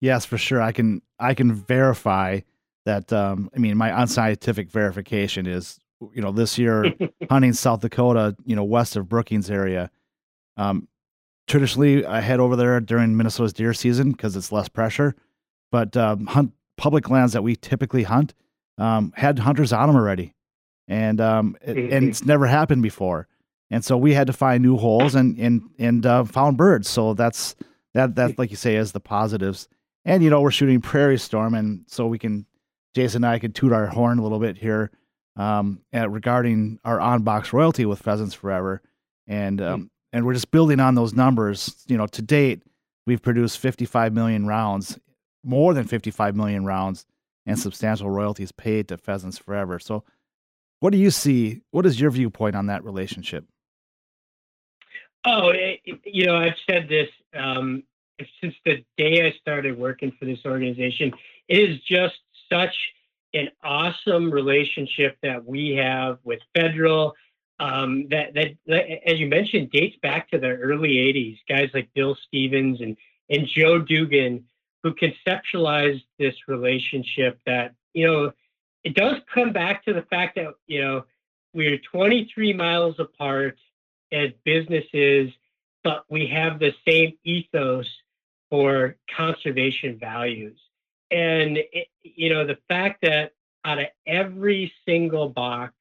Yes, 0.00 0.24
for 0.24 0.38
sure. 0.38 0.62
I 0.62 0.70
can 0.70 1.02
I 1.18 1.34
can 1.34 1.52
verify 1.52 2.40
that. 2.84 3.12
Um, 3.12 3.50
I 3.52 3.58
mean, 3.58 3.76
my 3.76 4.00
unscientific 4.00 4.70
verification 4.70 5.48
is, 5.48 5.80
you 6.12 6.22
know, 6.22 6.30
this 6.30 6.56
year 6.56 6.94
hunting 7.28 7.52
South 7.52 7.80
Dakota, 7.80 8.36
you 8.44 8.54
know, 8.54 8.62
west 8.62 8.94
of 8.94 9.08
Brookings 9.08 9.50
area. 9.50 9.90
Um, 10.56 10.86
traditionally, 11.46 12.04
I 12.04 12.20
head 12.20 12.40
over 12.40 12.56
there 12.56 12.80
during 12.80 13.16
Minnesota's 13.16 13.52
deer 13.52 13.74
season 13.74 14.12
because 14.12 14.36
it's 14.36 14.52
less 14.52 14.68
pressure. 14.68 15.14
But 15.72 15.96
um, 15.96 16.26
hunt 16.26 16.52
public 16.76 17.10
lands 17.10 17.32
that 17.32 17.42
we 17.42 17.56
typically 17.56 18.04
hunt 18.04 18.34
um, 18.78 19.12
had 19.16 19.38
hunters 19.38 19.72
on 19.72 19.88
them 19.88 19.96
already 19.96 20.34
and 20.88 21.20
um, 21.20 21.56
it, 21.62 21.76
and 21.76 21.88
mm-hmm. 21.90 22.08
it's 22.08 22.24
never 22.24 22.46
happened 22.46 22.82
before. 22.82 23.28
And 23.70 23.84
so 23.84 23.96
we 23.96 24.14
had 24.14 24.28
to 24.28 24.32
find 24.32 24.62
new 24.62 24.76
holes 24.76 25.14
and 25.14 25.38
and 25.38 25.62
and 25.78 26.06
uh, 26.06 26.24
found 26.24 26.56
birds. 26.56 26.88
So 26.88 27.14
that's 27.14 27.56
that 27.94 28.14
that 28.14 28.38
like 28.38 28.50
you 28.50 28.56
say 28.56 28.76
is 28.76 28.92
the 28.92 29.00
positives. 29.00 29.68
And 30.04 30.22
you 30.22 30.30
know 30.30 30.40
we're 30.40 30.52
shooting 30.52 30.80
Prairie 30.80 31.18
Storm, 31.18 31.54
and 31.54 31.84
so 31.88 32.06
we 32.06 32.18
can 32.18 32.46
Jason 32.94 33.24
and 33.24 33.32
I 33.32 33.38
can 33.38 33.52
toot 33.52 33.72
our 33.72 33.86
horn 33.86 34.18
a 34.18 34.22
little 34.22 34.38
bit 34.38 34.56
here 34.56 34.92
um, 35.34 35.82
at, 35.92 36.10
regarding 36.10 36.78
our 36.84 37.00
on 37.00 37.22
box 37.22 37.52
royalty 37.52 37.84
with 37.86 38.00
Pheasants 38.00 38.34
Forever, 38.34 38.82
and 39.26 39.60
um. 39.60 39.90
And 40.16 40.24
we're 40.24 40.32
just 40.32 40.50
building 40.50 40.80
on 40.80 40.94
those 40.94 41.12
numbers. 41.12 41.84
You 41.86 41.98
know, 41.98 42.06
to 42.06 42.22
date 42.22 42.62
we've 43.06 43.20
produced 43.20 43.58
55 43.58 44.14
million 44.14 44.46
rounds, 44.46 44.98
more 45.44 45.74
than 45.74 45.84
55 45.84 46.34
million 46.34 46.64
rounds, 46.64 47.04
and 47.44 47.58
substantial 47.58 48.08
royalties 48.08 48.50
paid 48.50 48.88
to 48.88 48.96
Pheasants 48.96 49.36
Forever. 49.36 49.78
So 49.78 50.04
what 50.80 50.90
do 50.90 50.98
you 50.98 51.10
see? 51.10 51.60
What 51.70 51.84
is 51.84 52.00
your 52.00 52.10
viewpoint 52.10 52.56
on 52.56 52.66
that 52.66 52.82
relationship? 52.82 53.44
Oh, 55.26 55.50
it, 55.50 55.80
you 56.04 56.24
know, 56.24 56.36
I've 56.36 56.54
said 56.68 56.88
this 56.88 57.08
um, 57.38 57.82
since 58.40 58.54
the 58.64 58.82
day 58.96 59.26
I 59.26 59.38
started 59.38 59.78
working 59.78 60.12
for 60.18 60.24
this 60.24 60.38
organization. 60.46 61.12
It 61.48 61.70
is 61.70 61.78
just 61.80 62.14
such 62.50 62.74
an 63.34 63.50
awesome 63.62 64.30
relationship 64.30 65.18
that 65.22 65.44
we 65.44 65.78
have 65.82 66.18
with 66.24 66.40
federal. 66.54 67.14
Um, 67.58 68.08
that, 68.10 68.34
that, 68.34 68.56
that, 68.66 69.08
as 69.08 69.18
you 69.18 69.28
mentioned, 69.28 69.70
dates 69.70 69.96
back 70.02 70.30
to 70.30 70.38
the 70.38 70.48
early 70.48 70.96
'80s. 70.96 71.38
Guys 71.48 71.70
like 71.72 71.88
Bill 71.94 72.16
Stevens 72.26 72.80
and 72.80 72.96
and 73.30 73.46
Joe 73.46 73.78
Dugan, 73.80 74.44
who 74.82 74.94
conceptualized 74.94 76.04
this 76.18 76.34
relationship. 76.48 77.38
That 77.46 77.74
you 77.94 78.06
know, 78.06 78.32
it 78.84 78.94
does 78.94 79.16
come 79.32 79.52
back 79.52 79.84
to 79.86 79.94
the 79.94 80.02
fact 80.02 80.36
that 80.36 80.54
you 80.66 80.82
know 80.82 81.04
we're 81.54 81.78
23 81.78 82.52
miles 82.52 82.96
apart 82.98 83.58
as 84.12 84.30
businesses, 84.44 85.32
but 85.82 86.04
we 86.10 86.26
have 86.26 86.58
the 86.58 86.74
same 86.86 87.16
ethos 87.24 87.88
for 88.50 88.96
conservation 89.16 89.98
values. 89.98 90.58
And 91.10 91.56
it, 91.56 91.88
you 92.02 92.28
know 92.34 92.46
the 92.46 92.58
fact 92.68 93.00
that 93.02 93.32
out 93.64 93.78
of 93.78 93.86
every 94.06 94.72
single 94.86 95.28
box, 95.28 95.74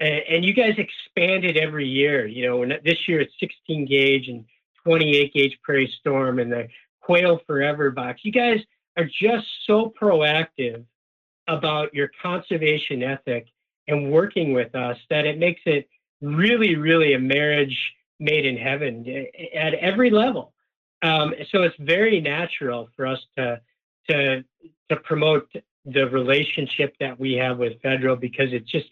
and, 0.00 0.20
and 0.28 0.44
you 0.44 0.52
guys 0.52 0.74
expanded 0.78 1.56
every 1.56 1.86
year. 1.86 2.26
You 2.26 2.46
know, 2.46 2.78
this 2.84 3.08
year 3.08 3.20
it's 3.20 3.32
16 3.40 3.86
gauge 3.86 4.28
and 4.28 4.44
28 4.84 5.32
gauge 5.32 5.58
Prairie 5.62 5.92
Storm 6.00 6.38
and 6.38 6.52
the 6.52 6.68
Quail 7.00 7.40
Forever 7.46 7.90
box. 7.90 8.20
You 8.24 8.32
guys 8.32 8.60
are 8.96 9.04
just 9.04 9.46
so 9.66 9.92
proactive 10.00 10.84
about 11.48 11.94
your 11.94 12.10
conservation 12.22 13.02
ethic 13.02 13.46
and 13.88 14.10
working 14.10 14.52
with 14.52 14.74
us 14.74 14.96
that 15.10 15.26
it 15.26 15.38
makes 15.38 15.60
it 15.66 15.88
really, 16.22 16.76
really 16.76 17.14
a 17.14 17.18
marriage 17.18 17.76
made 18.18 18.46
in 18.46 18.56
heaven 18.56 19.26
at 19.54 19.74
every 19.74 20.10
level. 20.10 20.52
Um, 21.02 21.34
so 21.50 21.62
it's 21.62 21.76
very 21.78 22.20
natural 22.20 22.88
for 22.96 23.06
us 23.06 23.20
to 23.36 23.60
to 24.08 24.44
to 24.90 24.96
promote 24.96 25.50
the 25.84 26.08
relationship 26.08 26.94
that 27.00 27.18
we 27.18 27.34
have 27.34 27.58
with 27.58 27.80
federal 27.82 28.16
because 28.16 28.52
it's 28.52 28.70
just 28.70 28.86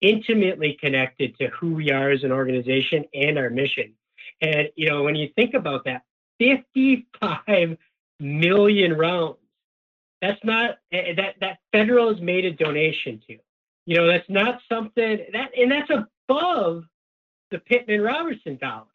intimately 0.00 0.76
connected 0.80 1.36
to 1.38 1.48
who 1.48 1.74
we 1.74 1.90
are 1.90 2.10
as 2.10 2.22
an 2.24 2.32
organization 2.32 3.04
and 3.14 3.38
our 3.38 3.50
mission. 3.50 3.94
And 4.40 4.68
you 4.76 4.88
know, 4.88 5.02
when 5.02 5.16
you 5.16 5.30
think 5.34 5.54
about 5.54 5.84
that, 5.84 6.02
55 6.38 7.76
million 8.20 8.92
rounds 8.92 9.38
that's 10.22 10.42
not 10.44 10.78
eh, 10.92 10.98
eh, 10.98 11.14
that 11.16 11.34
that 11.40 11.58
federal 11.72 12.12
has 12.12 12.20
made 12.20 12.44
a 12.44 12.52
donation 12.52 13.20
to. 13.28 13.36
You 13.84 13.98
know, 13.98 14.06
that's 14.06 14.28
not 14.28 14.60
something 14.70 15.18
that 15.32 15.50
and 15.56 15.70
that's 15.70 15.90
above 15.90 16.84
the 17.50 17.58
Pittman 17.58 18.00
Robertson 18.00 18.56
dollars. 18.56 18.88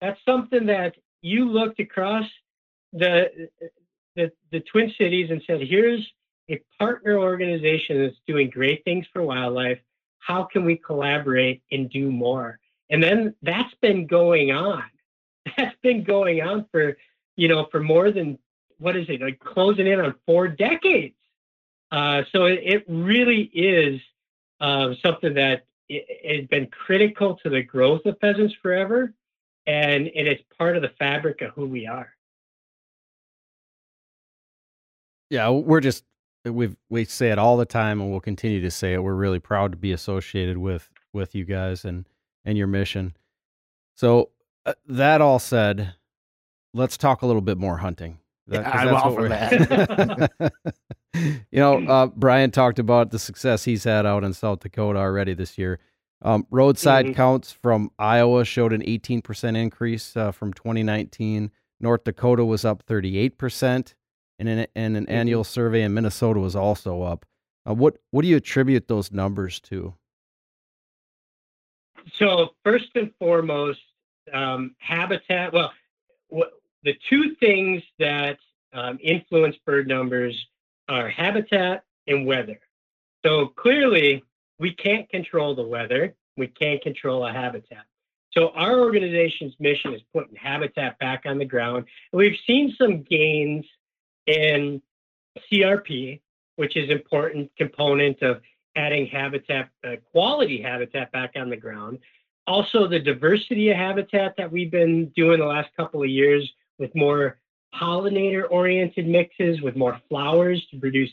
That's 0.00 0.20
something 0.24 0.66
that 0.66 0.94
you 1.22 1.46
looked 1.46 1.80
across 1.80 2.24
the 2.92 3.48
the 4.16 4.30
the 4.52 4.60
Twin 4.60 4.92
Cities 4.98 5.30
and 5.30 5.42
said, 5.46 5.60
here's 5.62 6.06
a 6.50 6.60
partner 6.78 7.18
organization 7.18 8.02
that's 8.02 8.16
doing 8.26 8.50
great 8.50 8.84
things 8.84 9.06
for 9.12 9.22
wildlife. 9.22 9.78
How 10.20 10.44
can 10.44 10.64
we 10.64 10.76
collaborate 10.76 11.62
and 11.72 11.90
do 11.90 12.10
more? 12.10 12.58
And 12.90 13.02
then 13.02 13.34
that's 13.42 13.74
been 13.80 14.06
going 14.06 14.52
on. 14.52 14.84
That's 15.56 15.76
been 15.82 16.04
going 16.04 16.42
on 16.42 16.66
for, 16.70 16.98
you 17.36 17.48
know, 17.48 17.66
for 17.72 17.80
more 17.80 18.10
than 18.10 18.38
what 18.78 18.94
is 18.94 19.06
it 19.08 19.22
like 19.22 19.40
closing 19.40 19.86
in 19.86 19.98
on 19.98 20.14
four 20.26 20.48
decades. 20.48 21.14
Uh, 21.90 22.22
so 22.30 22.44
it, 22.44 22.60
it, 22.62 22.84
really 22.88 23.50
is 23.54 24.00
uh, 24.60 24.90
something 25.02 25.34
that 25.34 25.64
has 25.88 26.46
been 26.50 26.66
critical 26.66 27.36
to 27.42 27.48
the 27.50 27.62
growth 27.62 28.02
of 28.04 28.16
Pheasants 28.20 28.54
Forever, 28.62 29.12
and, 29.66 30.06
and 30.08 30.28
it's 30.28 30.42
part 30.56 30.76
of 30.76 30.82
the 30.82 30.92
fabric 30.98 31.40
of 31.40 31.50
who 31.54 31.66
we 31.66 31.86
are. 31.86 32.12
Yeah, 35.30 35.48
we're 35.50 35.80
just 35.80 36.04
we 36.44 36.74
we 36.88 37.04
say 37.04 37.30
it 37.30 37.38
all 37.38 37.56
the 37.56 37.64
time, 37.66 38.00
and 38.00 38.10
we'll 38.10 38.20
continue 38.20 38.60
to 38.60 38.70
say 38.70 38.94
it. 38.94 39.02
We're 39.02 39.14
really 39.14 39.40
proud 39.40 39.72
to 39.72 39.78
be 39.78 39.92
associated 39.92 40.58
with 40.58 40.90
with 41.12 41.34
you 41.34 41.44
guys 41.44 41.84
and 41.84 42.06
and 42.44 42.56
your 42.56 42.66
mission. 42.66 43.16
So 43.96 44.30
uh, 44.64 44.74
that 44.86 45.20
all 45.20 45.38
said, 45.38 45.94
let's 46.72 46.96
talk 46.96 47.22
a 47.22 47.26
little 47.26 47.42
bit 47.42 47.58
more 47.58 47.76
hunting 47.78 48.18
That, 48.46 48.62
Yeah, 48.62 48.70
I'm 48.70 48.94
all 48.94 49.14
for 49.14 49.28
that. 49.28 50.32
you 51.14 51.60
know, 51.60 51.78
uh, 51.86 52.06
Brian 52.06 52.50
talked 52.50 52.78
about 52.78 53.10
the 53.10 53.18
success 53.18 53.64
he's 53.64 53.84
had 53.84 54.06
out 54.06 54.24
in 54.24 54.32
South 54.32 54.60
Dakota 54.60 54.98
already 54.98 55.34
this 55.34 55.58
year. 55.58 55.78
Um, 56.22 56.46
roadside 56.50 57.06
Mhm. 57.06 57.14
counts 57.14 57.52
from 57.52 57.90
Iowa 57.98 58.44
showed 58.44 58.72
an 58.72 58.82
18% 58.82 59.56
increase 59.56 60.16
uh, 60.16 60.32
from 60.32 60.52
2019. 60.52 61.50
North 61.80 62.04
Dakota 62.04 62.44
was 62.44 62.64
up 62.64 62.84
38%, 62.86 63.94
and 64.40 64.48
an, 64.48 64.66
and 64.74 64.96
an 64.96 65.06
Mhm. 65.06 65.10
annual 65.10 65.44
survey 65.44 65.82
in 65.82 65.94
Minnesota 65.94 66.40
was 66.40 66.56
also 66.56 67.02
up. 67.02 67.26
Uh, 67.68 67.74
what 67.74 67.98
what 68.10 68.22
do 68.22 68.28
you 68.28 68.36
attribute 68.36 68.88
those 68.88 69.12
numbers 69.12 69.60
to? 69.60 69.94
So 72.14 72.54
first 72.64 72.88
and 72.94 73.14
foremost, 73.18 73.80
um, 74.32 74.74
habitat. 74.78 75.52
Well, 75.52 75.72
the 76.82 76.98
two 77.08 77.34
things 77.36 77.82
that 77.98 78.38
um, 78.72 78.98
influence 79.02 79.56
bird 79.66 79.86
numbers 79.86 80.46
are 80.88 81.08
habitat 81.08 81.84
and 82.06 82.24
weather. 82.24 82.60
So 83.24 83.48
clearly, 83.48 84.24
we 84.58 84.72
can't 84.72 85.08
control 85.10 85.54
the 85.54 85.62
weather. 85.62 86.14
We 86.36 86.46
can't 86.46 86.80
control 86.80 87.26
a 87.26 87.32
habitat. 87.32 87.84
So 88.32 88.50
our 88.50 88.78
organization's 88.80 89.54
mission 89.58 89.92
is 89.92 90.02
putting 90.14 90.36
habitat 90.36 90.98
back 91.00 91.22
on 91.26 91.36
the 91.38 91.44
ground. 91.44 91.86
And 92.12 92.18
we've 92.18 92.38
seen 92.46 92.74
some 92.78 93.02
gains 93.02 93.66
in 94.26 94.80
CRP, 95.50 96.20
which 96.56 96.76
is 96.76 96.90
important 96.90 97.50
component 97.56 98.20
of 98.22 98.40
adding 98.76 99.06
habitat, 99.06 99.68
uh, 99.84 99.96
quality 100.12 100.60
habitat 100.60 101.10
back 101.12 101.32
on 101.36 101.50
the 101.50 101.56
ground. 101.56 101.98
Also, 102.46 102.86
the 102.86 102.98
diversity 102.98 103.70
of 103.70 103.76
habitat 103.76 104.34
that 104.36 104.50
we've 104.50 104.70
been 104.70 105.06
doing 105.16 105.40
the 105.40 105.46
last 105.46 105.68
couple 105.76 106.02
of 106.02 106.08
years 106.08 106.50
with 106.78 106.94
more 106.94 107.38
pollinator 107.74 108.44
oriented 108.50 109.06
mixes, 109.06 109.60
with 109.60 109.76
more 109.76 110.00
flowers 110.08 110.64
to 110.70 110.78
produce 110.78 111.10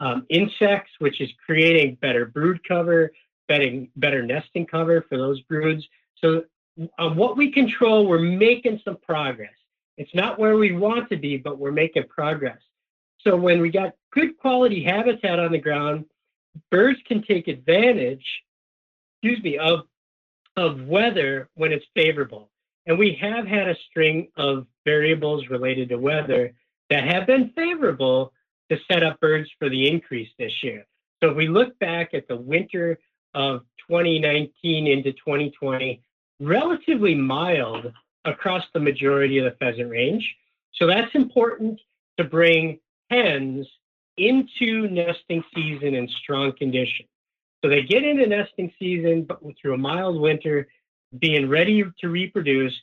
um, 0.00 0.24
insects, 0.30 0.90
which 0.98 1.20
is 1.20 1.28
creating 1.44 1.96
better 2.00 2.26
brood 2.26 2.60
cover, 2.66 3.12
better, 3.48 3.84
better 3.96 4.22
nesting 4.22 4.66
cover 4.66 5.04
for 5.08 5.18
those 5.18 5.40
broods. 5.42 5.84
So, 6.18 6.44
on 6.98 7.16
what 7.16 7.36
we 7.36 7.50
control, 7.50 8.06
we're 8.06 8.20
making 8.20 8.80
some 8.84 8.96
progress. 9.02 9.50
It's 10.00 10.14
not 10.14 10.38
where 10.38 10.56
we 10.56 10.72
want 10.72 11.10
to 11.10 11.16
be, 11.18 11.36
but 11.36 11.58
we're 11.58 11.72
making 11.72 12.04
progress. 12.08 12.56
So, 13.20 13.36
when 13.36 13.60
we 13.60 13.70
got 13.70 13.92
good 14.14 14.38
quality 14.38 14.82
habitat 14.82 15.38
on 15.38 15.52
the 15.52 15.58
ground, 15.58 16.06
birds 16.70 16.98
can 17.06 17.22
take 17.22 17.48
advantage, 17.48 18.24
excuse 19.22 19.42
me, 19.42 19.58
of 19.58 19.80
of 20.56 20.80
weather 20.86 21.50
when 21.52 21.70
it's 21.70 21.84
favorable. 21.94 22.50
And 22.86 22.98
we 22.98 23.18
have 23.20 23.46
had 23.46 23.68
a 23.68 23.76
string 23.90 24.28
of 24.38 24.66
variables 24.86 25.50
related 25.50 25.90
to 25.90 25.98
weather 25.98 26.54
that 26.88 27.04
have 27.04 27.26
been 27.26 27.50
favorable 27.54 28.32
to 28.70 28.78
set 28.90 29.02
up 29.02 29.20
birds 29.20 29.50
for 29.58 29.68
the 29.68 29.86
increase 29.86 30.30
this 30.38 30.62
year. 30.62 30.86
So 31.22 31.28
if 31.28 31.36
we 31.36 31.46
look 31.46 31.78
back 31.78 32.14
at 32.14 32.26
the 32.26 32.36
winter 32.36 32.98
of 33.34 33.66
2019 33.86 34.86
into 34.86 35.12
2020, 35.12 36.00
relatively 36.40 37.14
mild 37.14 37.92
across 38.24 38.64
the 38.74 38.80
majority 38.80 39.38
of 39.38 39.44
the 39.44 39.56
pheasant 39.58 39.90
range. 39.90 40.36
So 40.74 40.86
that's 40.86 41.14
important 41.14 41.80
to 42.18 42.24
bring 42.24 42.80
hens 43.10 43.66
into 44.16 44.88
nesting 44.88 45.42
season 45.54 45.94
in 45.94 46.08
strong 46.22 46.52
condition. 46.56 47.06
So 47.62 47.70
they 47.70 47.82
get 47.82 48.04
into 48.04 48.26
nesting 48.26 48.72
season 48.78 49.24
but 49.24 49.40
through 49.60 49.74
a 49.74 49.78
mild 49.78 50.20
winter, 50.20 50.68
being 51.18 51.48
ready 51.48 51.84
to 52.00 52.08
reproduce. 52.08 52.74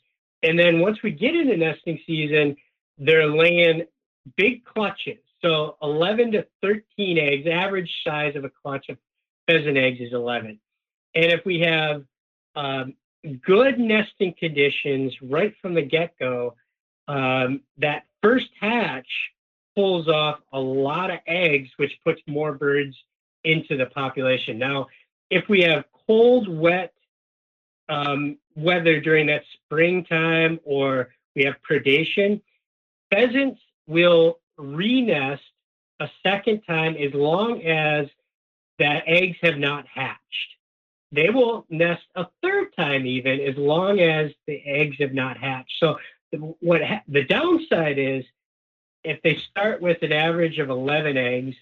And 0.43 0.57
then 0.57 0.79
once 0.79 1.01
we 1.03 1.11
get 1.11 1.35
into 1.35 1.57
nesting 1.57 1.99
season, 2.05 2.55
they're 2.97 3.27
laying 3.27 3.83
big 4.35 4.65
clutches. 4.65 5.19
So 5.43 5.77
11 5.81 6.31
to 6.33 6.47
13 6.61 7.17
eggs, 7.17 7.47
average 7.47 7.91
size 8.03 8.35
of 8.35 8.43
a 8.43 8.49
clutch 8.49 8.89
of 8.89 8.97
pheasant 9.47 9.77
eggs 9.77 9.99
is 9.99 10.13
11. 10.13 10.59
And 11.15 11.25
if 11.25 11.45
we 11.45 11.59
have 11.61 12.03
um, 12.55 12.95
good 13.27 13.79
nesting 13.79 14.33
conditions 14.39 15.13
right 15.21 15.53
from 15.61 15.73
the 15.73 15.81
get 15.81 16.17
go, 16.19 16.55
um, 17.07 17.61
that 17.77 18.03
first 18.21 18.47
hatch 18.59 19.07
pulls 19.75 20.07
off 20.07 20.39
a 20.53 20.59
lot 20.59 21.11
of 21.11 21.19
eggs, 21.27 21.69
which 21.77 21.93
puts 22.03 22.21
more 22.27 22.53
birds 22.53 22.95
into 23.43 23.77
the 23.77 23.85
population. 23.87 24.57
Now, 24.57 24.87
if 25.29 25.47
we 25.47 25.61
have 25.61 25.85
cold, 26.07 26.47
wet 26.47 26.93
um, 27.89 28.37
weather 28.55 28.99
during 28.99 29.27
that 29.27 29.43
springtime 29.53 30.59
or 30.63 31.09
we 31.35 31.43
have 31.43 31.55
predation, 31.69 32.41
pheasants 33.11 33.61
will 33.87 34.39
re-nest 34.57 35.43
a 35.99 36.09
second 36.23 36.61
time 36.61 36.95
as 36.95 37.13
long 37.13 37.61
as 37.63 38.07
that 38.79 39.03
eggs 39.07 39.37
have 39.41 39.57
not 39.57 39.85
hatched. 39.87 40.56
They 41.11 41.29
will 41.29 41.65
nest 41.69 42.03
a 42.15 42.27
third 42.41 42.75
time 42.75 43.05
even 43.05 43.39
as 43.39 43.55
long 43.55 43.99
as 43.99 44.31
the 44.45 44.61
eggs 44.65 44.97
have 44.99 45.13
not 45.13 45.37
hatched. 45.37 45.73
So 45.79 45.97
what 46.59 46.83
ha- 46.83 47.03
the 47.07 47.23
downside 47.23 47.97
is 47.97 48.25
if 49.03 49.21
they 49.21 49.37
start 49.49 49.81
with 49.81 50.01
an 50.01 50.11
average 50.11 50.59
of 50.59 50.69
11 50.69 51.15
eggs, 51.15 51.55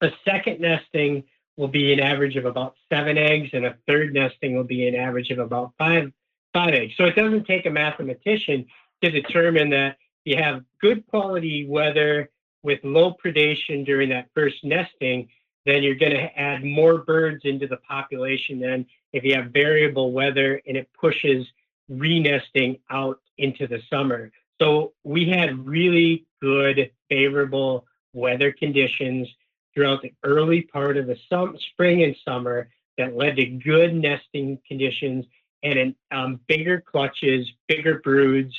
a 0.00 0.10
second 0.24 0.60
nesting 0.60 1.24
will 1.56 1.68
be 1.68 1.92
an 1.92 2.00
average 2.00 2.36
of 2.36 2.44
about 2.46 2.74
seven 2.92 3.16
eggs, 3.16 3.50
and 3.52 3.64
a 3.64 3.76
third 3.86 4.12
nesting 4.12 4.56
will 4.56 4.64
be 4.64 4.88
an 4.88 4.96
average 4.96 5.30
of 5.30 5.38
about 5.38 5.72
five 5.78 6.12
five 6.52 6.74
eggs. 6.74 6.94
So 6.96 7.04
it 7.04 7.16
doesn't 7.16 7.46
take 7.46 7.66
a 7.66 7.70
mathematician 7.70 8.66
to 9.02 9.10
determine 9.10 9.70
that 9.70 9.96
you 10.24 10.36
have 10.36 10.64
good 10.80 11.06
quality 11.08 11.66
weather 11.66 12.30
with 12.62 12.80
low 12.82 13.14
predation 13.24 13.84
during 13.84 14.08
that 14.10 14.28
first 14.34 14.64
nesting, 14.64 15.28
then 15.66 15.82
you're 15.82 15.94
going 15.94 16.12
to 16.12 16.38
add 16.38 16.64
more 16.64 16.98
birds 16.98 17.42
into 17.44 17.66
the 17.66 17.78
population 17.78 18.60
than 18.60 18.86
if 19.12 19.24
you 19.24 19.34
have 19.34 19.50
variable 19.50 20.12
weather 20.12 20.60
and 20.66 20.76
it 20.76 20.88
pushes 20.98 21.46
re-nesting 21.88 22.78
out 22.90 23.20
into 23.38 23.66
the 23.66 23.80
summer. 23.90 24.30
So 24.60 24.92
we 25.02 25.28
had 25.28 25.66
really 25.66 26.26
good, 26.40 26.90
favorable 27.08 27.86
weather 28.12 28.52
conditions 28.52 29.28
throughout 29.74 30.02
the 30.02 30.12
early 30.22 30.62
part 30.62 30.96
of 30.96 31.06
the 31.06 31.16
sum, 31.28 31.56
spring 31.72 32.02
and 32.02 32.16
summer 32.24 32.68
that 32.96 33.16
led 33.16 33.36
to 33.36 33.46
good 33.46 33.94
nesting 33.94 34.58
conditions 34.66 35.24
and 35.62 35.94
um, 36.12 36.38
bigger 36.46 36.80
clutches, 36.80 37.50
bigger 37.66 37.98
broods 38.00 38.54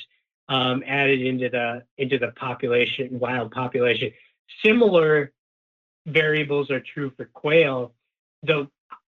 um, 0.50 0.84
added 0.86 1.22
into 1.22 1.50
the 1.50 1.84
into 1.98 2.18
the 2.18 2.32
population, 2.32 3.20
wild 3.20 3.52
population. 3.52 4.12
Similar 4.64 5.32
variables 6.06 6.70
are 6.72 6.80
true 6.80 7.12
for 7.16 7.26
quail. 7.26 7.94
The 8.44 8.68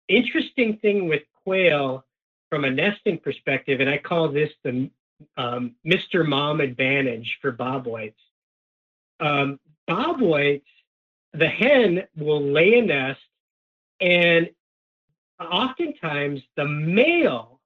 interesting 0.08 0.78
thing 0.78 1.08
with 1.08 1.24
quail 1.44 2.06
from 2.50 2.66
a 2.66 2.70
nesting 2.70 3.18
perspective, 3.20 3.80
and 3.80 3.90
I 3.90 3.98
call 3.98 4.30
this 4.30 4.50
the 4.64 4.90
um, 5.36 5.76
Mr. 5.86 6.26
Mom 6.28 6.62
advantage 6.62 7.38
for 7.42 7.52
bobwhites. 7.52 8.14
Um, 9.20 9.60
bobwhites, 9.90 10.62
the 11.34 11.48
hen 11.48 12.04
will 12.16 12.42
lay 12.42 12.80
a 12.80 12.82
nest, 12.82 13.20
and 14.00 14.50
oftentimes 15.40 16.42
the 16.56 16.66
male 16.66 17.60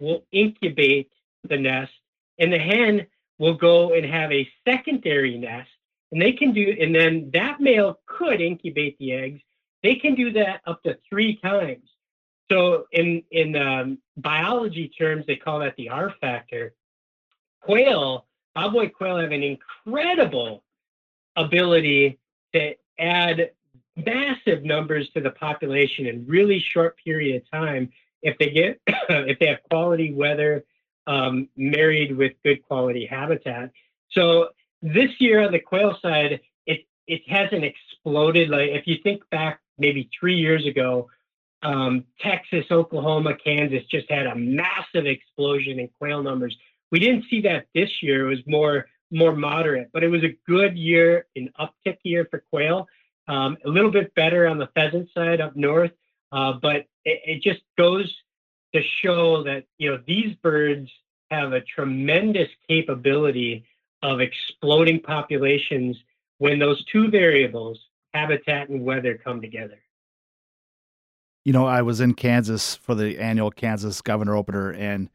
will 0.00 0.24
incubate 0.32 1.10
the 1.48 1.56
nest, 1.56 1.92
and 2.38 2.52
the 2.52 2.58
hen 2.58 3.06
will 3.38 3.54
go 3.54 3.94
and 3.94 4.04
have 4.04 4.32
a 4.32 4.48
secondary 4.66 5.38
nest. 5.38 5.70
And 6.10 6.22
they 6.22 6.32
can 6.32 6.52
do, 6.52 6.74
and 6.80 6.94
then 6.94 7.30
that 7.34 7.60
male 7.60 8.00
could 8.06 8.40
incubate 8.40 8.98
the 8.98 9.12
eggs. 9.12 9.40
They 9.82 9.96
can 9.96 10.14
do 10.14 10.32
that 10.32 10.62
up 10.66 10.82
to 10.84 10.98
three 11.08 11.36
times. 11.36 11.88
So 12.50 12.86
in 12.92 13.22
in 13.30 13.56
um, 13.56 13.98
biology 14.16 14.88
terms, 14.88 15.24
they 15.26 15.36
call 15.36 15.60
that 15.60 15.76
the 15.76 15.90
R 15.90 16.14
factor. 16.20 16.74
Quail, 17.60 18.26
bobwhite 18.56 18.94
quail 18.94 19.18
have 19.18 19.32
an 19.32 19.42
incredible 19.42 20.64
ability 21.36 22.18
to 22.54 22.74
add 22.98 23.50
massive 23.96 24.64
numbers 24.64 25.08
to 25.10 25.20
the 25.20 25.30
population 25.30 26.06
in 26.06 26.26
really 26.26 26.64
short 26.72 26.96
period 27.04 27.42
of 27.42 27.50
time 27.50 27.90
if 28.22 28.38
they 28.38 28.50
get 28.50 28.80
if 28.86 29.38
they 29.38 29.46
have 29.46 29.62
quality 29.70 30.12
weather 30.12 30.64
um, 31.06 31.48
married 31.56 32.16
with 32.16 32.32
good 32.44 32.62
quality 32.62 33.06
habitat. 33.06 33.70
So 34.12 34.48
this 34.82 35.10
year 35.18 35.44
on 35.44 35.52
the 35.52 35.60
quail 35.60 35.96
side, 36.00 36.40
it 36.66 36.86
it 37.06 37.22
hasn't 37.28 37.64
exploded. 37.64 38.50
Like 38.50 38.70
if 38.70 38.86
you 38.86 38.96
think 39.02 39.28
back 39.30 39.60
maybe 39.78 40.08
three 40.18 40.36
years 40.36 40.66
ago, 40.66 41.08
um, 41.62 42.04
Texas, 42.20 42.66
Oklahoma, 42.70 43.36
Kansas 43.42 43.82
just 43.90 44.10
had 44.10 44.26
a 44.26 44.34
massive 44.34 45.06
explosion 45.06 45.80
in 45.80 45.88
quail 45.98 46.22
numbers. 46.22 46.56
We 46.90 47.00
didn't 47.00 47.24
see 47.28 47.40
that 47.42 47.66
this 47.74 47.90
year. 48.02 48.26
It 48.26 48.36
was 48.36 48.46
more 48.46 48.86
more 49.10 49.34
moderate, 49.34 49.88
but 49.92 50.04
it 50.04 50.08
was 50.08 50.22
a 50.22 50.36
good 50.46 50.76
year, 50.76 51.26
an 51.34 51.50
uptick 51.58 51.96
year 52.02 52.26
for 52.30 52.44
quail. 52.50 52.86
Um, 53.26 53.56
a 53.64 53.68
little 53.68 53.90
bit 53.90 54.14
better 54.14 54.46
on 54.46 54.58
the 54.58 54.68
pheasant 54.74 55.08
side 55.14 55.40
up 55.40 55.56
north, 55.56 55.92
uh, 56.32 56.54
but 56.62 56.86
it, 57.04 57.20
it 57.26 57.42
just 57.42 57.60
goes 57.76 58.14
to 58.74 58.82
show 59.02 59.42
that 59.44 59.64
you 59.78 59.90
know 59.90 59.98
these 60.06 60.34
birds 60.36 60.90
have 61.30 61.52
a 61.52 61.60
tremendous 61.60 62.48
capability 62.68 63.66
of 64.02 64.20
exploding 64.20 65.00
populations 65.00 65.96
when 66.38 66.58
those 66.58 66.84
two 66.86 67.10
variables, 67.10 67.78
habitat 68.14 68.68
and 68.68 68.84
weather, 68.84 69.18
come 69.22 69.40
together. 69.40 69.78
You 71.44 71.52
know, 71.52 71.66
I 71.66 71.82
was 71.82 72.00
in 72.00 72.14
Kansas 72.14 72.76
for 72.76 72.94
the 72.94 73.18
annual 73.18 73.50
Kansas 73.50 74.00
Governor 74.00 74.36
Opener, 74.36 74.72
and 74.72 75.08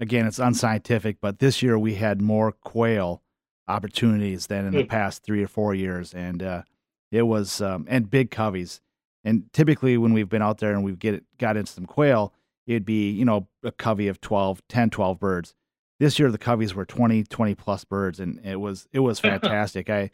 again, 0.00 0.26
it's 0.26 0.38
unscientific, 0.38 1.18
but 1.20 1.38
this 1.38 1.62
year 1.62 1.78
we 1.78 1.94
had 1.94 2.20
more 2.20 2.52
quail 2.52 3.22
opportunities 3.68 4.46
than 4.46 4.66
in 4.66 4.72
the 4.72 4.82
hmm. 4.82 4.88
past 4.88 5.22
three 5.22 5.42
or 5.42 5.48
four 5.48 5.74
years, 5.74 6.14
and 6.14 6.42
uh, 6.42 6.62
it 7.10 7.22
was 7.22 7.60
um, 7.60 7.86
and 7.88 8.10
big 8.10 8.30
coveys. 8.30 8.80
And 9.24 9.52
typically, 9.52 9.96
when 9.96 10.12
we've 10.12 10.28
been 10.28 10.42
out 10.42 10.58
there 10.58 10.72
and 10.72 10.84
we've 10.84 10.98
get 10.98 11.24
got 11.38 11.56
into 11.56 11.72
some 11.72 11.86
quail, 11.86 12.32
it'd 12.66 12.84
be 12.84 13.10
you 13.10 13.24
know 13.24 13.48
a 13.62 13.72
covey 13.72 14.08
of 14.08 14.20
12, 14.20 14.62
10, 14.68 14.90
12 14.90 15.18
birds. 15.18 15.54
This 15.98 16.18
year 16.18 16.30
the 16.30 16.38
coveys 16.38 16.74
were 16.74 16.84
20, 16.84 17.24
20 17.24 17.54
plus 17.54 17.84
birds, 17.84 18.20
and 18.20 18.44
it 18.44 18.56
was 18.56 18.86
it 18.92 19.00
was 19.00 19.18
fantastic. 19.20 19.90
I 19.90 20.10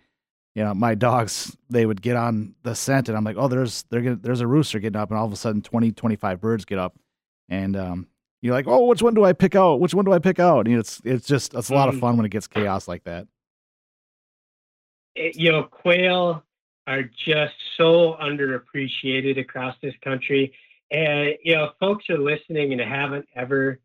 you 0.54 0.62
know, 0.62 0.74
my 0.74 0.94
dogs, 0.94 1.56
they 1.70 1.86
would 1.86 2.02
get 2.02 2.16
on 2.16 2.54
the 2.62 2.74
scent 2.74 3.08
and 3.08 3.16
I'm 3.16 3.24
like, 3.24 3.36
oh, 3.38 3.48
there's, 3.48 3.84
they're 3.84 4.02
gonna, 4.02 4.16
there's 4.16 4.40
a 4.40 4.46
rooster 4.46 4.78
getting 4.78 5.00
up. 5.00 5.10
And 5.10 5.18
all 5.18 5.24
of 5.24 5.32
a 5.32 5.36
sudden 5.36 5.62
20, 5.62 5.92
25 5.92 6.40
birds 6.40 6.64
get 6.64 6.78
up. 6.78 6.94
And, 7.48 7.76
um, 7.76 8.06
you're 8.42 8.54
like, 8.54 8.66
oh, 8.66 8.86
which 8.86 9.02
one 9.02 9.14
do 9.14 9.24
I 9.24 9.32
pick 9.32 9.54
out? 9.54 9.80
Which 9.80 9.94
one 9.94 10.04
do 10.04 10.12
I 10.12 10.18
pick 10.18 10.38
out? 10.38 10.66
And 10.66 10.76
it's, 10.76 11.00
it's 11.04 11.26
just, 11.26 11.54
it's 11.54 11.70
a 11.70 11.74
lot 11.74 11.88
of 11.88 11.94
mm. 11.94 12.00
fun 12.00 12.16
when 12.16 12.26
it 12.26 12.30
gets 12.30 12.46
chaos 12.46 12.88
like 12.88 13.04
that. 13.04 13.26
It, 15.14 15.36
you 15.36 15.52
know, 15.52 15.62
quail 15.62 16.42
are 16.86 17.04
just 17.04 17.54
so 17.76 18.16
underappreciated 18.20 19.38
across 19.38 19.76
this 19.80 19.94
country. 20.02 20.52
And, 20.90 21.34
you 21.42 21.54
know, 21.54 21.70
folks 21.80 22.10
are 22.10 22.18
listening 22.18 22.72
and 22.72 22.80
haven't 22.80 23.26
ever 23.34 23.78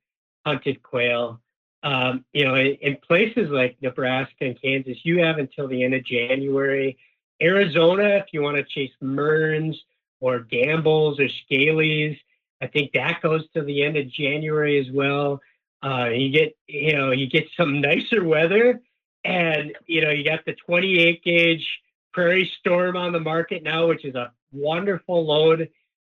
hunted 0.45 0.81
quail 0.81 1.39
um, 1.88 2.26
you 2.34 2.43
know, 2.43 2.56
in, 2.56 2.78
in, 2.82 2.97
places 2.97 3.50
like 3.50 3.78
Nebraska 3.82 4.36
and 4.41 4.62
Kansas, 4.62 4.97
you 5.04 5.23
have 5.23 5.38
until 5.38 5.69
the 5.69 5.86
end 5.86 5.93
of 5.93 6.04
January. 6.04 6.97
Arizona, 7.41 8.17
if 8.17 8.26
you 8.34 8.41
want 8.41 8.58
to 8.58 8.63
chase 8.65 8.91
Mearns 9.00 9.80
or 10.19 10.41
Gambel's 10.41 11.17
or 11.17 11.30
scalies, 11.50 12.19
I 12.62 12.67
think 12.67 12.91
that 12.91 13.21
goes 13.21 13.47
to 13.54 13.63
the 13.63 13.86
end 13.86 13.95
of 13.95 14.10
January 14.10 14.82
as 14.82 14.93
well. 14.93 15.39
Uh, 15.82 16.10
you 16.10 16.30
get, 16.30 16.58
you 16.67 16.93
know, 16.93 17.12
you 17.12 17.30
get 17.30 17.45
some 17.56 17.80
nicer 17.89 18.21
weather, 18.21 18.82
and 19.23 19.73
you 19.86 20.02
know, 20.02 20.10
you 20.10 20.26
got 20.26 20.43
the 20.45 20.56
28 20.65 21.23
gauge 21.23 21.65
Prairie 22.12 22.52
Storm 22.60 22.97
on 22.97 23.13
the 23.13 23.21
market 23.21 23.63
now, 23.63 23.88
which 23.88 24.04
is 24.04 24.15
a 24.15 24.34
wonderful 24.52 25.26
load 25.26 25.69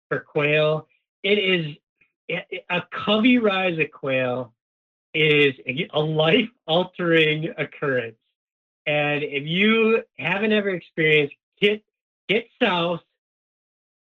for 0.09 0.21
quail. 0.21 0.87
It 1.21 1.37
is 1.37 1.75
a 2.67 2.81
covey 2.91 3.37
rise 3.37 3.77
of 3.77 3.91
quail 3.91 4.53
is 5.17 5.55
a 5.93 5.99
life 5.99 6.49
altering 6.67 7.51
occurrence. 7.57 8.17
And 8.85 9.23
if 9.23 9.45
you 9.45 10.03
haven't 10.17 10.53
ever 10.53 10.69
experienced, 10.69 11.35
get 11.59 11.83
get 12.29 12.47
south, 12.61 13.01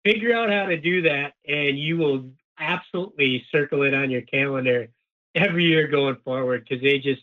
figure 0.03 0.35
out 0.35 0.49
how 0.49 0.65
to 0.65 0.77
do 0.77 1.03
that, 1.03 1.33
and 1.47 1.79
you 1.79 1.97
will 1.97 2.29
absolutely 2.59 3.45
circle 3.51 3.83
it 3.83 3.93
on 3.93 4.11
your 4.11 4.21
calendar 4.21 4.89
every 5.35 5.65
year 5.65 5.87
going 5.87 6.17
forward 6.25 6.65
because 6.67 6.83
they 6.83 6.99
just 6.99 7.21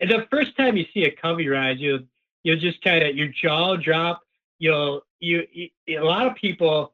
and 0.00 0.10
the 0.10 0.26
first 0.30 0.56
time 0.56 0.76
you 0.76 0.84
see 0.92 1.04
a 1.04 1.10
covey 1.10 1.48
rise, 1.48 1.78
you'll 1.78 2.00
you'll 2.42 2.60
just 2.60 2.82
kind 2.82 3.02
of 3.02 3.16
your 3.16 3.28
jaw 3.28 3.76
drop. 3.76 4.22
You'll 4.58 5.02
you, 5.20 5.46
you 5.50 5.70
a 5.88 6.04
lot 6.04 6.26
of 6.26 6.34
people 6.34 6.93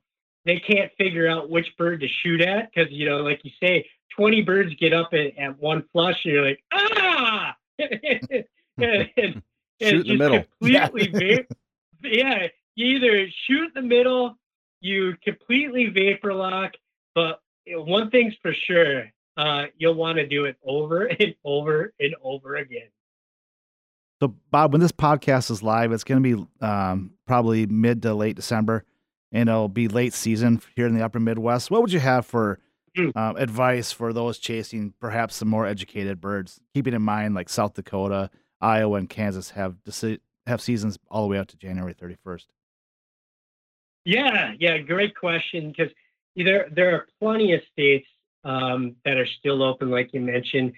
they 0.51 0.59
can't 0.59 0.91
figure 0.99 1.29
out 1.29 1.49
which 1.49 1.69
bird 1.79 2.01
to 2.01 2.09
shoot 2.09 2.41
at 2.41 2.71
because 2.75 2.91
you 2.91 3.09
know, 3.09 3.19
like 3.19 3.41
you 3.45 3.53
say, 3.63 3.87
20 4.17 4.43
birds 4.43 4.75
get 4.81 4.93
up 4.93 5.11
at, 5.13 5.39
at 5.39 5.57
one 5.61 5.85
flush 5.93 6.17
and 6.25 6.35
you're 6.35 6.45
like, 6.45 6.63
ah! 6.73 7.55
and, 7.79 8.45
and, 9.17 9.43
shoot 9.81 10.07
in 10.07 10.09
the 10.09 10.17
middle. 10.17 10.45
Completely 10.61 11.47
yeah. 12.03 12.11
yeah. 12.11 12.47
You 12.75 12.87
either 12.97 13.29
shoot 13.47 13.71
in 13.77 13.83
the 13.83 13.89
middle, 13.89 14.37
you 14.81 15.15
completely 15.23 15.87
vapor 15.87 16.35
lock, 16.35 16.73
but 17.15 17.41
one 17.69 18.11
thing's 18.11 18.35
for 18.43 18.53
sure, 18.53 19.05
uh, 19.37 19.67
you'll 19.77 19.95
want 19.95 20.17
to 20.17 20.27
do 20.27 20.47
it 20.47 20.57
over 20.65 21.05
and 21.07 21.35
over 21.45 21.93
and 22.01 22.15
over 22.25 22.57
again. 22.57 22.89
So, 24.21 24.35
Bob, 24.51 24.73
when 24.73 24.81
this 24.81 24.93
podcast 24.93 25.51
is 25.51 25.63
live, 25.63 25.93
it's 25.93 26.05
going 26.05 26.23
to 26.23 26.37
be 26.37 26.67
um, 26.67 27.13
probably 27.27 27.67
mid 27.67 28.03
to 28.03 28.15
late 28.15 28.37
December, 28.37 28.85
and 29.33 29.49
it'll 29.49 29.69
be 29.69 29.89
late 29.89 30.13
season 30.13 30.61
here 30.75 30.87
in 30.87 30.95
the 30.95 31.05
upper 31.05 31.21
Midwest. 31.21 31.71
What 31.71 31.83
would 31.83 31.93
you 31.93 32.01
have 32.01 32.27
for 32.27 32.59
um, 33.15 33.37
advice 33.37 33.93
for 33.93 34.13
those 34.13 34.39
chasing 34.39 34.95
perhaps 35.01 35.37
some 35.37 35.49
more 35.49 35.67
educated 35.67 36.21
birds, 36.21 36.61
keeping 36.75 36.95
in 36.95 37.03
mind 37.03 37.35
like 37.35 37.49
South 37.49 37.75
Dakota, 37.75 38.31
Iowa, 38.61 38.99
and 38.99 39.09
Kansas 39.09 39.51
have 39.51 39.77
have 40.47 40.61
seasons 40.61 40.99
all 41.09 41.23
the 41.23 41.29
way 41.29 41.39
out 41.39 41.49
to 41.49 41.57
January 41.57 41.95
31st? 41.95 42.47
Yeah, 44.05 44.55
yeah, 44.59 44.79
great 44.79 45.15
question 45.15 45.71
because 45.71 45.93
there 46.37 46.69
there 46.73 46.95
are 46.95 47.07
plenty 47.21 47.53
of 47.53 47.61
states 47.73 48.09
um, 48.45 48.97
that 49.05 49.17
are 49.17 49.27
still 49.27 49.63
open, 49.63 49.91
like 49.91 50.13
you 50.13 50.21
mentioned. 50.21 50.73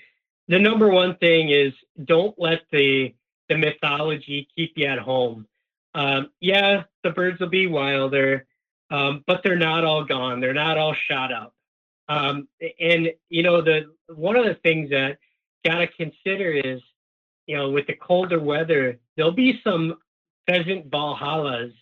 The 0.49 0.59
number 0.59 0.89
one 0.89 1.17
thing 1.17 1.51
is 1.51 1.73
don't 2.05 2.35
let 2.39 2.63
the 2.71 3.15
the 3.49 3.57
mythology 3.57 4.49
keep 4.57 4.73
you 4.77 4.87
at 4.87 4.99
home. 4.99 5.47
Um, 5.95 6.31
yeah, 6.41 6.85
the 7.03 7.11
birds 7.11 7.41
will 7.41 7.49
be 7.49 7.67
wilder, 7.67 8.47
um, 8.91 9.25
but 9.27 9.43
they're 9.43 9.57
not 9.57 9.85
all 9.85 10.05
gone. 10.05 10.41
They're 10.41 10.55
not 10.55 10.79
all 10.79 10.95
shot 11.09 11.33
up. 11.33 11.55
Um, 12.09 12.49
and 12.81 13.11
you 13.29 13.43
know, 13.43 13.63
the 13.63 13.95
one 14.15 14.37
of 14.37 14.45
the 14.45 14.55
things 14.55 14.91
that 14.91 15.19
got 15.65 15.79
to 15.79 15.87
consider 15.87 16.53
is, 16.53 16.81
you 17.47 17.57
know, 17.57 17.71
with 17.71 17.87
the 17.87 17.95
colder 17.95 18.41
weather, 18.41 18.99
there'll 19.17 19.33
be 19.33 19.61
some 19.65 19.97
pheasant 20.47 20.91
valhallas 20.91 21.73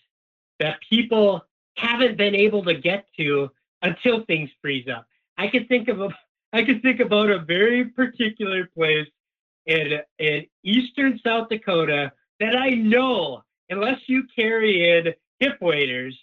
that 0.59 0.79
people 0.87 1.43
haven't 1.75 2.17
been 2.17 2.35
able 2.35 2.63
to 2.63 2.75
get 2.75 3.05
to 3.17 3.49
until 3.81 4.23
things 4.25 4.49
freeze 4.61 4.87
up. 4.87 5.07
I 5.37 5.47
can 5.47 5.65
think 5.67 5.87
of 5.87 6.01
a, 6.01 6.09
I 6.53 6.63
can 6.63 6.81
think 6.81 6.99
about 6.99 7.29
a 7.29 7.39
very 7.39 7.85
particular 7.85 8.65
place 8.65 9.07
in 9.65 9.99
in 10.19 10.45
eastern 10.63 11.19
South 11.25 11.49
Dakota 11.49 12.11
that 12.39 12.55
I 12.55 12.71
know, 12.71 13.40
unless 13.71 13.99
you 14.07 14.23
carry 14.35 14.97
in 14.97 15.13
hip 15.39 15.57
waders, 15.61 16.17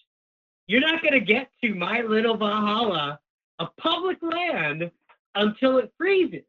you're 0.66 0.80
not 0.80 1.02
going 1.02 1.14
to 1.14 1.20
get 1.20 1.48
to 1.64 1.74
my 1.74 2.02
little 2.02 2.36
Valhalla 2.36 3.18
a 3.58 3.66
public 3.80 4.18
land 4.22 4.90
until 5.34 5.78
it 5.78 5.92
freezes. 5.98 6.44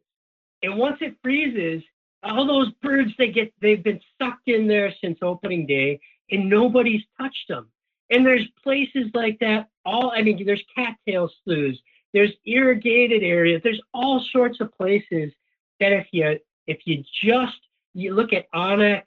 And 0.62 0.78
once 0.78 0.98
it 1.02 1.16
freezes, 1.24 1.82
all 2.22 2.46
those 2.46 2.72
birds 2.82 3.12
they 3.18 3.32
get 3.32 3.54
they've 3.62 3.84
been 3.84 4.02
sucked 4.22 4.48
in 4.48 4.68
there 4.68 4.94
since 5.02 5.18
opening 5.22 5.66
day 5.66 6.00
and 6.30 6.50
nobody's 6.50 7.02
touched 7.20 7.48
them. 7.48 7.70
And 8.10 8.26
there's 8.26 8.46
places 8.62 9.10
like 9.14 9.40
that 9.40 9.70
all 9.86 10.12
I 10.14 10.22
mean 10.22 10.46
there's 10.46 10.64
cattail 10.76 11.32
sloughs, 11.44 11.80
there's 12.14 12.34
irrigated 12.46 13.24
areas, 13.24 13.62
there's 13.64 13.82
all 13.94 14.24
sorts 14.32 14.60
of 14.60 14.76
places 14.76 15.32
that 15.80 15.94
if 15.94 16.08
you 16.12 16.38
if 16.68 16.80
you 16.86 17.04
just 17.24 17.58
you 17.94 18.14
look 18.14 18.34
at 18.34 18.52
onX, 18.54 19.04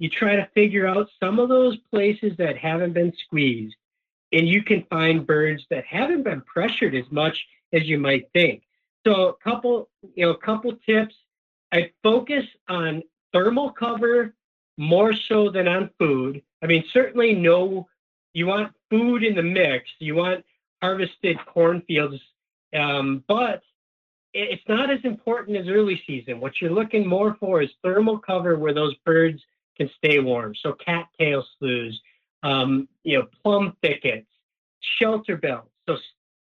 you 0.00 0.08
try 0.08 0.34
to 0.34 0.48
figure 0.54 0.88
out 0.88 1.08
some 1.20 1.38
of 1.38 1.48
those 1.48 1.76
places 1.92 2.32
that 2.38 2.58
haven't 2.58 2.94
been 2.94 3.12
squeezed 3.24 3.76
and 4.32 4.48
you 4.48 4.62
can 4.62 4.84
find 4.90 5.26
birds 5.26 5.64
that 5.70 5.84
haven't 5.84 6.22
been 6.22 6.40
pressured 6.42 6.94
as 6.94 7.04
much 7.10 7.46
as 7.72 7.84
you 7.84 7.98
might 7.98 8.28
think. 8.32 8.62
So 9.06 9.28
a 9.28 9.34
couple, 9.34 9.88
you 10.14 10.26
know, 10.26 10.32
a 10.32 10.38
couple 10.38 10.72
tips. 10.86 11.14
I 11.72 11.90
focus 12.02 12.44
on 12.68 13.02
thermal 13.32 13.70
cover 13.70 14.34
more 14.76 15.12
so 15.12 15.50
than 15.50 15.68
on 15.68 15.90
food. 15.98 16.42
I 16.62 16.66
mean, 16.66 16.84
certainly 16.92 17.34
no, 17.34 17.88
you 18.32 18.46
want 18.46 18.72
food 18.88 19.22
in 19.22 19.34
the 19.34 19.42
mix. 19.42 19.88
You 19.98 20.16
want 20.16 20.44
harvested 20.82 21.38
cornfields, 21.46 22.20
um, 22.74 23.22
but 23.28 23.62
it's 24.32 24.62
not 24.68 24.90
as 24.90 25.00
important 25.04 25.56
as 25.56 25.68
early 25.68 26.00
season. 26.06 26.40
What 26.40 26.60
you're 26.60 26.70
looking 26.70 27.06
more 27.06 27.36
for 27.40 27.62
is 27.62 27.70
thermal 27.82 28.18
cover 28.18 28.56
where 28.56 28.72
those 28.72 28.94
birds 29.04 29.42
can 29.76 29.90
stay 29.96 30.18
warm. 30.18 30.54
So 30.54 30.74
cattail 30.74 31.44
sloughs, 31.58 32.00
um, 32.42 32.88
you 33.04 33.18
know, 33.18 33.26
plum 33.42 33.76
thickets, 33.82 34.26
shelter 34.98 35.36
belts. 35.36 35.70
So 35.88 35.96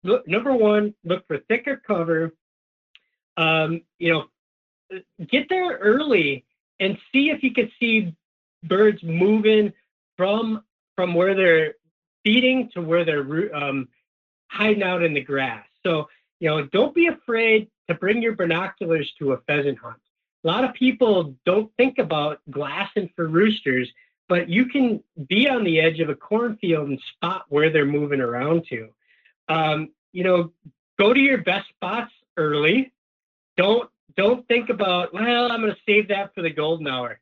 look, 0.04 0.26
number 0.26 0.54
one, 0.54 0.94
look 1.04 1.26
for 1.26 1.38
thicker 1.48 1.80
cover. 1.86 2.32
Um, 3.36 3.82
you 3.98 4.12
know, 4.12 4.24
get 5.30 5.46
there 5.48 5.78
early 5.78 6.44
and 6.80 6.98
see 7.12 7.30
if 7.30 7.42
you 7.42 7.52
can 7.52 7.70
see 7.78 8.14
birds 8.64 9.02
moving 9.02 9.72
from 10.16 10.64
from 10.96 11.14
where 11.14 11.34
they're 11.34 11.74
feeding 12.24 12.68
to 12.74 12.82
where 12.82 13.04
they're 13.04 13.54
um, 13.54 13.88
hiding 14.48 14.82
out 14.82 15.02
in 15.02 15.14
the 15.14 15.20
grass. 15.20 15.64
So 15.84 16.08
you 16.40 16.48
know, 16.48 16.66
don't 16.66 16.94
be 16.94 17.06
afraid 17.06 17.68
to 17.88 17.94
bring 17.94 18.22
your 18.22 18.34
binoculars 18.34 19.12
to 19.18 19.32
a 19.32 19.38
pheasant 19.46 19.78
hunt. 19.78 19.96
A 20.48 20.50
lot 20.50 20.64
of 20.64 20.72
people 20.74 21.36
don't 21.44 21.70
think 21.76 21.98
about 21.98 22.40
glassing 22.50 23.10
for 23.14 23.28
roosters 23.28 23.88
but 24.28 24.48
you 24.48 24.66
can 24.66 25.02
be 25.28 25.48
on 25.48 25.64
the 25.64 25.80
edge 25.80 26.00
of 26.00 26.10
a 26.10 26.14
cornfield 26.14 26.88
and 26.88 27.00
spot 27.14 27.46
where 27.48 27.70
they're 27.70 27.86
moving 27.86 28.20
around 28.20 28.66
to. 28.68 28.90
Um, 29.48 29.90
you 30.12 30.22
know, 30.22 30.52
go 30.98 31.12
to 31.14 31.20
your 31.20 31.38
best 31.38 31.68
spots 31.68 32.12
early. 32.36 32.92
Don't 33.56 33.88
don't 34.16 34.46
think 34.46 34.68
about 34.68 35.14
well, 35.14 35.50
I'm 35.50 35.60
going 35.60 35.72
to 35.72 35.80
save 35.86 36.08
that 36.08 36.34
for 36.34 36.42
the 36.42 36.50
golden 36.50 36.86
hour. 36.86 37.18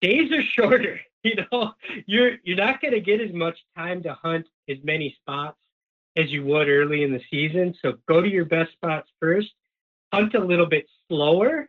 days 0.00 0.30
are 0.30 0.42
shorter. 0.54 1.00
You 1.22 1.44
know, 1.50 1.72
you're 2.06 2.36
you're 2.44 2.56
not 2.56 2.80
going 2.80 2.94
to 2.94 3.00
get 3.00 3.20
as 3.20 3.32
much 3.32 3.58
time 3.76 4.02
to 4.02 4.14
hunt 4.14 4.46
as 4.68 4.76
many 4.84 5.16
spots 5.20 5.58
as 6.16 6.30
you 6.30 6.44
would 6.44 6.68
early 6.68 7.02
in 7.02 7.12
the 7.12 7.22
season. 7.30 7.74
So 7.82 7.94
go 8.06 8.20
to 8.20 8.28
your 8.28 8.44
best 8.44 8.72
spots 8.72 9.08
first. 9.20 9.48
Hunt 10.12 10.34
a 10.34 10.40
little 10.40 10.66
bit 10.66 10.86
slower 11.08 11.68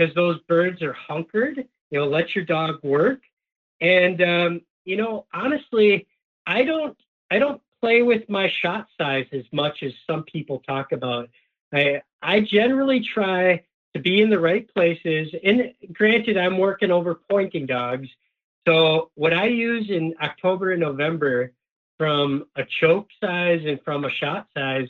because 0.00 0.14
those 0.14 0.40
birds 0.48 0.82
are 0.82 0.94
hunkered. 0.94 1.58
You 1.90 1.98
know, 1.98 2.06
let 2.06 2.34
your 2.34 2.44
dog 2.44 2.82
work. 2.82 3.20
And 3.80 4.22
um, 4.22 4.60
you 4.84 4.96
know, 4.96 5.26
honestly, 5.32 6.06
I 6.46 6.64
don't 6.64 6.96
I 7.30 7.38
don't 7.38 7.60
play 7.80 8.02
with 8.02 8.28
my 8.28 8.50
shot 8.62 8.86
size 8.98 9.26
as 9.32 9.44
much 9.52 9.82
as 9.82 9.92
some 10.06 10.24
people 10.24 10.62
talk 10.66 10.92
about. 10.92 11.28
I 11.72 12.02
I 12.22 12.40
generally 12.40 13.00
try 13.00 13.62
to 13.94 14.00
be 14.00 14.22
in 14.22 14.30
the 14.30 14.38
right 14.38 14.72
places. 14.72 15.34
And 15.44 15.74
granted, 15.92 16.38
I'm 16.38 16.58
working 16.58 16.90
over 16.90 17.20
pointing 17.28 17.66
dogs. 17.66 18.08
So 18.66 19.10
what 19.16 19.34
I 19.34 19.46
use 19.46 19.90
in 19.90 20.14
October 20.22 20.72
and 20.72 20.80
November 20.80 21.52
from 21.98 22.46
a 22.56 22.62
choke 22.80 23.08
size 23.22 23.62
and 23.66 23.80
from 23.84 24.04
a 24.04 24.10
shot 24.10 24.46
size 24.56 24.88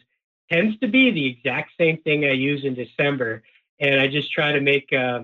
tends 0.53 0.79
to 0.81 0.89
be 0.89 1.11
the 1.11 1.27
exact 1.27 1.73
same 1.79 1.97
thing 2.03 2.25
I 2.25 2.33
use 2.33 2.65
in 2.65 2.75
December. 2.75 3.43
And 3.81 4.01
I 4.01 4.09
just 4.09 4.33
try 4.33 4.53
to 4.53 4.61
make 4.61 4.93
uh, 4.93 5.21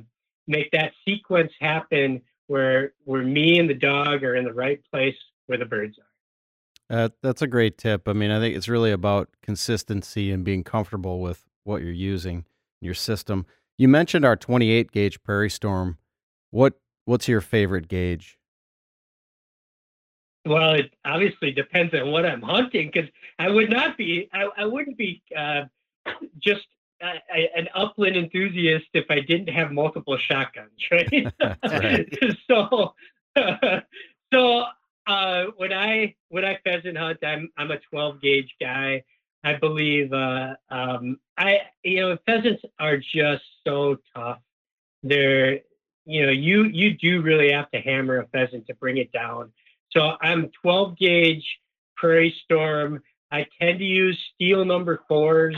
make 0.46 0.70
that 0.72 0.92
sequence 1.04 1.52
happen 1.60 2.22
where 2.46 2.92
where 3.04 3.22
me 3.22 3.58
and 3.58 3.68
the 3.68 3.74
dog 3.74 4.24
are 4.24 4.34
in 4.34 4.44
the 4.44 4.52
right 4.52 4.80
place 4.90 5.16
where 5.46 5.58
the 5.58 5.64
birds 5.64 5.98
are. 5.98 6.04
Uh, 6.88 7.08
that's 7.22 7.42
a 7.42 7.46
great 7.46 7.78
tip. 7.78 8.08
I 8.08 8.12
mean, 8.12 8.30
I 8.30 8.38
think 8.38 8.56
it's 8.56 8.68
really 8.68 8.92
about 8.92 9.28
consistency 9.42 10.30
and 10.30 10.44
being 10.44 10.62
comfortable 10.62 11.20
with 11.20 11.44
what 11.64 11.82
you're 11.82 11.90
using 11.90 12.44
your 12.80 12.94
system. 12.94 13.44
You 13.76 13.88
mentioned 13.88 14.24
our 14.24 14.36
28 14.36 14.92
gauge 14.92 15.22
Prairie 15.22 15.50
Storm. 15.50 15.98
What 16.50 16.74
what's 17.04 17.28
your 17.28 17.40
favorite 17.40 17.88
gauge? 17.88 18.38
Well, 20.46 20.74
it 20.74 20.94
obviously 21.04 21.50
depends 21.50 21.92
on 21.92 22.12
what 22.12 22.24
I'm 22.24 22.40
hunting 22.40 22.90
because 22.92 23.10
I 23.38 23.50
would 23.50 23.68
not 23.68 23.96
be, 23.96 24.28
I, 24.32 24.48
I 24.56 24.64
wouldn't 24.64 24.96
be 24.96 25.20
uh, 25.36 25.62
just 26.38 26.66
uh, 27.02 27.38
an 27.56 27.68
upland 27.74 28.16
enthusiast 28.16 28.86
if 28.94 29.04
I 29.10 29.20
didn't 29.20 29.48
have 29.48 29.72
multiple 29.72 30.16
shotguns, 30.18 30.72
right? 30.90 31.32
right. 31.64 32.18
so, 32.50 32.94
so 34.32 34.64
uh, 35.06 35.44
when 35.56 35.72
I 35.72 36.14
when 36.28 36.44
I 36.44 36.58
pheasant 36.64 36.96
hunt, 36.96 37.18
I'm 37.24 37.50
I'm 37.56 37.70
a 37.70 37.78
12 37.90 38.20
gauge 38.20 38.54
guy. 38.60 39.04
I 39.44 39.54
believe 39.54 40.12
uh, 40.12 40.54
um, 40.70 41.18
I 41.38 41.60
you 41.84 42.00
know 42.00 42.18
pheasants 42.26 42.62
are 42.78 42.96
just 42.96 43.44
so 43.66 43.98
tough. 44.14 44.40
They're 45.02 45.60
you 46.04 46.26
know 46.26 46.32
you 46.32 46.64
you 46.64 46.96
do 46.96 47.22
really 47.22 47.52
have 47.52 47.70
to 47.70 47.80
hammer 47.80 48.18
a 48.18 48.26
pheasant 48.28 48.66
to 48.66 48.74
bring 48.74 48.96
it 48.96 49.12
down. 49.12 49.52
So 49.90 50.16
I'm 50.20 50.50
12 50.62 50.98
gauge 50.98 51.46
Prairie 51.96 52.34
Storm. 52.44 53.02
I 53.30 53.46
tend 53.60 53.78
to 53.78 53.84
use 53.84 54.18
steel 54.34 54.64
number 54.64 55.02
fours, 55.08 55.56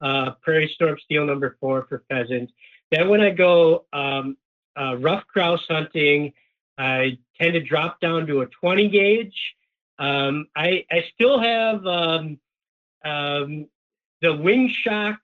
uh, 0.00 0.32
Prairie 0.42 0.70
Storm 0.74 0.96
steel 1.04 1.26
number 1.26 1.56
four 1.60 1.86
for 1.88 2.04
pheasants. 2.08 2.52
Then 2.90 3.08
when 3.08 3.20
I 3.20 3.30
go 3.30 3.86
um, 3.92 4.36
uh, 4.78 4.96
ruffed 4.98 5.28
grouse 5.28 5.64
hunting, 5.68 6.32
I 6.78 7.18
tend 7.40 7.54
to 7.54 7.60
drop 7.60 8.00
down 8.00 8.26
to 8.26 8.42
a 8.42 8.46
20 8.46 8.88
gauge. 8.88 9.54
Um, 9.98 10.46
I, 10.54 10.84
I 10.90 11.04
still 11.14 11.40
have 11.40 11.86
um, 11.86 12.38
um, 13.04 13.66
the 14.20 14.34
Wing-Shok 14.34 15.16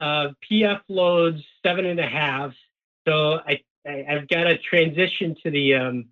uh, 0.00 0.28
PF 0.50 0.80
loads 0.88 1.42
seven 1.62 1.84
and 1.84 2.00
a 2.00 2.06
half. 2.06 2.52
So 3.06 3.40
I, 3.46 3.60
I 3.86 4.04
have 4.08 4.28
got 4.28 4.44
to 4.44 4.58
transition 4.58 5.36
to 5.42 5.50
the 5.50 5.74
um, 5.74 6.06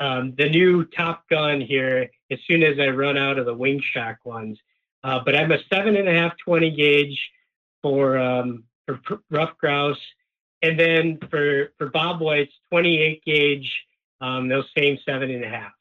um, 0.00 0.34
the 0.36 0.48
new 0.48 0.84
Top 0.84 1.28
Gun 1.28 1.60
here 1.60 2.10
as 2.30 2.38
soon 2.46 2.62
as 2.62 2.78
I 2.78 2.88
run 2.88 3.16
out 3.16 3.38
of 3.38 3.46
the 3.46 3.54
Wing-Shok 3.54 4.16
ones. 4.24 4.58
Uh, 5.04 5.20
but 5.24 5.36
I'm 5.36 5.52
a 5.52 5.58
seven 5.72 5.96
and 5.96 6.08
a 6.08 6.12
half 6.12 6.32
20 6.44 6.72
gauge 6.72 7.30
for 7.82 8.18
um, 8.18 8.64
for 8.86 9.00
ruffed 9.30 9.58
grouse, 9.58 9.98
and 10.62 10.78
then 10.78 11.18
for 11.30 11.72
for 11.78 11.88
Bob 11.90 12.20
Whites 12.20 12.52
28 12.70 13.22
gauge 13.24 13.70
um, 14.20 14.48
those 14.48 14.66
same 14.76 14.98
seven 15.04 15.30
and 15.30 15.44
a 15.44 15.48
half. 15.48 15.72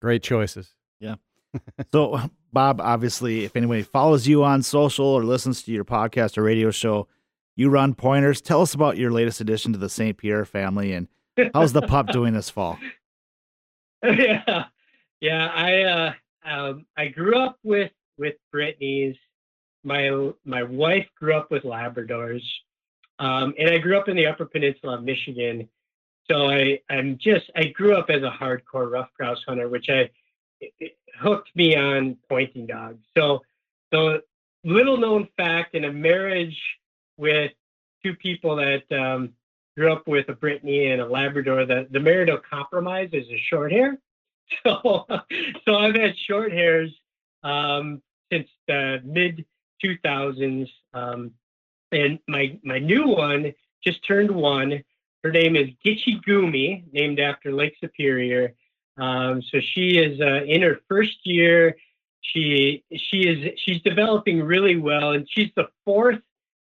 Great 0.00 0.22
choices. 0.22 0.74
Yeah. 0.98 1.16
so, 1.92 2.20
Bob, 2.52 2.80
obviously, 2.80 3.44
if 3.44 3.56
anybody 3.56 3.82
follows 3.82 4.26
you 4.26 4.44
on 4.44 4.62
social 4.62 5.06
or 5.06 5.24
listens 5.24 5.62
to 5.62 5.72
your 5.72 5.84
podcast 5.84 6.38
or 6.38 6.42
radio 6.42 6.70
show, 6.70 7.08
you 7.56 7.68
run 7.68 7.94
pointers. 7.94 8.40
Tell 8.40 8.62
us 8.62 8.74
about 8.74 8.96
your 8.96 9.10
latest 9.10 9.40
addition 9.40 9.72
to 9.72 9.78
the 9.78 9.88
St. 9.88 10.16
Pierre 10.16 10.44
family 10.44 10.92
and 10.92 11.08
how's 11.54 11.72
the 11.72 11.82
pup 11.82 12.08
doing 12.08 12.34
this 12.34 12.50
fall? 12.50 12.78
Yeah, 14.02 14.64
yeah. 15.20 15.48
I 15.54 15.82
uh, 15.82 16.12
um, 16.42 16.86
I 16.96 17.08
grew 17.08 17.38
up 17.38 17.58
with 17.62 17.92
with 18.16 18.36
Brittany's. 18.50 19.16
My 19.84 20.30
my 20.44 20.62
wife 20.62 21.06
grew 21.18 21.34
up 21.34 21.50
with 21.50 21.62
Labradors, 21.62 22.42
um, 23.18 23.54
and 23.58 23.70
I 23.70 23.78
grew 23.78 23.98
up 23.98 24.08
in 24.08 24.16
the 24.16 24.26
Upper 24.26 24.46
Peninsula 24.46 24.98
of 24.98 25.04
Michigan. 25.04 25.68
So 26.30 26.48
I, 26.48 26.78
I'm 26.88 27.18
just, 27.20 27.50
I 27.56 27.64
grew 27.64 27.96
up 27.96 28.08
as 28.08 28.22
a 28.22 28.30
hardcore 28.30 28.90
ruffed 28.90 29.14
grouse 29.14 29.42
hunter, 29.48 29.68
which 29.68 29.88
I 29.88 30.08
hooked 31.18 31.50
me 31.56 31.76
on 31.76 32.16
pointing 32.28 32.66
dogs. 32.66 33.02
So 33.16 33.40
the 33.90 34.22
little 34.64 34.96
known 34.96 35.28
fact 35.36 35.74
in 35.74 35.84
a 35.84 35.92
marriage 35.92 36.56
with 37.16 37.52
two 38.02 38.14
people 38.14 38.56
that 38.56 38.84
um, 38.96 39.30
grew 39.76 39.92
up 39.92 40.06
with 40.06 40.28
a 40.28 40.34
Brittany 40.34 40.86
and 40.86 41.00
a 41.00 41.06
Labrador, 41.06 41.66
the, 41.66 41.88
the 41.90 42.00
marital 42.00 42.38
compromise 42.38 43.10
is 43.12 43.26
a 43.28 43.38
short 43.48 43.72
hair. 43.72 43.98
So, 44.64 45.06
so 45.64 45.76
I've 45.76 45.94
had 45.94 46.18
short 46.26 46.50
hairs 46.50 46.90
um, 47.44 48.02
since 48.32 48.48
the 48.66 49.00
mid 49.04 49.44
2000s. 49.84 50.68
Um, 50.94 51.32
and 51.92 52.18
my, 52.28 52.58
my 52.62 52.78
new 52.78 53.08
one 53.08 53.52
just 53.84 54.06
turned 54.06 54.30
one 54.30 54.82
her 55.22 55.30
name 55.30 55.54
is 55.54 55.68
Gitchy 55.84 56.20
Gumi, 56.26 56.84
named 56.92 57.20
after 57.20 57.52
Lake 57.52 57.76
Superior. 57.80 58.54
Um, 58.96 59.42
so 59.42 59.60
she 59.60 59.98
is 59.98 60.20
uh, 60.20 60.44
in 60.44 60.62
her 60.62 60.80
first 60.88 61.18
year. 61.24 61.76
She 62.22 62.84
she 62.94 63.20
is 63.20 63.58
she's 63.58 63.82
developing 63.82 64.42
really 64.42 64.76
well, 64.76 65.12
and 65.12 65.26
she's 65.30 65.50
the 65.56 65.68
fourth 65.84 66.20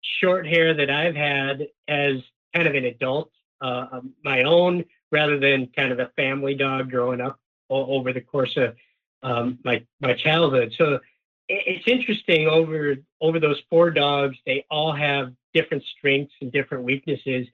short 0.01 0.47
hair 0.47 0.73
that 0.73 0.89
I've 0.89 1.15
had 1.15 1.67
as 1.87 2.21
kind 2.55 2.67
of 2.67 2.75
an 2.75 2.85
adult, 2.85 3.31
uh, 3.61 3.87
um, 3.91 4.13
my 4.23 4.43
own, 4.43 4.85
rather 5.11 5.39
than 5.39 5.67
kind 5.75 5.91
of 5.91 5.99
a 5.99 6.11
family 6.15 6.55
dog 6.55 6.89
growing 6.89 7.21
up 7.21 7.39
over 7.69 8.13
the 8.13 8.21
course 8.21 8.57
of 8.57 8.75
um, 9.21 9.59
my 9.63 9.83
my 10.01 10.13
childhood. 10.13 10.73
So 10.77 10.99
it's 11.49 11.87
interesting 11.87 12.47
over 12.47 12.95
over 13.19 13.39
those 13.39 13.59
four 13.69 13.89
dogs, 13.91 14.37
they 14.45 14.65
all 14.69 14.93
have 14.93 15.33
different 15.53 15.83
strengths 15.97 16.33
and 16.41 16.51
different 16.51 16.83
weaknesses. 16.83 17.47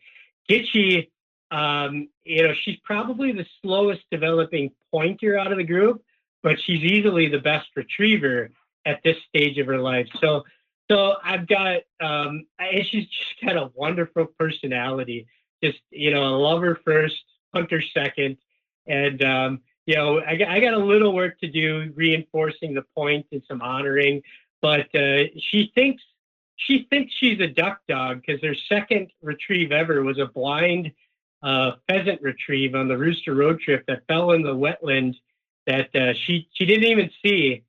Gitchy, 0.49 1.09
um, 1.49 2.09
you 2.25 2.43
know, 2.43 2.53
she's 2.63 2.77
probably 2.83 3.31
the 3.31 3.45
slowest 3.61 4.01
developing 4.11 4.71
pointer 4.91 5.39
out 5.39 5.51
of 5.51 5.57
the 5.57 5.63
group, 5.63 6.03
but 6.43 6.57
she's 6.65 6.83
easily 6.83 7.29
the 7.29 7.39
best 7.39 7.67
retriever 7.75 8.49
at 8.85 8.99
this 9.03 9.15
stage 9.29 9.57
of 9.57 9.67
her 9.67 9.79
life. 9.79 10.07
So, 10.21 10.43
so 10.91 11.15
I've 11.23 11.47
got, 11.47 11.77
um, 12.01 12.45
and 12.59 12.85
she's 12.91 13.07
just 13.07 13.41
got 13.43 13.55
a 13.55 13.71
wonderful 13.73 14.27
personality. 14.37 15.25
Just, 15.63 15.79
you 15.89 16.11
know, 16.11 16.35
a 16.35 16.37
lover 16.37 16.79
first, 16.85 17.15
hunter 17.53 17.81
second, 17.93 18.37
and 18.85 19.23
um, 19.23 19.61
you 19.85 19.95
know, 19.95 20.19
I, 20.19 20.39
I 20.47 20.59
got 20.59 20.73
a 20.73 20.79
little 20.79 21.13
work 21.13 21.39
to 21.39 21.47
do 21.47 21.91
reinforcing 21.95 22.73
the 22.73 22.83
point 22.95 23.27
and 23.31 23.41
some 23.47 23.61
honoring, 23.61 24.21
but 24.61 24.93
uh, 24.95 25.25
she 25.37 25.71
thinks 25.75 26.01
she 26.57 26.87
thinks 26.89 27.13
she's 27.19 27.39
a 27.39 27.47
duck 27.47 27.81
dog 27.87 28.21
because 28.25 28.41
her 28.41 28.55
second 28.69 29.11
retrieve 29.21 29.71
ever 29.71 30.01
was 30.03 30.17
a 30.17 30.25
blind 30.25 30.91
uh, 31.43 31.73
pheasant 31.87 32.21
retrieve 32.21 32.73
on 32.73 32.87
the 32.87 32.97
Rooster 32.97 33.35
Road 33.35 33.59
trip 33.59 33.83
that 33.87 34.03
fell 34.07 34.31
in 34.31 34.41
the 34.41 34.55
wetland 34.55 35.15
that 35.67 35.93
uh, 35.95 36.13
she 36.25 36.47
she 36.53 36.65
didn't 36.65 36.85
even 36.85 37.11
see, 37.23 37.63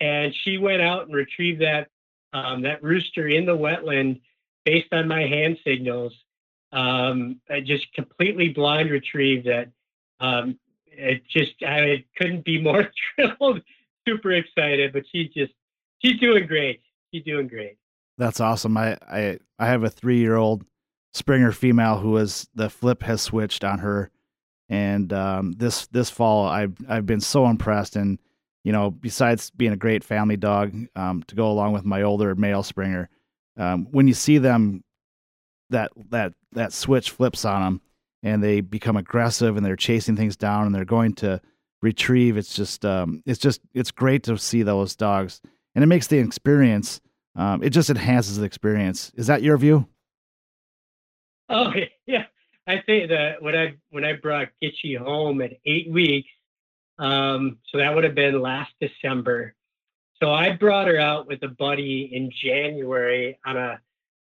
and 0.00 0.34
she 0.44 0.58
went 0.58 0.82
out 0.82 1.06
and 1.06 1.14
retrieved 1.14 1.62
that 1.62 1.88
um, 2.32 2.62
that 2.62 2.82
rooster 2.82 3.26
in 3.28 3.46
the 3.46 3.56
wetland 3.56 4.20
based 4.64 4.92
on 4.92 5.08
my 5.08 5.22
hand 5.22 5.58
signals. 5.64 6.12
Um, 6.72 7.40
just 7.64 7.92
completely 7.94 8.50
blind 8.50 8.90
retrieve 8.90 9.44
that. 9.44 9.68
Um, 10.20 10.58
it 10.96 11.22
just 11.28 11.54
I 11.62 12.04
couldn't 12.16 12.44
be 12.44 12.60
more 12.60 12.90
thrilled, 13.16 13.62
super 14.06 14.32
excited. 14.32 14.92
But 14.92 15.04
she's 15.12 15.32
just 15.32 15.52
she's 16.04 16.18
doing 16.20 16.46
great. 16.46 16.80
She's 17.12 17.24
doing 17.24 17.48
great. 17.48 17.76
That's 18.18 18.40
awesome. 18.40 18.76
I 18.76 18.96
I 19.10 19.38
I 19.58 19.66
have 19.66 19.84
a 19.84 19.90
three 19.90 20.18
year 20.18 20.36
old 20.36 20.64
Springer 21.14 21.50
female 21.50 21.96
who 21.96 22.18
is 22.18 22.46
the 22.54 22.68
flip 22.68 23.02
has 23.02 23.22
switched 23.22 23.64
on 23.64 23.78
her, 23.78 24.10
and 24.68 25.10
um, 25.14 25.52
this 25.52 25.86
this 25.86 26.10
fall 26.10 26.46
I've 26.46 26.76
I've 26.88 27.06
been 27.06 27.22
so 27.22 27.46
impressed. 27.46 27.96
And 27.96 28.18
you 28.64 28.72
know, 28.72 28.90
besides 28.90 29.50
being 29.50 29.72
a 29.72 29.78
great 29.78 30.04
family 30.04 30.36
dog 30.36 30.74
um, 30.94 31.22
to 31.28 31.34
go 31.34 31.50
along 31.50 31.72
with 31.72 31.86
my 31.86 32.02
older 32.02 32.34
male 32.34 32.62
Springer, 32.62 33.08
um, 33.56 33.86
when 33.92 34.06
you 34.06 34.12
see 34.12 34.36
them 34.36 34.84
that 35.70 35.90
that 36.10 36.34
that 36.52 36.72
switch 36.74 37.10
flips 37.10 37.44
on 37.44 37.62
them, 37.62 37.80
and 38.22 38.42
they 38.42 38.60
become 38.60 38.96
aggressive 38.96 39.56
and 39.56 39.64
they're 39.64 39.76
chasing 39.76 40.16
things 40.16 40.36
down 40.36 40.66
and 40.66 40.74
they're 40.74 40.84
going 40.84 41.14
to 41.14 41.40
retrieve. 41.82 42.36
It's 42.36 42.54
just 42.54 42.84
um, 42.84 43.22
it's 43.26 43.38
just 43.38 43.60
it's 43.74 43.90
great 43.90 44.22
to 44.24 44.36
see 44.38 44.62
those 44.62 44.96
dogs, 44.96 45.40
and 45.74 45.82
it 45.82 45.86
makes 45.86 46.06
the 46.06 46.18
experience. 46.18 47.00
Um, 47.34 47.62
it 47.62 47.70
just 47.70 47.90
enhances 47.90 48.38
the 48.38 48.44
experience. 48.44 49.12
Is 49.14 49.26
that 49.26 49.42
your 49.42 49.58
view? 49.58 49.86
Oh 51.48 51.72
yeah, 52.06 52.24
I 52.66 52.82
think 52.84 53.10
that 53.10 53.42
when 53.42 53.56
I 53.56 53.74
when 53.90 54.04
I 54.04 54.14
brought 54.14 54.48
Gitchy 54.62 54.98
home 54.98 55.40
at 55.42 55.52
eight 55.64 55.90
weeks, 55.90 56.28
um, 56.98 57.58
so 57.70 57.78
that 57.78 57.94
would 57.94 58.04
have 58.04 58.14
been 58.14 58.40
last 58.40 58.72
December. 58.80 59.54
So 60.22 60.32
I 60.32 60.52
brought 60.52 60.88
her 60.88 60.98
out 60.98 61.26
with 61.26 61.42
a 61.42 61.48
buddy 61.48 62.10
in 62.12 62.30
January 62.42 63.38
on 63.44 63.56
a 63.56 63.80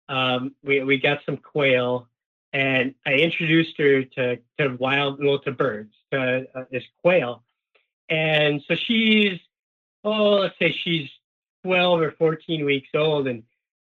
um, 0.08 0.54
we 0.62 0.82
we 0.84 0.98
got 0.98 1.18
some 1.26 1.36
quail, 1.36 2.08
and 2.52 2.94
I 3.06 3.14
introduced 3.14 3.76
her 3.78 4.04
to 4.04 4.38
to 4.58 4.76
wild 4.78 5.22
well 5.22 5.38
to 5.40 5.52
birds 5.52 5.94
to 6.12 6.46
uh, 6.54 6.64
this 6.70 6.84
quail, 7.02 7.42
and 8.08 8.62
so 8.66 8.74
she's 8.74 9.38
oh 10.04 10.36
let's 10.36 10.58
say 10.58 10.74
she's 10.84 11.08
12 11.64 12.00
or 12.00 12.12
14 12.12 12.64
weeks 12.64 12.88
old, 12.94 13.26
and 13.26 13.42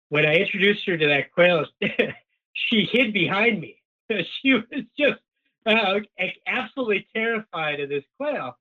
when 0.10 0.26
I 0.26 0.36
introduced 0.36 0.86
her 0.88 0.98
to 0.98 1.08
that 1.08 1.34
quail, 1.34 1.66
she 2.54 2.88
hid 2.92 3.14
behind 3.14 3.60
me. 3.60 3.78
She 4.42 4.54
was 4.54 4.64
just 4.98 5.20
uh, 5.66 6.00
absolutely 6.46 7.08
terrified 7.16 7.80
of 7.80 7.90
this 7.90 8.04
quail. 8.18 8.58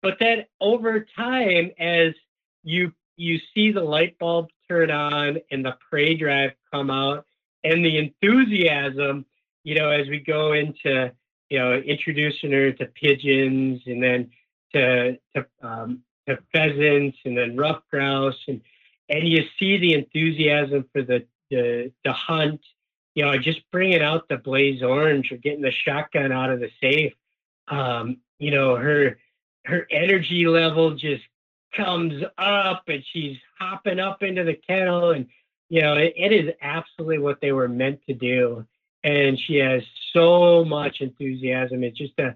But 0.00 0.18
then 0.20 0.44
over 0.60 1.06
time, 1.16 1.72
as 1.78 2.14
you 2.62 2.92
you 3.16 3.40
see 3.54 3.72
the 3.72 3.82
light 3.82 4.18
bulb 4.18 4.48
turn 4.68 4.90
on 4.90 5.38
and 5.50 5.64
the 5.64 5.76
prey 5.90 6.14
drive 6.14 6.52
come 6.72 6.90
out 6.90 7.26
and 7.64 7.84
the 7.84 7.98
enthusiasm, 7.98 9.24
you 9.64 9.74
know, 9.74 9.90
as 9.90 10.08
we 10.08 10.20
go 10.20 10.52
into 10.52 11.12
you 11.50 11.58
know 11.58 11.74
introducing 11.74 12.52
her 12.52 12.72
to 12.72 12.86
pigeons 12.86 13.82
and 13.86 14.02
then 14.02 14.30
to 14.74 15.18
to 15.34 15.46
um, 15.62 16.02
to 16.28 16.38
pheasants 16.52 17.18
and 17.24 17.36
then 17.36 17.56
ruffed 17.56 17.88
grouse 17.90 18.38
and 18.48 18.60
and 19.08 19.28
you 19.28 19.44
see 19.58 19.78
the 19.78 19.94
enthusiasm 19.94 20.88
for 20.92 21.02
the 21.02 21.24
the, 21.50 21.92
the 22.04 22.12
hunt 22.12 22.60
you 23.14 23.24
know, 23.24 23.36
just 23.36 23.60
bringing 23.70 24.02
out 24.02 24.28
the 24.28 24.38
blaze 24.38 24.82
orange 24.82 25.32
or 25.32 25.36
getting 25.36 25.60
the 25.60 25.70
shotgun 25.70 26.32
out 26.32 26.50
of 26.50 26.60
the 26.60 26.70
safe, 26.80 27.12
um, 27.68 28.18
you 28.38 28.50
know, 28.50 28.76
her 28.76 29.18
her 29.64 29.86
energy 29.90 30.46
level 30.46 30.94
just 30.94 31.22
comes 31.74 32.22
up 32.36 32.82
and 32.88 33.04
she's 33.12 33.36
hopping 33.58 34.00
up 34.00 34.22
into 34.22 34.44
the 34.44 34.54
kennel 34.54 35.12
and 35.12 35.26
you 35.70 35.80
know 35.80 35.94
it, 35.94 36.12
it 36.16 36.32
is 36.32 36.52
absolutely 36.60 37.18
what 37.18 37.40
they 37.40 37.52
were 37.52 37.68
meant 37.68 38.00
to 38.06 38.12
do 38.12 38.66
and 39.04 39.38
she 39.38 39.56
has 39.56 39.82
so 40.12 40.64
much 40.64 41.00
enthusiasm 41.00 41.82
it's 41.82 41.98
just 41.98 42.18
a, 42.18 42.34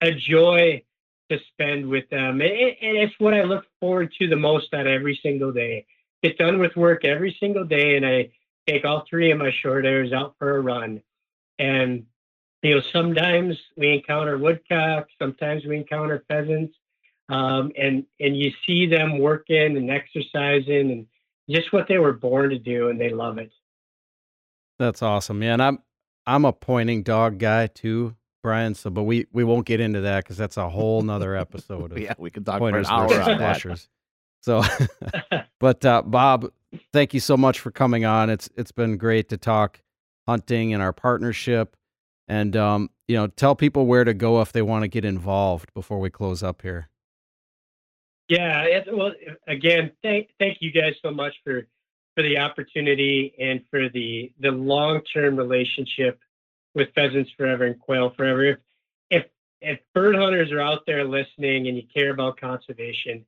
a 0.00 0.12
joy 0.12 0.82
to 1.30 1.38
spend 1.52 1.86
with 1.88 2.08
them 2.10 2.40
and, 2.40 2.42
and 2.42 2.96
it's 2.96 3.14
what 3.18 3.34
i 3.34 3.42
look 3.42 3.64
forward 3.80 4.12
to 4.18 4.28
the 4.28 4.36
most 4.36 4.72
on 4.74 4.86
every 4.86 5.18
single 5.22 5.52
day 5.52 5.86
get 6.22 6.38
done 6.38 6.58
with 6.58 6.74
work 6.76 7.04
every 7.04 7.36
single 7.40 7.64
day 7.64 7.96
and 7.96 8.06
i 8.06 8.30
take 8.66 8.84
all 8.84 9.04
three 9.08 9.30
of 9.30 9.38
my 9.38 9.52
short 9.62 9.84
hairs 9.84 10.12
out 10.12 10.34
for 10.38 10.56
a 10.56 10.60
run. 10.60 11.02
And, 11.58 12.06
you 12.62 12.76
know, 12.76 12.82
sometimes 12.92 13.58
we 13.76 13.92
encounter 13.92 14.38
woodcock, 14.38 15.08
sometimes 15.18 15.64
we 15.64 15.76
encounter 15.76 16.24
pheasants. 16.28 16.76
Um, 17.28 17.72
and, 17.78 18.04
and 18.20 18.36
you 18.36 18.52
see 18.66 18.86
them 18.86 19.18
working 19.18 19.78
and 19.78 19.90
exercising 19.90 20.90
and 20.90 21.06
just 21.48 21.72
what 21.72 21.88
they 21.88 21.96
were 21.96 22.12
born 22.12 22.50
to 22.50 22.58
do, 22.58 22.88
and 22.88 23.00
they 23.00 23.08
love 23.08 23.38
it. 23.38 23.50
That's 24.78 25.00
awesome, 25.00 25.38
man. 25.38 25.60
I'm, 25.60 25.78
I'm 26.26 26.44
a 26.44 26.52
pointing 26.52 27.02
dog 27.02 27.38
guy 27.38 27.66
too, 27.66 28.14
Brian. 28.42 28.74
So, 28.74 28.90
but 28.90 29.02
we, 29.04 29.26
we 29.32 29.44
won't 29.44 29.66
get 29.66 29.80
into 29.80 30.02
that 30.02 30.24
because 30.24 30.36
that's 30.36 30.56
a 30.56 30.68
whole 30.68 31.02
nother 31.02 31.36
episode. 31.36 31.92
Of 31.92 31.98
yeah, 32.00 32.14
we 32.18 32.30
could 32.30 32.46
talk 32.46 32.58
for 32.58 32.68
an 32.76 32.86
hour 32.86 33.20
on 33.20 33.38
that. 33.38 33.86
So, 34.40 34.62
but 35.60 35.84
uh, 35.84 36.02
Bob, 36.02 36.50
thank 36.92 37.14
you 37.14 37.20
so 37.20 37.36
much 37.36 37.60
for 37.60 37.70
coming 37.70 38.04
on. 38.04 38.30
It's 38.30 38.48
it's 38.56 38.72
been 38.72 38.96
great 38.96 39.28
to 39.30 39.36
talk 39.36 39.80
hunting 40.26 40.72
and 40.72 40.82
our 40.82 40.92
partnership, 40.92 41.76
and 42.28 42.56
um, 42.56 42.90
you 43.08 43.16
know, 43.16 43.26
tell 43.26 43.54
people 43.54 43.86
where 43.86 44.04
to 44.04 44.14
go 44.14 44.40
if 44.40 44.52
they 44.52 44.62
want 44.62 44.82
to 44.82 44.88
get 44.88 45.04
involved 45.04 45.72
before 45.74 45.98
we 45.98 46.10
close 46.10 46.42
up 46.42 46.62
here. 46.62 46.88
Yeah, 48.28 48.62
it, 48.62 48.84
well, 48.90 49.12
again, 49.46 49.92
thank 50.02 50.30
thank 50.38 50.58
you 50.60 50.72
guys 50.72 50.94
so 51.02 51.10
much 51.10 51.34
for 51.44 51.66
for 52.14 52.22
the 52.22 52.38
opportunity 52.38 53.34
and 53.38 53.62
for 53.70 53.88
the 53.88 54.32
the 54.40 54.50
long 54.50 55.00
term 55.12 55.36
relationship 55.36 56.18
with 56.74 56.88
Pheasants 56.94 57.30
Forever 57.36 57.64
and 57.64 57.78
Quail 57.78 58.12
Forever. 58.16 58.44
If, 58.44 58.58
if 59.10 59.24
if 59.60 59.80
bird 59.94 60.16
hunters 60.16 60.52
are 60.52 60.60
out 60.60 60.86
there 60.86 61.04
listening 61.04 61.68
and 61.68 61.76
you 61.76 61.84
care 61.94 62.10
about 62.10 62.40
conservation, 62.40 63.24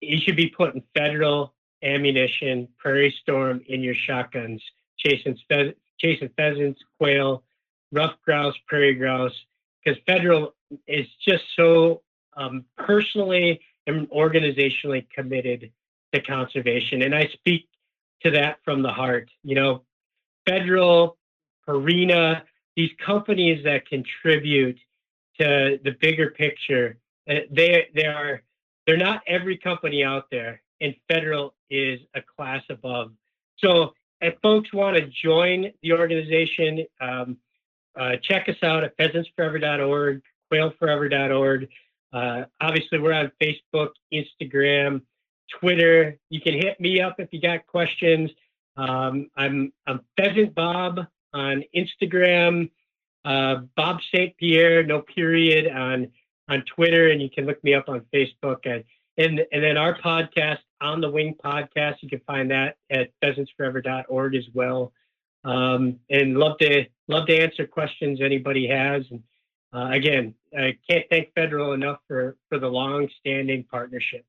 you 0.00 0.18
should 0.20 0.36
be 0.36 0.48
putting 0.48 0.82
federal 0.96 1.54
ammunition, 1.82 2.68
prairie 2.78 3.14
storm 3.22 3.60
in 3.66 3.82
your 3.82 3.94
shotguns, 3.94 4.62
chasing, 4.98 5.36
phe- 5.48 5.74
chasing 5.98 6.30
pheasants, 6.36 6.80
quail, 6.98 7.42
ruffed 7.90 8.22
grouse, 8.22 8.54
prairie 8.66 8.94
grouse, 8.94 9.34
because 9.84 10.00
federal 10.06 10.54
is 10.86 11.06
just 11.26 11.44
so 11.56 12.02
um, 12.36 12.64
personally 12.78 13.60
and 13.86 14.08
organizationally 14.10 15.06
committed 15.10 15.70
to 16.14 16.20
conservation. 16.20 17.02
And 17.02 17.14
I 17.14 17.28
speak 17.32 17.68
to 18.24 18.30
that 18.32 18.58
from 18.64 18.82
the 18.82 18.90
heart. 18.92 19.30
You 19.42 19.54
know, 19.54 19.82
federal, 20.48 21.16
Purina, 21.68 22.42
these 22.76 22.90
companies 23.04 23.62
that 23.64 23.86
contribute 23.88 24.78
to 25.40 25.78
the 25.84 25.92
bigger 26.00 26.30
picture, 26.30 26.98
uh, 27.28 27.34
they 27.50 27.88
they 27.94 28.06
are 28.06 28.42
they're 28.86 28.96
not 28.96 29.22
every 29.26 29.56
company 29.56 30.04
out 30.04 30.24
there, 30.30 30.62
and 30.80 30.94
federal 31.10 31.54
is 31.70 32.00
a 32.14 32.20
class 32.22 32.62
above. 32.68 33.12
So 33.58 33.92
if 34.20 34.34
folks 34.42 34.72
want 34.72 34.96
to 34.96 35.08
join 35.22 35.72
the 35.82 35.92
organization, 35.92 36.84
um, 37.00 37.36
uh, 37.98 38.12
check 38.22 38.48
us 38.48 38.56
out 38.62 38.84
at 38.84 38.96
pheasantsforever.org, 38.96 40.22
quailforever.org. 40.52 41.68
Uh, 42.12 42.44
obviously, 42.60 42.98
we're 42.98 43.12
on 43.12 43.30
Facebook, 43.42 43.90
Instagram, 44.12 45.02
Twitter. 45.58 46.18
You 46.30 46.40
can 46.40 46.54
hit 46.54 46.80
me 46.80 47.00
up 47.00 47.16
if 47.18 47.28
you 47.32 47.40
got 47.40 47.66
questions. 47.66 48.30
Um, 48.76 49.30
I'm, 49.36 49.72
I'm 49.86 50.00
Pheasant 50.16 50.54
Bob 50.54 51.00
on 51.34 51.64
Instagram, 51.74 52.70
uh, 53.24 53.56
Bob 53.76 54.00
St. 54.14 54.36
Pierre, 54.36 54.82
no 54.82 55.00
period 55.00 55.70
on 55.70 56.08
on 56.48 56.62
Twitter, 56.62 57.08
and 57.08 57.22
you 57.22 57.30
can 57.30 57.46
look 57.46 57.62
me 57.62 57.72
up 57.72 57.88
on 57.88 58.04
Facebook. 58.12 58.58
And 58.64 58.84
and, 59.18 59.44
and 59.52 59.62
then 59.62 59.76
our 59.76 59.98
podcast, 59.98 60.58
On 60.80 61.00
the 61.00 61.10
Wing 61.10 61.34
podcast, 61.44 61.96
you 62.00 62.08
can 62.08 62.20
find 62.26 62.50
that 62.50 62.76
at 62.90 63.10
pheasantsforever.org 63.22 64.34
as 64.34 64.44
well. 64.54 64.92
Um, 65.44 65.98
and 66.08 66.38
love 66.38 66.58
to 66.58 66.86
love 67.08 67.26
to 67.26 67.36
answer 67.36 67.66
questions 67.66 68.20
anybody 68.22 68.66
has. 68.68 69.04
And 69.10 69.22
uh, 69.74 69.90
again, 69.92 70.34
I 70.56 70.76
can't 70.88 71.04
thank 71.10 71.34
Federal 71.34 71.72
enough 71.72 71.98
for 72.08 72.36
for 72.48 72.58
the 72.58 72.68
long 72.68 73.08
standing 73.20 73.64
partnership. 73.64 74.24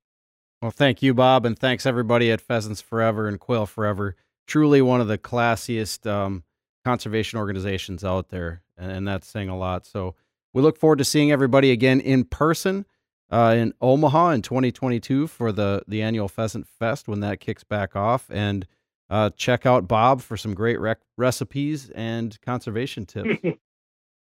Well, 0.64 0.72
thank 0.72 1.02
you, 1.02 1.14
Bob, 1.14 1.46
and 1.46 1.60
thanks 1.60 1.86
everybody 1.86 2.32
at 2.32 2.40
Pheasants 2.40 2.80
Forever 2.80 3.28
and 3.28 3.38
Quail 3.38 3.66
Forever. 3.66 4.16
Truly 4.48 4.82
one 4.82 5.02
of 5.02 5.10
the 5.10 5.18
classiest 5.18 6.10
um, 6.10 6.46
conservation 6.86 7.38
organizations 7.38 8.06
out 8.06 8.30
there, 8.30 8.62
and 8.78 9.06
that's 9.06 9.28
saying 9.28 9.50
a 9.50 9.58
lot. 9.58 9.86
So 9.86 10.16
we 10.54 10.62
look 10.62 10.78
forward 10.78 11.00
to 11.00 11.04
seeing 11.04 11.34
everybody 11.34 11.72
again 11.72 12.00
in 12.00 12.24
person 12.24 12.86
uh, 13.30 13.56
in 13.58 13.74
Omaha 13.82 14.30
in 14.30 14.42
2022 14.42 15.28
for 15.28 15.52
the 15.52 15.84
the 15.86 16.02
annual 16.02 16.30
Pheasant 16.30 16.66
Fest 16.80 17.10
when 17.10 17.20
that 17.20 17.42
kicks 17.42 17.66
back 17.66 17.94
off. 17.98 18.32
And 18.32 18.66
uh, 19.10 19.32
check 19.36 19.66
out 19.66 19.86
Bob 19.86 20.22
for 20.22 20.38
some 20.38 20.54
great 20.54 20.80
rec- 20.80 21.02
recipes 21.18 21.90
and 21.90 22.40
conservation 22.40 23.06
tips. 23.06 23.38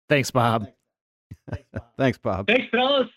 Thanks, 0.10 0.32
Bob. 0.32 0.70
Thanks, 2.00 2.18
Bob. 2.18 2.48
Thanks, 2.48 2.66
fellas. 2.72 3.10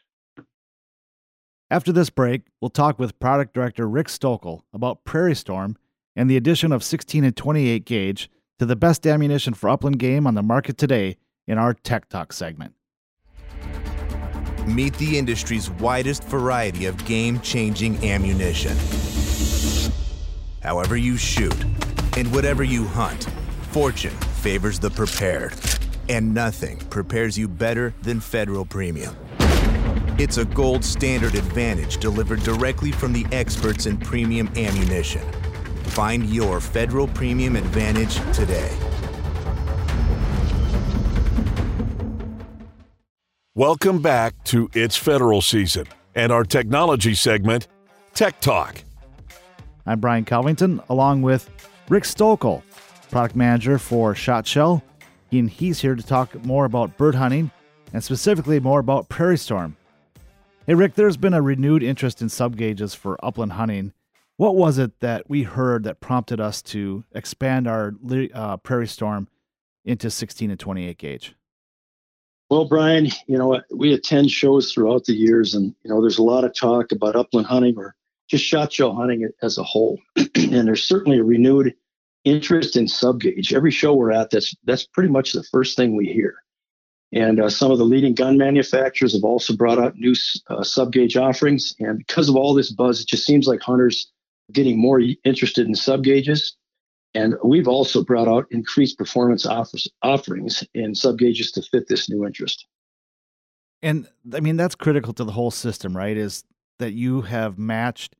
After 1.74 1.90
this 1.90 2.08
break, 2.08 2.42
we'll 2.60 2.70
talk 2.70 3.00
with 3.00 3.18
product 3.18 3.52
director 3.52 3.88
Rick 3.88 4.06
Stokel 4.06 4.62
about 4.72 5.02
Prairie 5.02 5.34
Storm 5.34 5.76
and 6.14 6.30
the 6.30 6.36
addition 6.36 6.70
of 6.70 6.84
16 6.84 7.24
and 7.24 7.36
28 7.36 7.84
gauge 7.84 8.30
to 8.60 8.64
the 8.64 8.76
best 8.76 9.04
ammunition 9.04 9.54
for 9.54 9.68
upland 9.68 9.98
game 9.98 10.24
on 10.24 10.34
the 10.34 10.42
market 10.44 10.78
today 10.78 11.16
in 11.48 11.58
our 11.58 11.74
Tech 11.74 12.08
Talk 12.08 12.32
segment. 12.32 12.74
Meet 14.68 14.94
the 14.98 15.18
industry's 15.18 15.68
widest 15.68 16.22
variety 16.22 16.86
of 16.86 17.04
game 17.06 17.40
changing 17.40 17.96
ammunition. 18.04 18.76
However, 20.62 20.96
you 20.96 21.16
shoot 21.16 21.60
and 22.16 22.32
whatever 22.32 22.62
you 22.62 22.84
hunt, 22.84 23.24
fortune 23.72 24.14
favors 24.44 24.78
the 24.78 24.90
prepared. 24.90 25.54
And 26.08 26.32
nothing 26.32 26.78
prepares 26.90 27.36
you 27.36 27.48
better 27.48 27.94
than 28.02 28.20
Federal 28.20 28.64
Premium. 28.64 29.16
It's 30.16 30.36
a 30.36 30.44
gold 30.44 30.84
standard 30.84 31.34
advantage 31.34 31.96
delivered 31.96 32.40
directly 32.44 32.92
from 32.92 33.12
the 33.12 33.26
experts 33.32 33.86
in 33.86 33.96
premium 33.96 34.46
ammunition. 34.54 35.22
Find 35.86 36.26
your 36.26 36.60
Federal 36.60 37.08
Premium 37.08 37.56
Advantage 37.56 38.14
today. 38.32 38.70
Welcome 43.56 44.00
back 44.00 44.34
to 44.44 44.70
It's 44.72 44.94
Federal 44.94 45.42
Season 45.42 45.88
and 46.14 46.30
our 46.30 46.44
technology 46.44 47.14
segment, 47.14 47.66
Tech 48.14 48.40
Talk. 48.40 48.84
I'm 49.84 49.98
Brian 49.98 50.24
Covington, 50.24 50.80
along 50.90 51.22
with 51.22 51.50
Rick 51.88 52.04
Stokel, 52.04 52.62
product 53.10 53.34
manager 53.34 53.78
for 53.78 54.14
ShotShell, 54.14 54.80
and 55.32 55.50
he's 55.50 55.80
here 55.80 55.96
to 55.96 56.02
talk 56.04 56.36
more 56.44 56.66
about 56.66 56.96
bird 56.96 57.16
hunting 57.16 57.50
and 57.92 58.04
specifically 58.04 58.60
more 58.60 58.78
about 58.78 59.08
Prairie 59.08 59.36
Storm. 59.36 59.76
Hey, 60.66 60.72
Rick, 60.72 60.94
there's 60.94 61.18
been 61.18 61.34
a 61.34 61.42
renewed 61.42 61.82
interest 61.82 62.22
in 62.22 62.28
subgauges 62.28 62.96
for 62.96 63.22
upland 63.22 63.52
hunting. 63.52 63.92
What 64.38 64.56
was 64.56 64.78
it 64.78 64.98
that 65.00 65.28
we 65.28 65.42
heard 65.42 65.84
that 65.84 66.00
prompted 66.00 66.40
us 66.40 66.62
to 66.62 67.04
expand 67.14 67.68
our 67.68 67.94
uh, 68.32 68.56
Prairie 68.56 68.86
Storm 68.86 69.28
into 69.84 70.10
16 70.10 70.50
and 70.50 70.58
28 70.58 70.96
gauge? 70.96 71.34
Well, 72.48 72.64
Brian, 72.64 73.08
you 73.26 73.36
know, 73.36 73.60
we 73.70 73.92
attend 73.92 74.30
shows 74.30 74.72
throughout 74.72 75.04
the 75.04 75.12
years, 75.12 75.54
and 75.54 75.74
you 75.82 75.90
know, 75.90 76.00
there's 76.00 76.18
a 76.18 76.22
lot 76.22 76.44
of 76.44 76.54
talk 76.54 76.92
about 76.92 77.14
upland 77.14 77.46
hunting 77.46 77.76
or 77.76 77.94
just 78.30 78.44
shot 78.44 78.72
shell 78.72 78.94
hunting 78.94 79.28
as 79.42 79.58
a 79.58 79.62
whole. 79.62 80.00
and 80.16 80.66
there's 80.66 80.88
certainly 80.88 81.18
a 81.18 81.24
renewed 81.24 81.74
interest 82.24 82.76
in 82.76 82.86
subgauge. 82.86 83.52
Every 83.52 83.70
show 83.70 83.92
we're 83.92 84.12
at, 84.12 84.30
that's 84.30 84.54
that's 84.64 84.86
pretty 84.86 85.10
much 85.10 85.32
the 85.32 85.44
first 85.44 85.76
thing 85.76 85.94
we 85.94 86.06
hear. 86.06 86.36
And 87.14 87.40
uh, 87.40 87.48
some 87.48 87.70
of 87.70 87.78
the 87.78 87.84
leading 87.84 88.12
gun 88.12 88.36
manufacturers 88.36 89.14
have 89.14 89.22
also 89.22 89.54
brought 89.56 89.78
out 89.78 89.96
new 89.96 90.14
uh, 90.48 90.56
subgauge 90.62 91.20
offerings. 91.20 91.74
And 91.78 91.98
because 91.98 92.28
of 92.28 92.34
all 92.34 92.54
this 92.54 92.72
buzz, 92.72 93.00
it 93.00 93.06
just 93.06 93.24
seems 93.24 93.46
like 93.46 93.60
hunters 93.60 94.10
getting 94.52 94.78
more 94.78 95.00
interested 95.24 95.66
in 95.66 95.74
subgauges. 95.74 96.52
And 97.14 97.36
we've 97.44 97.68
also 97.68 98.02
brought 98.02 98.26
out 98.26 98.46
increased 98.50 98.98
performance 98.98 99.46
offers, 99.46 99.88
offerings 100.02 100.64
in 100.74 100.92
subgauges 100.94 101.52
to 101.54 101.62
fit 101.62 101.86
this 101.86 102.10
new 102.10 102.26
interest. 102.26 102.66
And 103.80 104.08
I 104.32 104.40
mean, 104.40 104.56
that's 104.56 104.74
critical 104.74 105.12
to 105.12 105.24
the 105.24 105.32
whole 105.32 105.52
system, 105.52 105.96
right? 105.96 106.16
Is 106.16 106.42
that 106.80 106.94
you 106.94 107.22
have 107.22 107.58
matched 107.58 108.16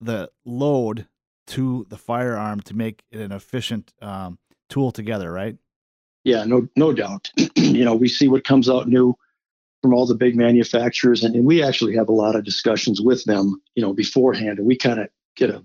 the 0.00 0.28
load 0.44 1.06
to 1.46 1.86
the 1.88 1.98
firearm 1.98 2.60
to 2.62 2.74
make 2.74 3.04
it 3.12 3.20
an 3.20 3.30
efficient 3.30 3.92
um, 4.02 4.38
tool 4.68 4.90
together, 4.90 5.30
right? 5.30 5.56
Yeah, 6.24 6.44
no, 6.44 6.66
no 6.76 6.92
doubt. 6.92 7.30
you 7.56 7.84
know, 7.84 7.94
we 7.94 8.08
see 8.08 8.28
what 8.28 8.44
comes 8.44 8.68
out 8.68 8.88
new 8.88 9.16
from 9.82 9.92
all 9.92 10.06
the 10.06 10.14
big 10.14 10.34
manufacturers, 10.34 11.22
and, 11.22 11.34
and 11.34 11.44
we 11.44 11.62
actually 11.62 11.94
have 11.94 12.08
a 12.08 12.12
lot 12.12 12.34
of 12.34 12.44
discussions 12.44 13.00
with 13.00 13.22
them, 13.24 13.60
you 13.74 13.82
know, 13.82 13.92
beforehand, 13.92 14.58
and 14.58 14.66
we 14.66 14.76
kind 14.76 14.98
of 14.98 15.08
get 15.36 15.50
a 15.50 15.64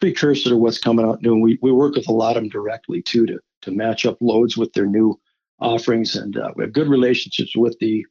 precursor 0.00 0.48
to 0.48 0.56
what's 0.56 0.78
coming 0.78 1.04
out 1.04 1.20
new. 1.20 1.34
And 1.34 1.42
we, 1.42 1.58
we 1.60 1.70
work 1.70 1.94
with 1.94 2.08
a 2.08 2.12
lot 2.12 2.36
of 2.36 2.42
them 2.42 2.48
directly 2.48 3.02
too 3.02 3.26
to 3.26 3.38
to 3.62 3.70
match 3.72 4.06
up 4.06 4.16
loads 4.20 4.56
with 4.56 4.72
their 4.72 4.86
new 4.86 5.20
offerings, 5.60 6.16
and 6.16 6.36
uh, 6.36 6.52
we 6.56 6.64
have 6.64 6.72
good 6.72 6.88
relationships 6.88 7.56
with 7.56 7.78
the 7.80 8.06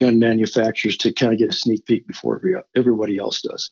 gun 0.00 0.18
manufacturers 0.18 0.96
to 0.98 1.12
kind 1.12 1.32
of 1.32 1.38
get 1.38 1.50
a 1.50 1.52
sneak 1.52 1.84
peek 1.86 2.06
before 2.06 2.36
every, 2.36 2.54
everybody 2.74 3.18
else 3.18 3.40
does. 3.42 3.70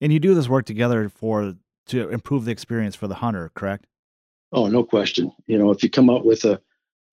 And 0.00 0.12
you 0.12 0.18
do 0.18 0.34
this 0.34 0.48
work 0.48 0.66
together 0.66 1.08
for 1.08 1.54
to 1.86 2.08
improve 2.08 2.44
the 2.44 2.52
experience 2.52 2.94
for 2.94 3.06
the 3.06 3.16
hunter, 3.16 3.50
correct? 3.54 3.86
Oh, 4.52 4.68
no 4.68 4.84
question. 4.84 5.32
You 5.46 5.58
know, 5.58 5.70
if 5.70 5.82
you 5.82 5.90
come 5.90 6.08
out 6.08 6.24
with 6.24 6.44
a 6.44 6.60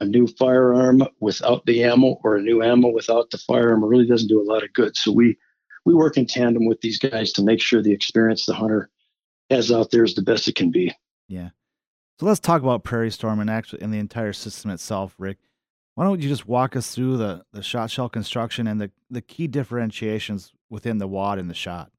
a 0.01 0.05
new 0.05 0.27
firearm 0.27 1.03
without 1.19 1.65
the 1.65 1.83
ammo 1.83 2.19
or 2.23 2.35
a 2.35 2.41
new 2.41 2.61
ammo 2.61 2.89
without 2.89 3.29
the 3.29 3.37
firearm, 3.37 3.85
really 3.85 4.07
doesn't 4.07 4.27
do 4.27 4.41
a 4.41 4.49
lot 4.51 4.63
of 4.63 4.73
good. 4.73 4.97
So 4.97 5.11
we 5.11 5.37
we 5.85 5.93
work 5.93 6.17
in 6.17 6.25
tandem 6.25 6.65
with 6.65 6.81
these 6.81 6.99
guys 6.99 7.31
to 7.33 7.43
make 7.43 7.61
sure 7.61 7.81
the 7.81 7.93
experience 7.93 8.45
the 8.45 8.53
hunter 8.53 8.89
has 9.49 9.71
out 9.71 9.91
there 9.91 10.03
is 10.03 10.15
the 10.15 10.21
best 10.21 10.47
it 10.47 10.55
can 10.55 10.71
be. 10.71 10.93
Yeah. 11.27 11.49
So 12.19 12.25
let's 12.25 12.39
talk 12.39 12.61
about 12.61 12.83
Prairie 12.83 13.11
Storm 13.11 13.39
and 13.39 13.49
actually 13.49 13.81
and 13.81 13.93
the 13.93 13.99
entire 13.99 14.33
system 14.33 14.71
itself, 14.71 15.15
Rick. 15.17 15.37
Why 15.95 16.05
don't 16.05 16.21
you 16.21 16.29
just 16.29 16.47
walk 16.47 16.75
us 16.75 16.93
through 16.95 17.17
the, 17.17 17.43
the 17.51 17.61
shot 17.61 17.91
shell 17.91 18.09
construction 18.09 18.65
and 18.65 18.79
the, 18.79 18.91
the 19.09 19.21
key 19.21 19.47
differentiations 19.47 20.53
within 20.69 20.99
the 20.99 21.07
wad 21.07 21.37
and 21.37 21.49
the 21.49 21.53
shot? 21.53 21.91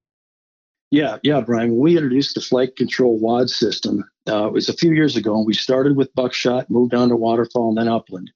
Yeah, 0.92 1.16
yeah, 1.22 1.40
Brian. 1.40 1.70
When 1.70 1.80
we 1.80 1.96
introduced 1.96 2.34
the 2.34 2.42
FliteControl 2.42 3.18
wad 3.18 3.48
system, 3.48 4.04
uh, 4.28 4.48
it 4.48 4.52
was 4.52 4.68
a 4.68 4.74
few 4.74 4.92
years 4.92 5.16
ago, 5.16 5.34
and 5.34 5.46
we 5.46 5.54
started 5.54 5.96
with 5.96 6.14
buckshot, 6.14 6.68
moved 6.68 6.92
on 6.92 7.08
to 7.08 7.16
waterfowl, 7.16 7.70
and 7.70 7.78
then 7.78 7.88
upland. 7.88 8.30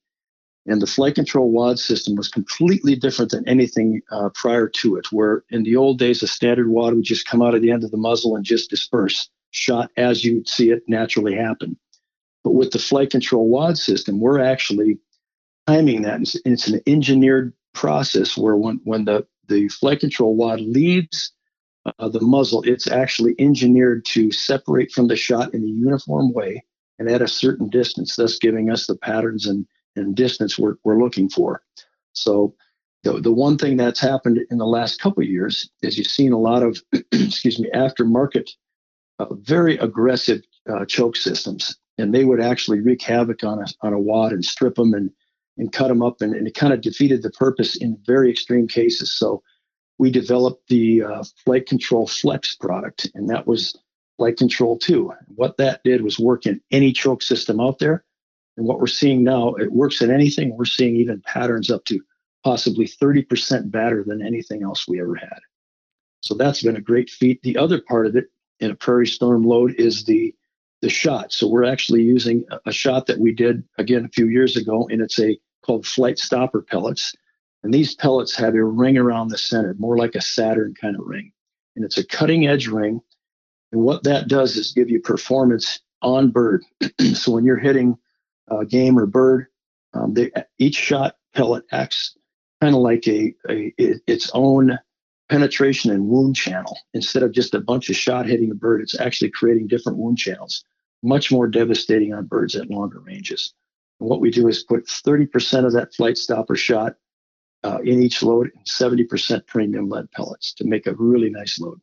And 0.65 0.81
the 0.81 0.87
FliteControl 0.87 1.49
wad 1.51 1.77
system 1.77 2.15
was 2.15 2.29
completely 2.29 2.95
different 2.95 3.29
than 3.29 3.47
anything 3.47 4.01
uh, 4.11 4.29
prior 4.33 4.67
to 4.69 4.95
it, 4.95 5.11
where 5.11 5.43
in 5.51 5.61
the 5.61 5.75
old 5.75 5.99
days, 5.99 6.23
a 6.23 6.27
standard 6.27 6.67
wad 6.67 6.95
would 6.95 7.03
just 7.03 7.27
come 7.27 7.43
out 7.43 7.53
of 7.53 7.61
the 7.61 7.69
end 7.69 7.83
of 7.83 7.91
the 7.91 7.97
muzzle 7.97 8.35
and 8.35 8.43
just 8.43 8.71
disperse, 8.71 9.29
shot 9.51 9.91
as 9.95 10.25
you'd 10.25 10.49
see 10.49 10.71
it 10.71 10.81
naturally 10.87 11.35
happen. 11.35 11.77
But 12.43 12.55
with 12.55 12.71
the 12.71 12.79
FliteControl 12.79 13.45
wad 13.45 13.77
system, 13.77 14.19
we're 14.19 14.41
actually 14.41 14.97
timing 15.67 16.01
that. 16.01 16.21
It's, 16.21 16.35
it's 16.43 16.67
an 16.67 16.81
engineered 16.87 17.53
process 17.75 18.35
where 18.35 18.55
when, 18.55 18.81
when 18.83 19.05
the, 19.05 19.27
the 19.47 19.69
FliteControl 19.69 20.33
wad 20.33 20.59
leaves 20.59 21.33
uh, 21.99 22.09
the 22.09 22.21
muzzle, 22.21 22.63
it's 22.63 22.87
actually 22.87 23.35
engineered 23.39 24.05
to 24.05 24.31
separate 24.31 24.91
from 24.91 25.07
the 25.07 25.15
shot 25.15 25.53
in 25.53 25.63
a 25.63 25.67
uniform 25.67 26.33
way 26.33 26.63
and 26.99 27.09
at 27.09 27.21
a 27.21 27.27
certain 27.27 27.69
distance, 27.69 28.15
thus 28.15 28.37
giving 28.39 28.69
us 28.69 28.87
the 28.87 28.95
patterns 28.95 29.45
and 29.45 29.67
and 29.97 30.15
distance 30.15 30.57
we're, 30.57 30.75
we're 30.83 31.01
looking 31.01 31.29
for. 31.29 31.61
So 32.13 32.55
the, 33.03 33.19
the 33.19 33.31
one 33.31 33.57
thing 33.57 33.77
that's 33.77 33.99
happened 33.99 34.39
in 34.49 34.57
the 34.57 34.65
last 34.65 35.01
couple 35.01 35.23
years 35.23 35.69
is 35.81 35.97
you've 35.97 36.07
seen 36.07 36.31
a 36.31 36.39
lot 36.39 36.63
of, 36.63 36.81
excuse 37.11 37.59
me, 37.59 37.69
aftermarket, 37.73 38.49
uh, 39.19 39.33
very 39.33 39.77
aggressive 39.77 40.41
uh, 40.69 40.85
choke 40.85 41.15
systems, 41.15 41.75
and 41.97 42.13
they 42.13 42.25
would 42.25 42.41
actually 42.41 42.79
wreak 42.79 43.01
havoc 43.01 43.43
on 43.43 43.59
a, 43.59 43.65
on 43.81 43.93
a 43.93 43.99
wad 43.99 44.31
and 44.31 44.45
strip 44.45 44.75
them 44.75 44.93
and, 44.93 45.11
and 45.57 45.71
cut 45.71 45.87
them 45.87 46.03
up, 46.03 46.21
and, 46.21 46.35
and 46.35 46.47
it 46.47 46.55
kind 46.55 46.73
of 46.73 46.81
defeated 46.81 47.23
the 47.23 47.31
purpose 47.31 47.75
in 47.75 47.97
very 48.05 48.29
extreme 48.29 48.67
cases. 48.67 49.11
So 49.11 49.41
we 49.97 50.11
developed 50.11 50.67
the 50.67 51.03
uh, 51.03 51.23
FliteControl 51.45 52.09
Flex 52.09 52.55
product, 52.55 53.09
and 53.15 53.29
that 53.29 53.47
was 53.47 53.77
FliteControl 54.19 54.79
2. 54.79 55.13
What 55.35 55.57
that 55.57 55.83
did 55.83 56.01
was 56.01 56.19
work 56.19 56.45
in 56.45 56.61
any 56.71 56.91
choke 56.91 57.21
system 57.21 57.59
out 57.59 57.79
there 57.79 58.03
and 58.57 58.65
what 58.65 58.79
we're 58.79 58.87
seeing 58.87 59.23
now, 59.23 59.53
it 59.53 59.71
works 59.71 60.01
in 60.01 60.11
anything. 60.11 60.55
We're 60.55 60.65
seeing 60.65 60.95
even 60.95 61.21
patterns 61.21 61.69
up 61.69 61.85
to 61.85 62.01
possibly 62.43 62.87
30% 62.87 63.71
better 63.71 64.03
than 64.03 64.25
anything 64.25 64.63
else 64.63 64.87
we 64.87 64.99
ever 64.99 65.15
had. 65.15 65.39
So 66.21 66.33
that's 66.33 66.63
been 66.63 66.75
a 66.75 66.81
great 66.81 67.09
feat. 67.09 67.41
The 67.43 67.57
other 67.57 67.79
part 67.79 68.07
of 68.07 68.15
it 68.15 68.25
in 68.59 68.71
a 68.71 68.75
prairie 68.75 69.07
storm 69.07 69.43
load 69.43 69.75
is 69.75 70.03
the 70.03 70.33
the 70.83 70.89
shot. 70.89 71.33
So 71.33 71.47
we're 71.47 71.65
actually 71.65 72.03
using 72.03 72.45
a, 72.63 72.71
shot 72.71 73.07
that 73.07 73.19
we 73.19 73.33
did 73.33 73.63
again 73.79 74.05
a 74.05 74.09
few 74.09 74.27
years 74.27 74.55
ago, 74.55 74.87
and 74.91 75.01
it's 75.01 75.19
a 75.19 75.35
called 75.65 75.85
Flitestopper 75.85 76.67
pellets. 76.67 77.15
And 77.63 77.73
these 77.73 77.95
pellets 77.95 78.35
have 78.35 78.55
a 78.55 78.63
ring 78.63 78.97
around 78.97 79.29
the 79.29 79.37
center, 79.37 79.75
more 79.77 79.97
like 79.97 80.15
a 80.15 80.21
Saturn 80.21 80.73
kind 80.79 80.95
of 80.95 81.05
ring. 81.05 81.31
And 81.75 81.83
it's 81.83 81.97
a 81.97 82.05
cutting 82.05 82.47
edge 82.47 82.67
ring. 82.67 83.01
And 83.71 83.81
what 83.81 84.03
that 84.03 84.27
does 84.27 84.55
is 84.55 84.71
give 84.71 84.89
you 84.89 84.99
performance 85.01 85.79
on 86.01 86.31
bird. 86.31 86.63
so 87.13 87.31
when 87.31 87.45
you're 87.45 87.57
hitting 87.57 87.97
uh, 88.49 88.63
game 88.63 88.97
or 88.97 89.05
bird. 89.05 89.47
Um, 89.93 90.13
they, 90.13 90.31
each 90.57 90.75
shot 90.75 91.15
pellet 91.33 91.63
acts 91.71 92.17
kind 92.61 92.75
of 92.75 92.81
like 92.81 93.07
a, 93.07 93.33
a 93.49 93.73
its 93.77 94.31
own 94.33 94.77
penetration 95.29 95.91
and 95.91 96.07
wound 96.07 96.35
channel. 96.35 96.77
Instead 96.93 97.23
of 97.23 97.31
just 97.31 97.53
a 97.53 97.59
bunch 97.59 97.89
of 97.89 97.95
shot 97.95 98.25
hitting 98.25 98.51
a 98.51 98.55
bird, 98.55 98.81
it's 98.81 98.99
actually 98.99 99.31
creating 99.31 99.67
different 99.67 99.97
wound 99.97 100.17
channels, 100.17 100.63
much 101.03 101.31
more 101.31 101.47
devastating 101.47 102.13
on 102.13 102.25
birds 102.25 102.55
at 102.55 102.69
longer 102.69 102.99
ranges. 102.99 103.53
And 103.99 104.09
what 104.09 104.21
we 104.21 104.31
do 104.31 104.47
is 104.47 104.63
put 104.63 104.85
30% 104.85 105.65
of 105.65 105.73
that 105.73 105.93
Flitestopper 105.93 106.57
shot 106.57 106.95
uh, 107.67 107.79
in 107.79 108.01
each 108.01 108.23
load 108.23 108.49
and 108.55 108.65
70% 108.65 109.45
premium 109.45 109.89
lead 109.89 110.09
pellets 110.11 110.53
to 110.53 110.65
make 110.65 110.87
a 110.87 110.93
really 110.95 111.29
nice 111.29 111.59
load. 111.59 111.79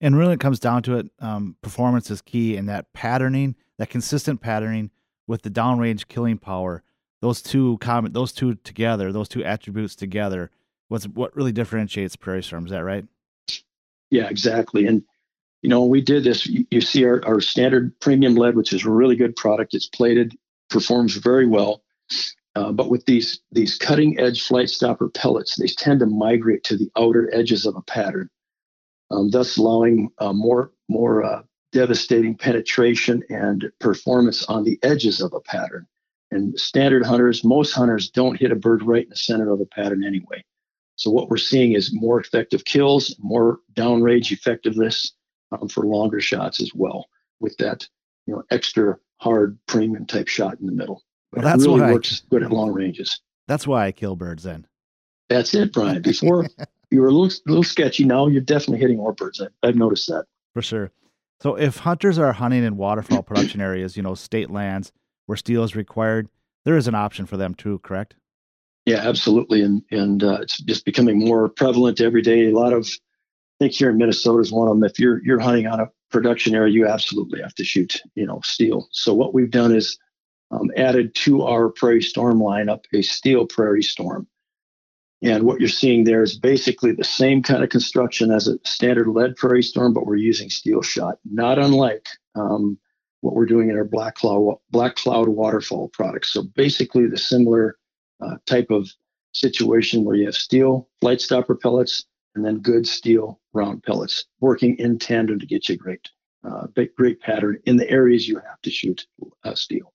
And 0.00 0.16
really, 0.16 0.34
it 0.34 0.40
comes 0.40 0.60
down 0.60 0.82
to 0.84 0.96
it. 0.96 1.10
Um, 1.18 1.56
performance 1.60 2.10
is 2.10 2.22
key 2.22 2.56
and 2.56 2.68
that 2.68 2.92
patterning, 2.92 3.56
that 3.78 3.90
consistent 3.90 4.40
patterning 4.40 4.90
with 5.26 5.42
the 5.42 5.50
downrange 5.50 6.08
killing 6.08 6.38
power, 6.38 6.82
those 7.20 7.42
two 7.42 7.78
common, 7.78 8.12
those 8.12 8.32
two 8.32 8.54
together, 8.54 9.12
those 9.12 9.28
two 9.28 9.44
attributes 9.44 9.94
together, 9.94 10.50
what's 10.88 11.06
what 11.06 11.34
really 11.36 11.52
differentiates 11.52 12.16
Prairie 12.16 12.42
Storm. 12.42 12.64
Is 12.64 12.70
that 12.70 12.84
right? 12.84 13.04
Yeah, 14.10 14.28
exactly. 14.28 14.86
And 14.86 15.02
you 15.62 15.68
know, 15.68 15.84
we 15.84 16.00
did 16.00 16.24
this. 16.24 16.46
You, 16.46 16.64
you 16.70 16.80
see 16.80 17.04
our, 17.04 17.22
our 17.26 17.40
standard 17.40 17.98
premium 18.00 18.36
lead, 18.36 18.56
which 18.56 18.72
is 18.72 18.86
a 18.86 18.90
really 18.90 19.16
good 19.16 19.36
product. 19.36 19.74
It's 19.74 19.86
plated, 19.86 20.34
performs 20.70 21.16
very 21.16 21.46
well. 21.46 21.82
Uh, 22.56 22.72
but 22.72 22.90
with 22.90 23.04
these 23.06 23.40
these 23.52 23.76
cutting 23.76 24.18
edge 24.18 24.46
Flitestopper 24.46 25.12
pellets, 25.14 25.56
they 25.56 25.66
tend 25.66 26.00
to 26.00 26.06
migrate 26.06 26.64
to 26.64 26.76
the 26.76 26.90
outer 26.96 27.32
edges 27.32 27.64
of 27.64 27.76
a 27.76 27.82
pattern, 27.82 28.28
um, 29.10 29.30
thus 29.30 29.56
allowing 29.56 30.10
uh, 30.18 30.32
more 30.32 30.72
more 30.88 31.22
uh, 31.22 31.42
devastating 31.72 32.36
penetration 32.36 33.22
and 33.28 33.70
performance 33.78 34.44
on 34.46 34.64
the 34.64 34.78
edges 34.82 35.20
of 35.20 35.32
a 35.32 35.40
pattern. 35.40 35.86
And 36.32 36.58
standard 36.58 37.04
hunters, 37.04 37.44
most 37.44 37.72
hunters 37.72 38.08
don't 38.10 38.38
hit 38.38 38.52
a 38.52 38.56
bird 38.56 38.82
right 38.82 39.04
in 39.04 39.10
the 39.10 39.16
center 39.16 39.52
of 39.52 39.60
a 39.60 39.66
pattern 39.66 40.04
anyway. 40.04 40.44
So 40.96 41.10
what 41.10 41.28
we're 41.28 41.38
seeing 41.38 41.72
is 41.72 41.94
more 41.94 42.20
effective 42.20 42.64
kills, 42.64 43.16
more 43.18 43.60
downrange 43.74 44.30
effectiveness 44.32 45.12
um, 45.52 45.68
for 45.68 45.86
longer 45.86 46.20
shots 46.20 46.60
as 46.60 46.72
well, 46.74 47.06
with 47.40 47.56
that 47.58 47.86
you 48.26 48.34
know 48.34 48.42
extra 48.50 48.98
hard 49.18 49.58
premium 49.66 50.06
type 50.06 50.28
shot 50.28 50.58
in 50.60 50.66
the 50.66 50.72
middle. 50.72 51.02
But 51.32 51.42
well, 51.44 51.52
that's 51.52 51.64
it 51.64 51.68
really 51.68 51.80
why 51.80 51.92
works 51.92 52.22
I, 52.24 52.28
good 52.30 52.42
at 52.42 52.50
long 52.50 52.72
ranges. 52.72 53.20
That's 53.46 53.66
why 53.66 53.86
I 53.86 53.92
kill 53.92 54.16
birds 54.16 54.42
then. 54.42 54.66
That's 55.28 55.54
it, 55.54 55.72
Brian. 55.72 56.02
Before 56.02 56.46
you 56.90 57.00
were 57.00 57.08
a 57.08 57.12
little, 57.12 57.36
little 57.46 57.62
sketchy. 57.62 58.04
Now 58.04 58.26
you're 58.26 58.40
definitely 58.40 58.78
hitting 58.78 58.98
more 58.98 59.12
birds. 59.12 59.40
I, 59.40 59.46
I've 59.66 59.76
noticed 59.76 60.08
that. 60.08 60.26
For 60.54 60.62
sure. 60.62 60.90
So 61.40 61.56
if 61.56 61.78
hunters 61.78 62.18
are 62.18 62.32
hunting 62.32 62.64
in 62.64 62.76
waterfowl 62.76 63.22
production 63.22 63.60
areas, 63.60 63.96
you 63.96 64.02
know, 64.02 64.14
state 64.14 64.50
lands 64.50 64.92
where 65.26 65.36
steel 65.36 65.64
is 65.64 65.74
required, 65.74 66.28
there 66.64 66.76
is 66.76 66.86
an 66.86 66.94
option 66.94 67.26
for 67.26 67.36
them 67.36 67.54
too, 67.54 67.78
correct? 67.78 68.14
Yeah, 68.86 68.98
absolutely. 68.98 69.62
And 69.62 69.82
and 69.90 70.22
uh, 70.22 70.38
it's 70.42 70.58
just 70.58 70.84
becoming 70.84 71.18
more 71.18 71.48
prevalent 71.48 72.00
every 72.00 72.22
day. 72.22 72.46
A 72.46 72.58
lot 72.58 72.72
of 72.72 72.86
I 72.86 73.64
think 73.64 73.72
here 73.72 73.90
in 73.90 73.98
Minnesota 73.98 74.40
is 74.40 74.52
one 74.52 74.68
of 74.68 74.74
them. 74.74 74.84
If 74.84 74.98
you're 74.98 75.22
you're 75.24 75.38
hunting 75.38 75.66
on 75.66 75.80
a 75.80 75.90
production 76.10 76.54
area, 76.54 76.72
you 76.72 76.86
absolutely 76.86 77.40
have 77.40 77.54
to 77.54 77.64
shoot, 77.64 78.00
you 78.14 78.26
know, 78.26 78.40
steel. 78.42 78.88
So 78.90 79.14
what 79.14 79.32
we've 79.32 79.50
done 79.50 79.74
is 79.74 79.98
um, 80.50 80.70
added 80.76 81.14
to 81.14 81.42
our 81.42 81.68
Prairie 81.68 82.02
Storm 82.02 82.38
lineup 82.38 82.84
a 82.92 83.02
steel 83.02 83.46
Prairie 83.46 83.82
Storm. 83.82 84.26
And 85.22 85.44
what 85.44 85.60
you're 85.60 85.68
seeing 85.68 86.04
there 86.04 86.22
is 86.22 86.38
basically 86.38 86.92
the 86.92 87.04
same 87.04 87.42
kind 87.42 87.62
of 87.62 87.68
construction 87.68 88.30
as 88.30 88.48
a 88.48 88.58
standard 88.64 89.08
lead 89.08 89.36
Prairie 89.36 89.62
Storm, 89.62 89.92
but 89.92 90.06
we're 90.06 90.16
using 90.16 90.48
steel 90.48 90.82
shot, 90.82 91.18
not 91.30 91.58
unlike 91.58 92.08
um, 92.34 92.78
what 93.20 93.34
we're 93.34 93.46
doing 93.46 93.68
in 93.68 93.76
our 93.76 93.84
Black 93.84 94.14
Cloud, 94.14 94.56
Black 94.70 94.96
Cloud 94.96 95.28
waterfowl 95.28 95.88
products. 95.88 96.32
So 96.32 96.42
basically 96.42 97.06
the 97.06 97.18
similar 97.18 97.76
uh, 98.20 98.36
type 98.46 98.70
of 98.70 98.88
situation 99.32 100.04
where 100.04 100.16
you 100.16 100.24
have 100.24 100.34
steel 100.34 100.88
Flitestopper 101.02 101.60
pellets 101.60 102.06
and 102.34 102.44
then 102.44 102.58
good 102.58 102.86
steel 102.86 103.40
round 103.52 103.82
pellets 103.82 104.24
working 104.40 104.78
in 104.78 104.98
tandem 104.98 105.38
to 105.38 105.46
get 105.46 105.68
you 105.68 105.76
great, 105.76 106.08
uh, 106.44 106.66
great 106.96 107.20
pattern 107.20 107.58
in 107.66 107.76
the 107.76 107.88
areas 107.90 108.26
you 108.26 108.36
have 108.36 108.60
to 108.62 108.70
shoot 108.70 109.06
uh, 109.44 109.54
steel. 109.54 109.92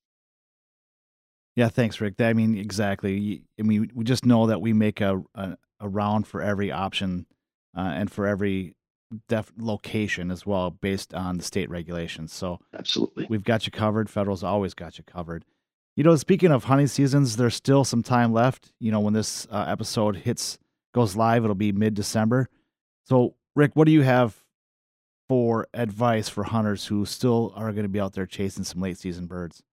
Yeah, 1.56 1.70
thanks, 1.70 2.02
Rick. 2.02 2.20
I 2.20 2.34
mean, 2.34 2.58
exactly. 2.58 3.44
I 3.60 3.64
mean, 3.64 3.92
we 3.94 4.04
just 4.04 4.26
know 4.26 4.48
that 4.48 4.62
we 4.62 4.74
make 4.74 5.02
a 5.02 5.24
a, 5.36 5.58
a 5.80 5.88
round 5.88 6.28
for 6.28 6.42
every 6.42 6.72
option 6.72 7.26
uh, 7.76 7.92
and 7.96 8.12
for 8.12 8.28
every 8.28 8.76
def- 9.30 9.54
location 9.58 10.32
as 10.32 10.46
well, 10.46 10.70
based 10.70 11.14
on 11.14 11.38
the 11.38 11.44
state 11.44 11.70
regulations. 11.70 12.34
So, 12.34 12.60
absolutely, 12.78 13.28
we've 13.30 13.44
got 13.44 13.66
you 13.66 13.72
covered. 13.72 14.10
Federal's 14.10 14.44
always 14.44 14.74
got 14.74 14.98
you 14.98 15.04
covered. 15.06 15.46
You 15.96 16.04
know, 16.04 16.16
speaking 16.18 16.52
of 16.52 16.66
hunting 16.66 16.88
seasons, 16.88 17.38
there's 17.38 17.56
still 17.56 17.86
some 17.86 18.04
time 18.04 18.34
left. 18.34 18.74
You 18.80 18.92
know, 18.92 19.00
when 19.00 19.14
this 19.14 19.48
uh, 19.50 19.66
episode 19.68 20.18
hits 20.18 20.60
goes 20.94 21.16
live, 21.16 21.44
it'll 21.44 21.56
be 21.56 21.72
mid 21.72 21.94
December. 21.94 22.50
So, 23.06 23.36
Rick, 23.56 23.72
what 23.76 23.86
do 23.86 23.94
you 23.94 24.02
have 24.02 24.44
for 25.30 25.68
advice 25.74 26.28
for 26.28 26.44
hunters 26.44 26.88
who 26.88 27.06
still 27.06 27.54
are 27.56 27.72
going 27.72 27.84
to 27.84 27.90
be 27.90 28.00
out 28.00 28.14
there 28.14 28.26
chasing 28.26 28.66
some 28.66 28.82
late 28.82 28.98
season 28.98 29.26
birds? 29.26 29.64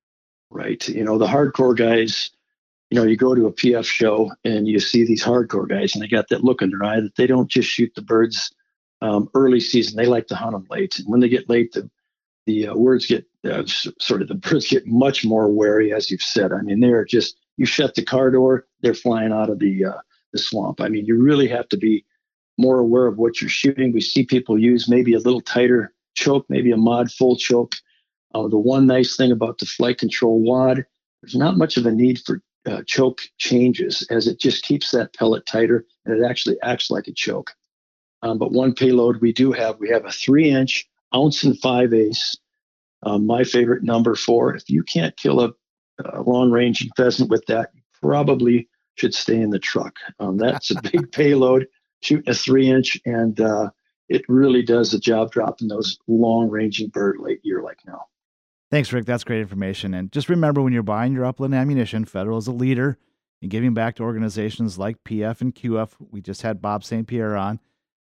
Right? 0.53 0.87
You 0.89 1.05
know, 1.05 1.19
the 1.19 1.27
hardcore 1.27 1.77
guys, 1.77 2.31
you 2.91 2.97
know, 2.97 3.05
you 3.05 3.17
go 3.17 3.35
to 3.35 3.47
a 3.47 3.53
PF 3.53 3.85
show 3.85 4.31
and 4.45 4.69
you 4.69 4.79
see 4.79 5.05
these 5.05 5.25
hardcore 5.25 5.69
guys 5.69 5.95
and 5.95 6.03
they 6.03 6.09
got 6.09 6.29
that 6.29 6.45
look 6.45 6.63
in 6.63 6.71
their 6.71 6.85
eye 6.85 7.01
that 7.01 7.17
they 7.17 7.27
don't 7.27 7.51
just 7.51 7.69
shoot 7.69 7.93
the 7.95 8.03
birds 8.03 8.53
um, 9.01 9.29
early 9.35 9.61
season. 9.61 9.97
They 9.97 10.07
like 10.07 10.27
to 10.29 10.37
hunt 10.37 10.53
them 10.53 10.67
late. 10.71 10.99
And 10.99 11.09
when 11.09 11.21
they 11.21 11.29
get 11.29 11.49
late, 11.49 11.73
the, 11.73 11.91
the 12.47 12.69
uh, 12.69 12.75
words 12.75 13.07
get 13.07 13.27
uh, 13.45 13.65
sort 13.67 14.23
of 14.23 14.29
the 14.29 14.35
birds 14.51 14.69
get 14.69 14.87
much 14.87 15.25
more 15.25 15.49
wary, 15.51 15.93
as 15.93 16.11
you've 16.11 16.23
said. 16.23 16.53
I 16.53 16.61
mean, 16.61 16.81
they're 16.81 17.05
just, 17.05 17.37
you 17.57 17.67
shut 17.67 17.95
the 17.95 18.05
car 18.05 18.31
door, 18.31 18.67
they're 18.81 18.95
flying 18.95 19.33
out 19.33 19.51
of 19.51 19.59
the, 19.59 19.85
uh, 19.87 19.99
the 20.33 20.39
swamp. 20.39 20.81
I 20.81 20.89
mean, 20.89 21.05
you 21.05 21.21
really 21.21 21.49
have 21.49 21.69
to 21.71 21.77
be 21.77 22.05
more 22.59 22.79
aware 22.79 23.07
of 23.07 23.19
what 23.19 23.41
you're 23.41 23.51
shooting. 23.51 23.93
We 23.93 24.01
see 24.01 24.25
people 24.25 24.59
use 24.59 24.89
maybe 24.89 25.15
a 25.15 25.19
little 25.19 25.41
tighter 25.41 25.93
choke, 26.15 26.47
maybe 26.49 26.71
a 26.71 26.77
mod 26.77 27.11
full 27.11 27.37
choke 27.37 27.75
uh, 28.35 28.49
the 28.49 28.59
one 28.59 28.87
nice 28.87 29.17
thing 29.17 29.33
about 29.33 29.59
the 29.59 29.67
FliteControl 29.67 30.39
wad, 30.39 30.85
there's 31.23 31.35
not 31.35 31.57
much 31.57 31.77
of 31.77 31.87
a 31.87 31.93
need 31.93 32.21
for 32.25 32.43
uh, 32.67 32.83
choke 32.87 33.21
changes 33.39 34.07
as 34.11 34.27
it 34.27 34.39
just 34.39 34.65
keeps 34.65 34.91
that 34.93 35.15
pellet 35.15 35.45
tighter 35.47 35.85
and 36.05 36.17
it 36.17 36.25
actually 36.25 36.57
acts 36.63 36.91
like 36.91 37.09
a 37.09 37.13
choke. 37.13 37.53
Um, 38.23 38.39
but 38.39 38.53
one 38.53 38.73
payload 38.73 39.21
we 39.21 39.33
do 39.33 39.53
have, 39.53 39.79
we 39.81 39.89
have 39.89 40.05
a 40.05 40.13
three 40.13 40.49
inch 40.49 40.89
ounce 41.15 41.43
and 41.43 41.59
five 41.59 41.93
ace. 41.93 42.37
Um, 43.05 43.27
my 43.27 43.43
favorite 43.43 43.83
number 43.83 44.15
four. 44.15 44.55
If 44.55 44.71
you 44.71 44.85
can't 44.85 45.17
kill 45.17 45.41
a, 45.41 45.53
a 46.05 46.23
long 46.23 46.53
ranging 46.53 46.91
pheasant 46.97 47.31
with 47.31 47.45
that, 47.47 47.71
you 47.75 47.83
probably 48.01 48.69
should 48.95 49.15
stay 49.15 49.41
in 49.41 49.51
the 49.51 49.59
truck. 49.59 49.97
Um, 50.21 50.37
that's 50.37 50.71
a 50.71 50.81
big 50.81 51.11
payload, 51.13 51.67
shooting 52.01 52.31
a 52.31 52.35
three 52.35 52.69
inch, 52.69 52.97
and 53.05 53.41
uh, 53.41 53.71
it 54.09 54.23
really 54.29 54.63
does 54.63 54.93
the 54.93 55.01
job 55.01 55.33
dropping 55.33 55.67
those 55.67 55.99
long 56.07 56.49
ranging 56.49 56.91
bird 56.91 57.17
late 57.19 57.41
year 57.43 57.61
like 57.61 57.79
now. 57.85 58.05
Thanks, 58.73 58.91
Rick. 58.91 59.05
That's 59.05 59.23
great 59.23 59.43
information. 59.43 59.93
And 59.93 60.11
just 60.11 60.31
remember 60.31 60.63
when 60.63 60.73
you're 60.73 60.83
buying 60.83 61.13
your 61.13 61.27
upland 61.27 61.55
ammunition, 61.55 62.07
Federal 62.07 62.39
is 62.39 62.47
a 62.47 62.53
leader 62.53 62.97
in 63.43 63.51
giving 63.51 63.75
back 63.75 63.97
to 63.97 64.03
organizations 64.03 64.79
like 64.79 65.05
PF 65.05 65.43
and 65.43 65.55
QF. 65.55 65.91
We 66.11 66.23
just 66.23 66.41
had 66.41 66.63
Bob 66.63 66.83
St. 66.83 67.07
Pierre 67.07 67.37
on 67.37 67.61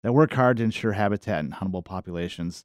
that 0.03 0.15
work 0.15 0.33
hard 0.33 0.57
to 0.57 0.63
ensure 0.63 0.93
habitat 0.93 1.41
and 1.41 1.53
huntable 1.53 1.85
populations. 1.85 2.65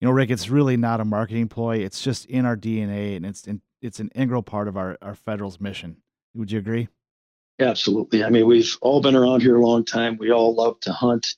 You 0.00 0.08
know, 0.08 0.12
Rick, 0.12 0.30
it's 0.30 0.50
really 0.50 0.76
not 0.76 1.00
a 1.00 1.04
marketing 1.04 1.46
ploy. 1.46 1.76
It's 1.76 2.02
just 2.02 2.24
in 2.26 2.44
our 2.44 2.56
DNA 2.56 3.14
and 3.14 3.24
it's 3.24 3.46
in, 3.46 3.62
it's 3.80 4.00
an 4.00 4.10
integral 4.16 4.42
part 4.42 4.66
of 4.66 4.76
our, 4.76 4.98
our 5.00 5.14
Federal's 5.14 5.60
mission. 5.60 5.98
Would 6.34 6.50
you 6.50 6.58
agree? 6.58 6.88
Absolutely. 7.60 8.24
I 8.24 8.30
mean, 8.30 8.48
we've 8.48 8.76
all 8.80 9.00
been 9.00 9.14
around 9.14 9.42
here 9.42 9.54
a 9.54 9.64
long 9.64 9.84
time. 9.84 10.16
We 10.18 10.32
all 10.32 10.56
love 10.56 10.80
to 10.80 10.92
hunt 10.92 11.36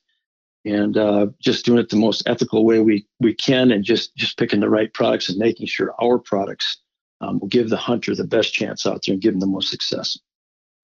and 0.65 0.97
uh, 0.97 1.27
just 1.39 1.65
doing 1.65 1.79
it 1.79 1.89
the 1.89 1.95
most 1.95 2.23
ethical 2.27 2.65
way 2.65 2.79
we 2.79 3.05
we 3.19 3.33
can, 3.33 3.71
and 3.71 3.83
just 3.83 4.15
just 4.15 4.37
picking 4.37 4.59
the 4.59 4.69
right 4.69 4.93
products 4.93 5.29
and 5.29 5.37
making 5.37 5.67
sure 5.67 5.93
our 6.01 6.19
products 6.19 6.81
um, 7.21 7.39
will 7.39 7.47
give 7.47 7.69
the 7.69 7.77
hunter 7.77 8.15
the 8.15 8.23
best 8.23 8.53
chance 8.53 8.85
out 8.85 9.01
there 9.05 9.13
and 9.13 9.21
give 9.21 9.33
them 9.33 9.39
the 9.39 9.47
most 9.47 9.69
success. 9.69 10.17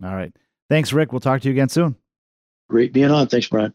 All 0.04 0.16
right. 0.16 0.34
Thanks, 0.70 0.94
Rick. 0.94 1.12
We'll 1.12 1.20
talk 1.20 1.42
to 1.42 1.48
you 1.48 1.54
again 1.54 1.70
soon. 1.70 1.96
Great 2.70 2.94
being 2.94 3.12
on. 3.12 3.28
Thanks, 3.28 3.48
Brian. 3.48 3.74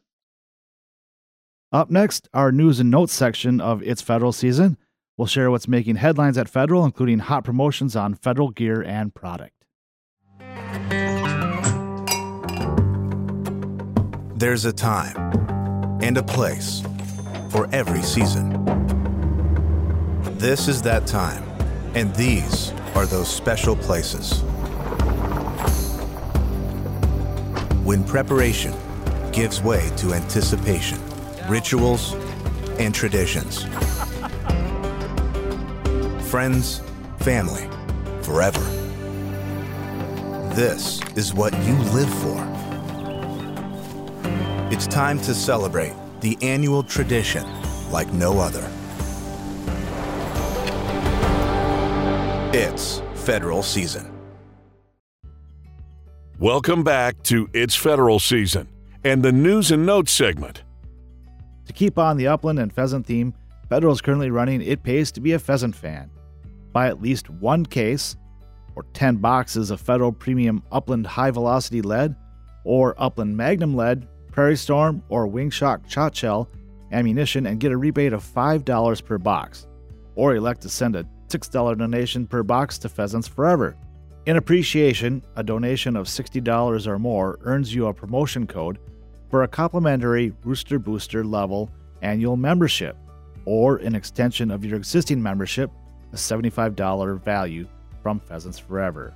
Up 1.72 1.90
next, 1.90 2.28
our 2.34 2.53
news 2.53 2.80
and 2.80 2.90
notes 2.90 3.14
section 3.14 3.61
of 3.61 3.82
It's 3.82 4.03
Federal 4.03 4.32
Season. 4.32 4.76
We'll 5.16 5.26
share 5.26 5.50
what's 5.50 5.68
making 5.68 5.96
headlines 5.96 6.36
at 6.36 6.48
Federal, 6.48 6.84
including 6.84 7.20
hot 7.20 7.44
promotions 7.44 7.96
on 7.96 8.14
federal 8.14 8.50
gear 8.50 8.82
and 8.82 9.14
product. 9.14 9.55
There's 14.36 14.64
a 14.64 14.72
time 14.72 15.61
and 16.03 16.18
a 16.18 16.22
place 16.22 16.82
for 17.48 17.68
every 17.72 18.03
season. 18.03 18.64
This 20.36 20.66
is 20.66 20.82
that 20.82 21.07
time, 21.07 21.44
and 21.94 22.12
these 22.16 22.72
are 22.96 23.07
those 23.07 23.28
special 23.28 23.76
places. 23.76 24.42
When 27.84 28.03
preparation 28.03 28.74
gives 29.30 29.62
way 29.62 29.90
to 29.98 30.12
anticipation, 30.12 30.98
rituals, 31.48 32.14
and 32.78 32.92
traditions. 32.92 33.62
Friends, 36.28 36.82
family, 37.20 37.68
forever. 38.22 38.61
This 40.55 41.00
is 41.16 41.32
what 41.32 41.53
you 41.64 41.74
live 41.94 42.12
for. 42.20 42.51
It's 44.73 44.87
time 44.87 45.20
to 45.20 45.35
celebrate 45.35 45.93
the 46.23 46.39
annual 46.41 46.83
tradition 46.83 47.45
like 47.91 48.11
no 48.14 48.39
other. 48.41 48.66
It's 52.59 53.03
federal 53.12 53.62
season. 53.62 54.11
Welcome 56.39 56.83
back 56.83 57.23
to 57.25 57.51
It's 57.53 57.75
Federal 57.75 58.18
Season 58.18 58.66
and 59.05 59.23
the 59.23 59.31
News 59.31 59.70
and 59.73 59.85
Notes 59.85 60.11
segment. 60.11 60.62
To 61.66 61.75
keep 61.75 61.99
on 61.99 62.16
the 62.16 62.29
upland 62.29 62.59
and 62.59 62.73
pheasant 62.73 63.05
theme, 63.05 63.35
Federal 63.68 63.93
is 63.93 64.01
currently 64.01 64.31
running 64.31 64.62
It 64.62 64.83
Pays 64.83 65.12
to 65.12 65.20
Be 65.20 65.33
a 65.33 65.39
Pheasant 65.39 65.77
Fan. 65.77 66.11
Buy 66.73 66.89
at 66.89 67.03
least 67.03 67.29
one 67.29 67.66
case 67.66 68.16
or 68.75 68.85
10 68.95 69.16
boxes 69.16 69.70
of 69.70 69.83
Federal 69.83 70.12
Premium 70.12 70.62
Upland 70.73 71.07
High 71.07 71.31
Velocity 71.31 71.83
Lead 71.83 72.16
or 72.64 72.95
Upland 72.97 73.37
Magnum 73.37 73.77
Lead 73.77 74.09
Prairie 74.33 74.57
Storm, 74.57 75.03
or 75.09 75.26
Wing-Shok 75.26 75.89
Shot 75.89 76.16
Shell 76.16 76.49
ammunition 76.91 77.47
and 77.47 77.61
get 77.61 77.70
a 77.70 77.76
rebate 77.76 78.12
of 78.12 78.24
$5 78.24 79.05
per 79.05 79.18
box. 79.18 79.66
Or 80.16 80.35
elect 80.35 80.62
to 80.62 80.68
send 80.68 80.97
a 80.97 81.07
$6 81.28 81.78
donation 81.78 82.26
per 82.26 82.43
box 82.43 82.78
to 82.78 82.89
Pheasants 82.89 83.28
Forever. 83.28 83.76
In 84.26 84.37
appreciation, 84.37 85.22
a 85.37 85.43
donation 85.43 85.97
of 85.97 86.07
$60 86.07 86.87
or 86.87 86.99
more 86.99 87.39
earns 87.43 87.74
you 87.74 87.87
a 87.87 87.95
promotion 87.95 88.47
code 88.47 88.78
for 89.30 89.43
a 89.43 89.49
complimentary 89.49 90.33
Rooster 90.45 90.78
Booster 90.78 91.24
level 91.24 91.70
annual 92.03 92.37
membership, 92.37 92.97
or 93.45 93.76
an 93.76 93.95
extension 93.95 94.51
of 94.51 94.64
your 94.64 94.76
existing 94.76 95.22
membership, 95.22 95.70
a 96.12 96.16
$75 96.16 97.22
value 97.22 97.66
from 98.03 98.20
Pheasants 98.20 98.59
Forever. 98.59 99.14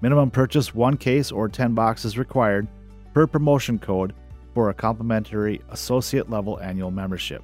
Minimum 0.00 0.30
purchase 0.30 0.74
one 0.74 0.96
case 0.96 1.30
or 1.30 1.48
10 1.48 1.74
boxes 1.74 2.18
required 2.18 2.66
per 3.12 3.26
promotion 3.26 3.78
code 3.78 4.12
for 4.54 4.70
a 4.70 4.74
complimentary 4.74 5.60
associate 5.70 6.30
level 6.30 6.60
annual 6.60 6.90
membership. 6.90 7.42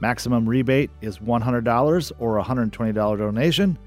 Maximum 0.00 0.48
rebate 0.48 0.90
is 1.00 1.18
$100 1.18 2.12
or 2.18 2.42
$120 2.42 2.94
donation. 3.18 3.78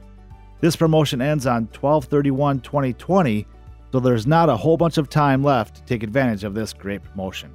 This 0.61 0.75
promotion 0.75 1.21
ends 1.21 1.45
on 1.45 1.67
12 1.67 2.09
2020 2.09 3.47
so 3.91 3.99
there's 3.99 4.27
not 4.27 4.49
a 4.49 4.57
whole 4.57 4.77
bunch 4.77 4.97
of 4.97 5.09
time 5.09 5.43
left 5.43 5.75
to 5.75 5.83
take 5.83 6.03
advantage 6.03 6.43
of 6.43 6.53
this 6.53 6.73
great 6.73 7.03
promotion. 7.03 7.53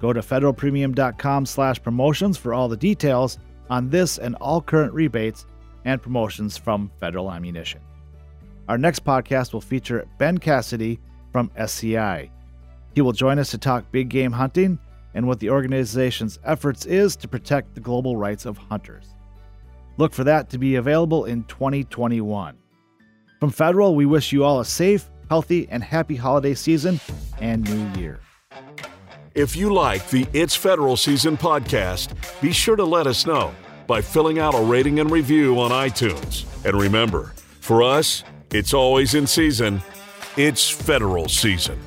Go 0.00 0.12
to 0.12 0.20
federalpremium.com 0.20 1.46
slash 1.46 1.82
promotions 1.82 2.36
for 2.36 2.54
all 2.54 2.68
the 2.68 2.76
details 2.76 3.38
on 3.70 3.90
this 3.90 4.18
and 4.18 4.36
all 4.36 4.60
current 4.60 4.92
rebates 4.92 5.46
and 5.84 6.00
promotions 6.00 6.56
from 6.56 6.90
Federal 7.00 7.30
Ammunition. 7.30 7.80
Our 8.68 8.78
next 8.78 9.04
podcast 9.04 9.52
will 9.52 9.60
feature 9.60 10.06
Ben 10.18 10.38
Cassidy 10.38 11.00
from 11.32 11.50
SCI. 11.56 12.30
He 12.94 13.00
will 13.00 13.12
join 13.12 13.38
us 13.38 13.50
to 13.50 13.58
talk 13.58 13.90
big 13.90 14.08
game 14.08 14.32
hunting 14.32 14.78
and 15.14 15.26
what 15.26 15.40
the 15.40 15.50
organization's 15.50 16.38
efforts 16.44 16.86
is 16.86 17.16
to 17.16 17.28
protect 17.28 17.74
the 17.74 17.80
global 17.80 18.16
rights 18.16 18.46
of 18.46 18.56
hunters. 18.56 19.14
Look 19.96 20.12
for 20.12 20.24
that 20.24 20.50
to 20.50 20.58
be 20.58 20.76
available 20.76 21.24
in 21.24 21.44
2021. 21.44 22.56
From 23.40 23.50
Federal, 23.50 23.94
we 23.94 24.06
wish 24.06 24.32
you 24.32 24.44
all 24.44 24.60
a 24.60 24.64
safe, 24.64 25.08
healthy, 25.28 25.68
and 25.70 25.82
happy 25.82 26.16
holiday 26.16 26.54
season 26.54 27.00
and 27.40 27.62
new 27.64 28.00
year. 28.00 28.20
If 29.34 29.56
you 29.56 29.72
like 29.72 30.08
the 30.10 30.26
It's 30.32 30.54
Federal 30.54 30.96
Season 30.96 31.36
podcast, 31.36 32.14
be 32.40 32.52
sure 32.52 32.76
to 32.76 32.84
let 32.84 33.06
us 33.06 33.26
know 33.26 33.52
by 33.86 34.00
filling 34.00 34.38
out 34.38 34.54
a 34.54 34.62
rating 34.62 35.00
and 35.00 35.10
review 35.10 35.58
on 35.58 35.70
iTunes. 35.70 36.44
And 36.64 36.80
remember, 36.80 37.34
for 37.60 37.82
us, 37.82 38.24
it's 38.52 38.72
always 38.72 39.14
in 39.14 39.26
season, 39.26 39.82
it's 40.36 40.70
federal 40.70 41.28
season. 41.28 41.80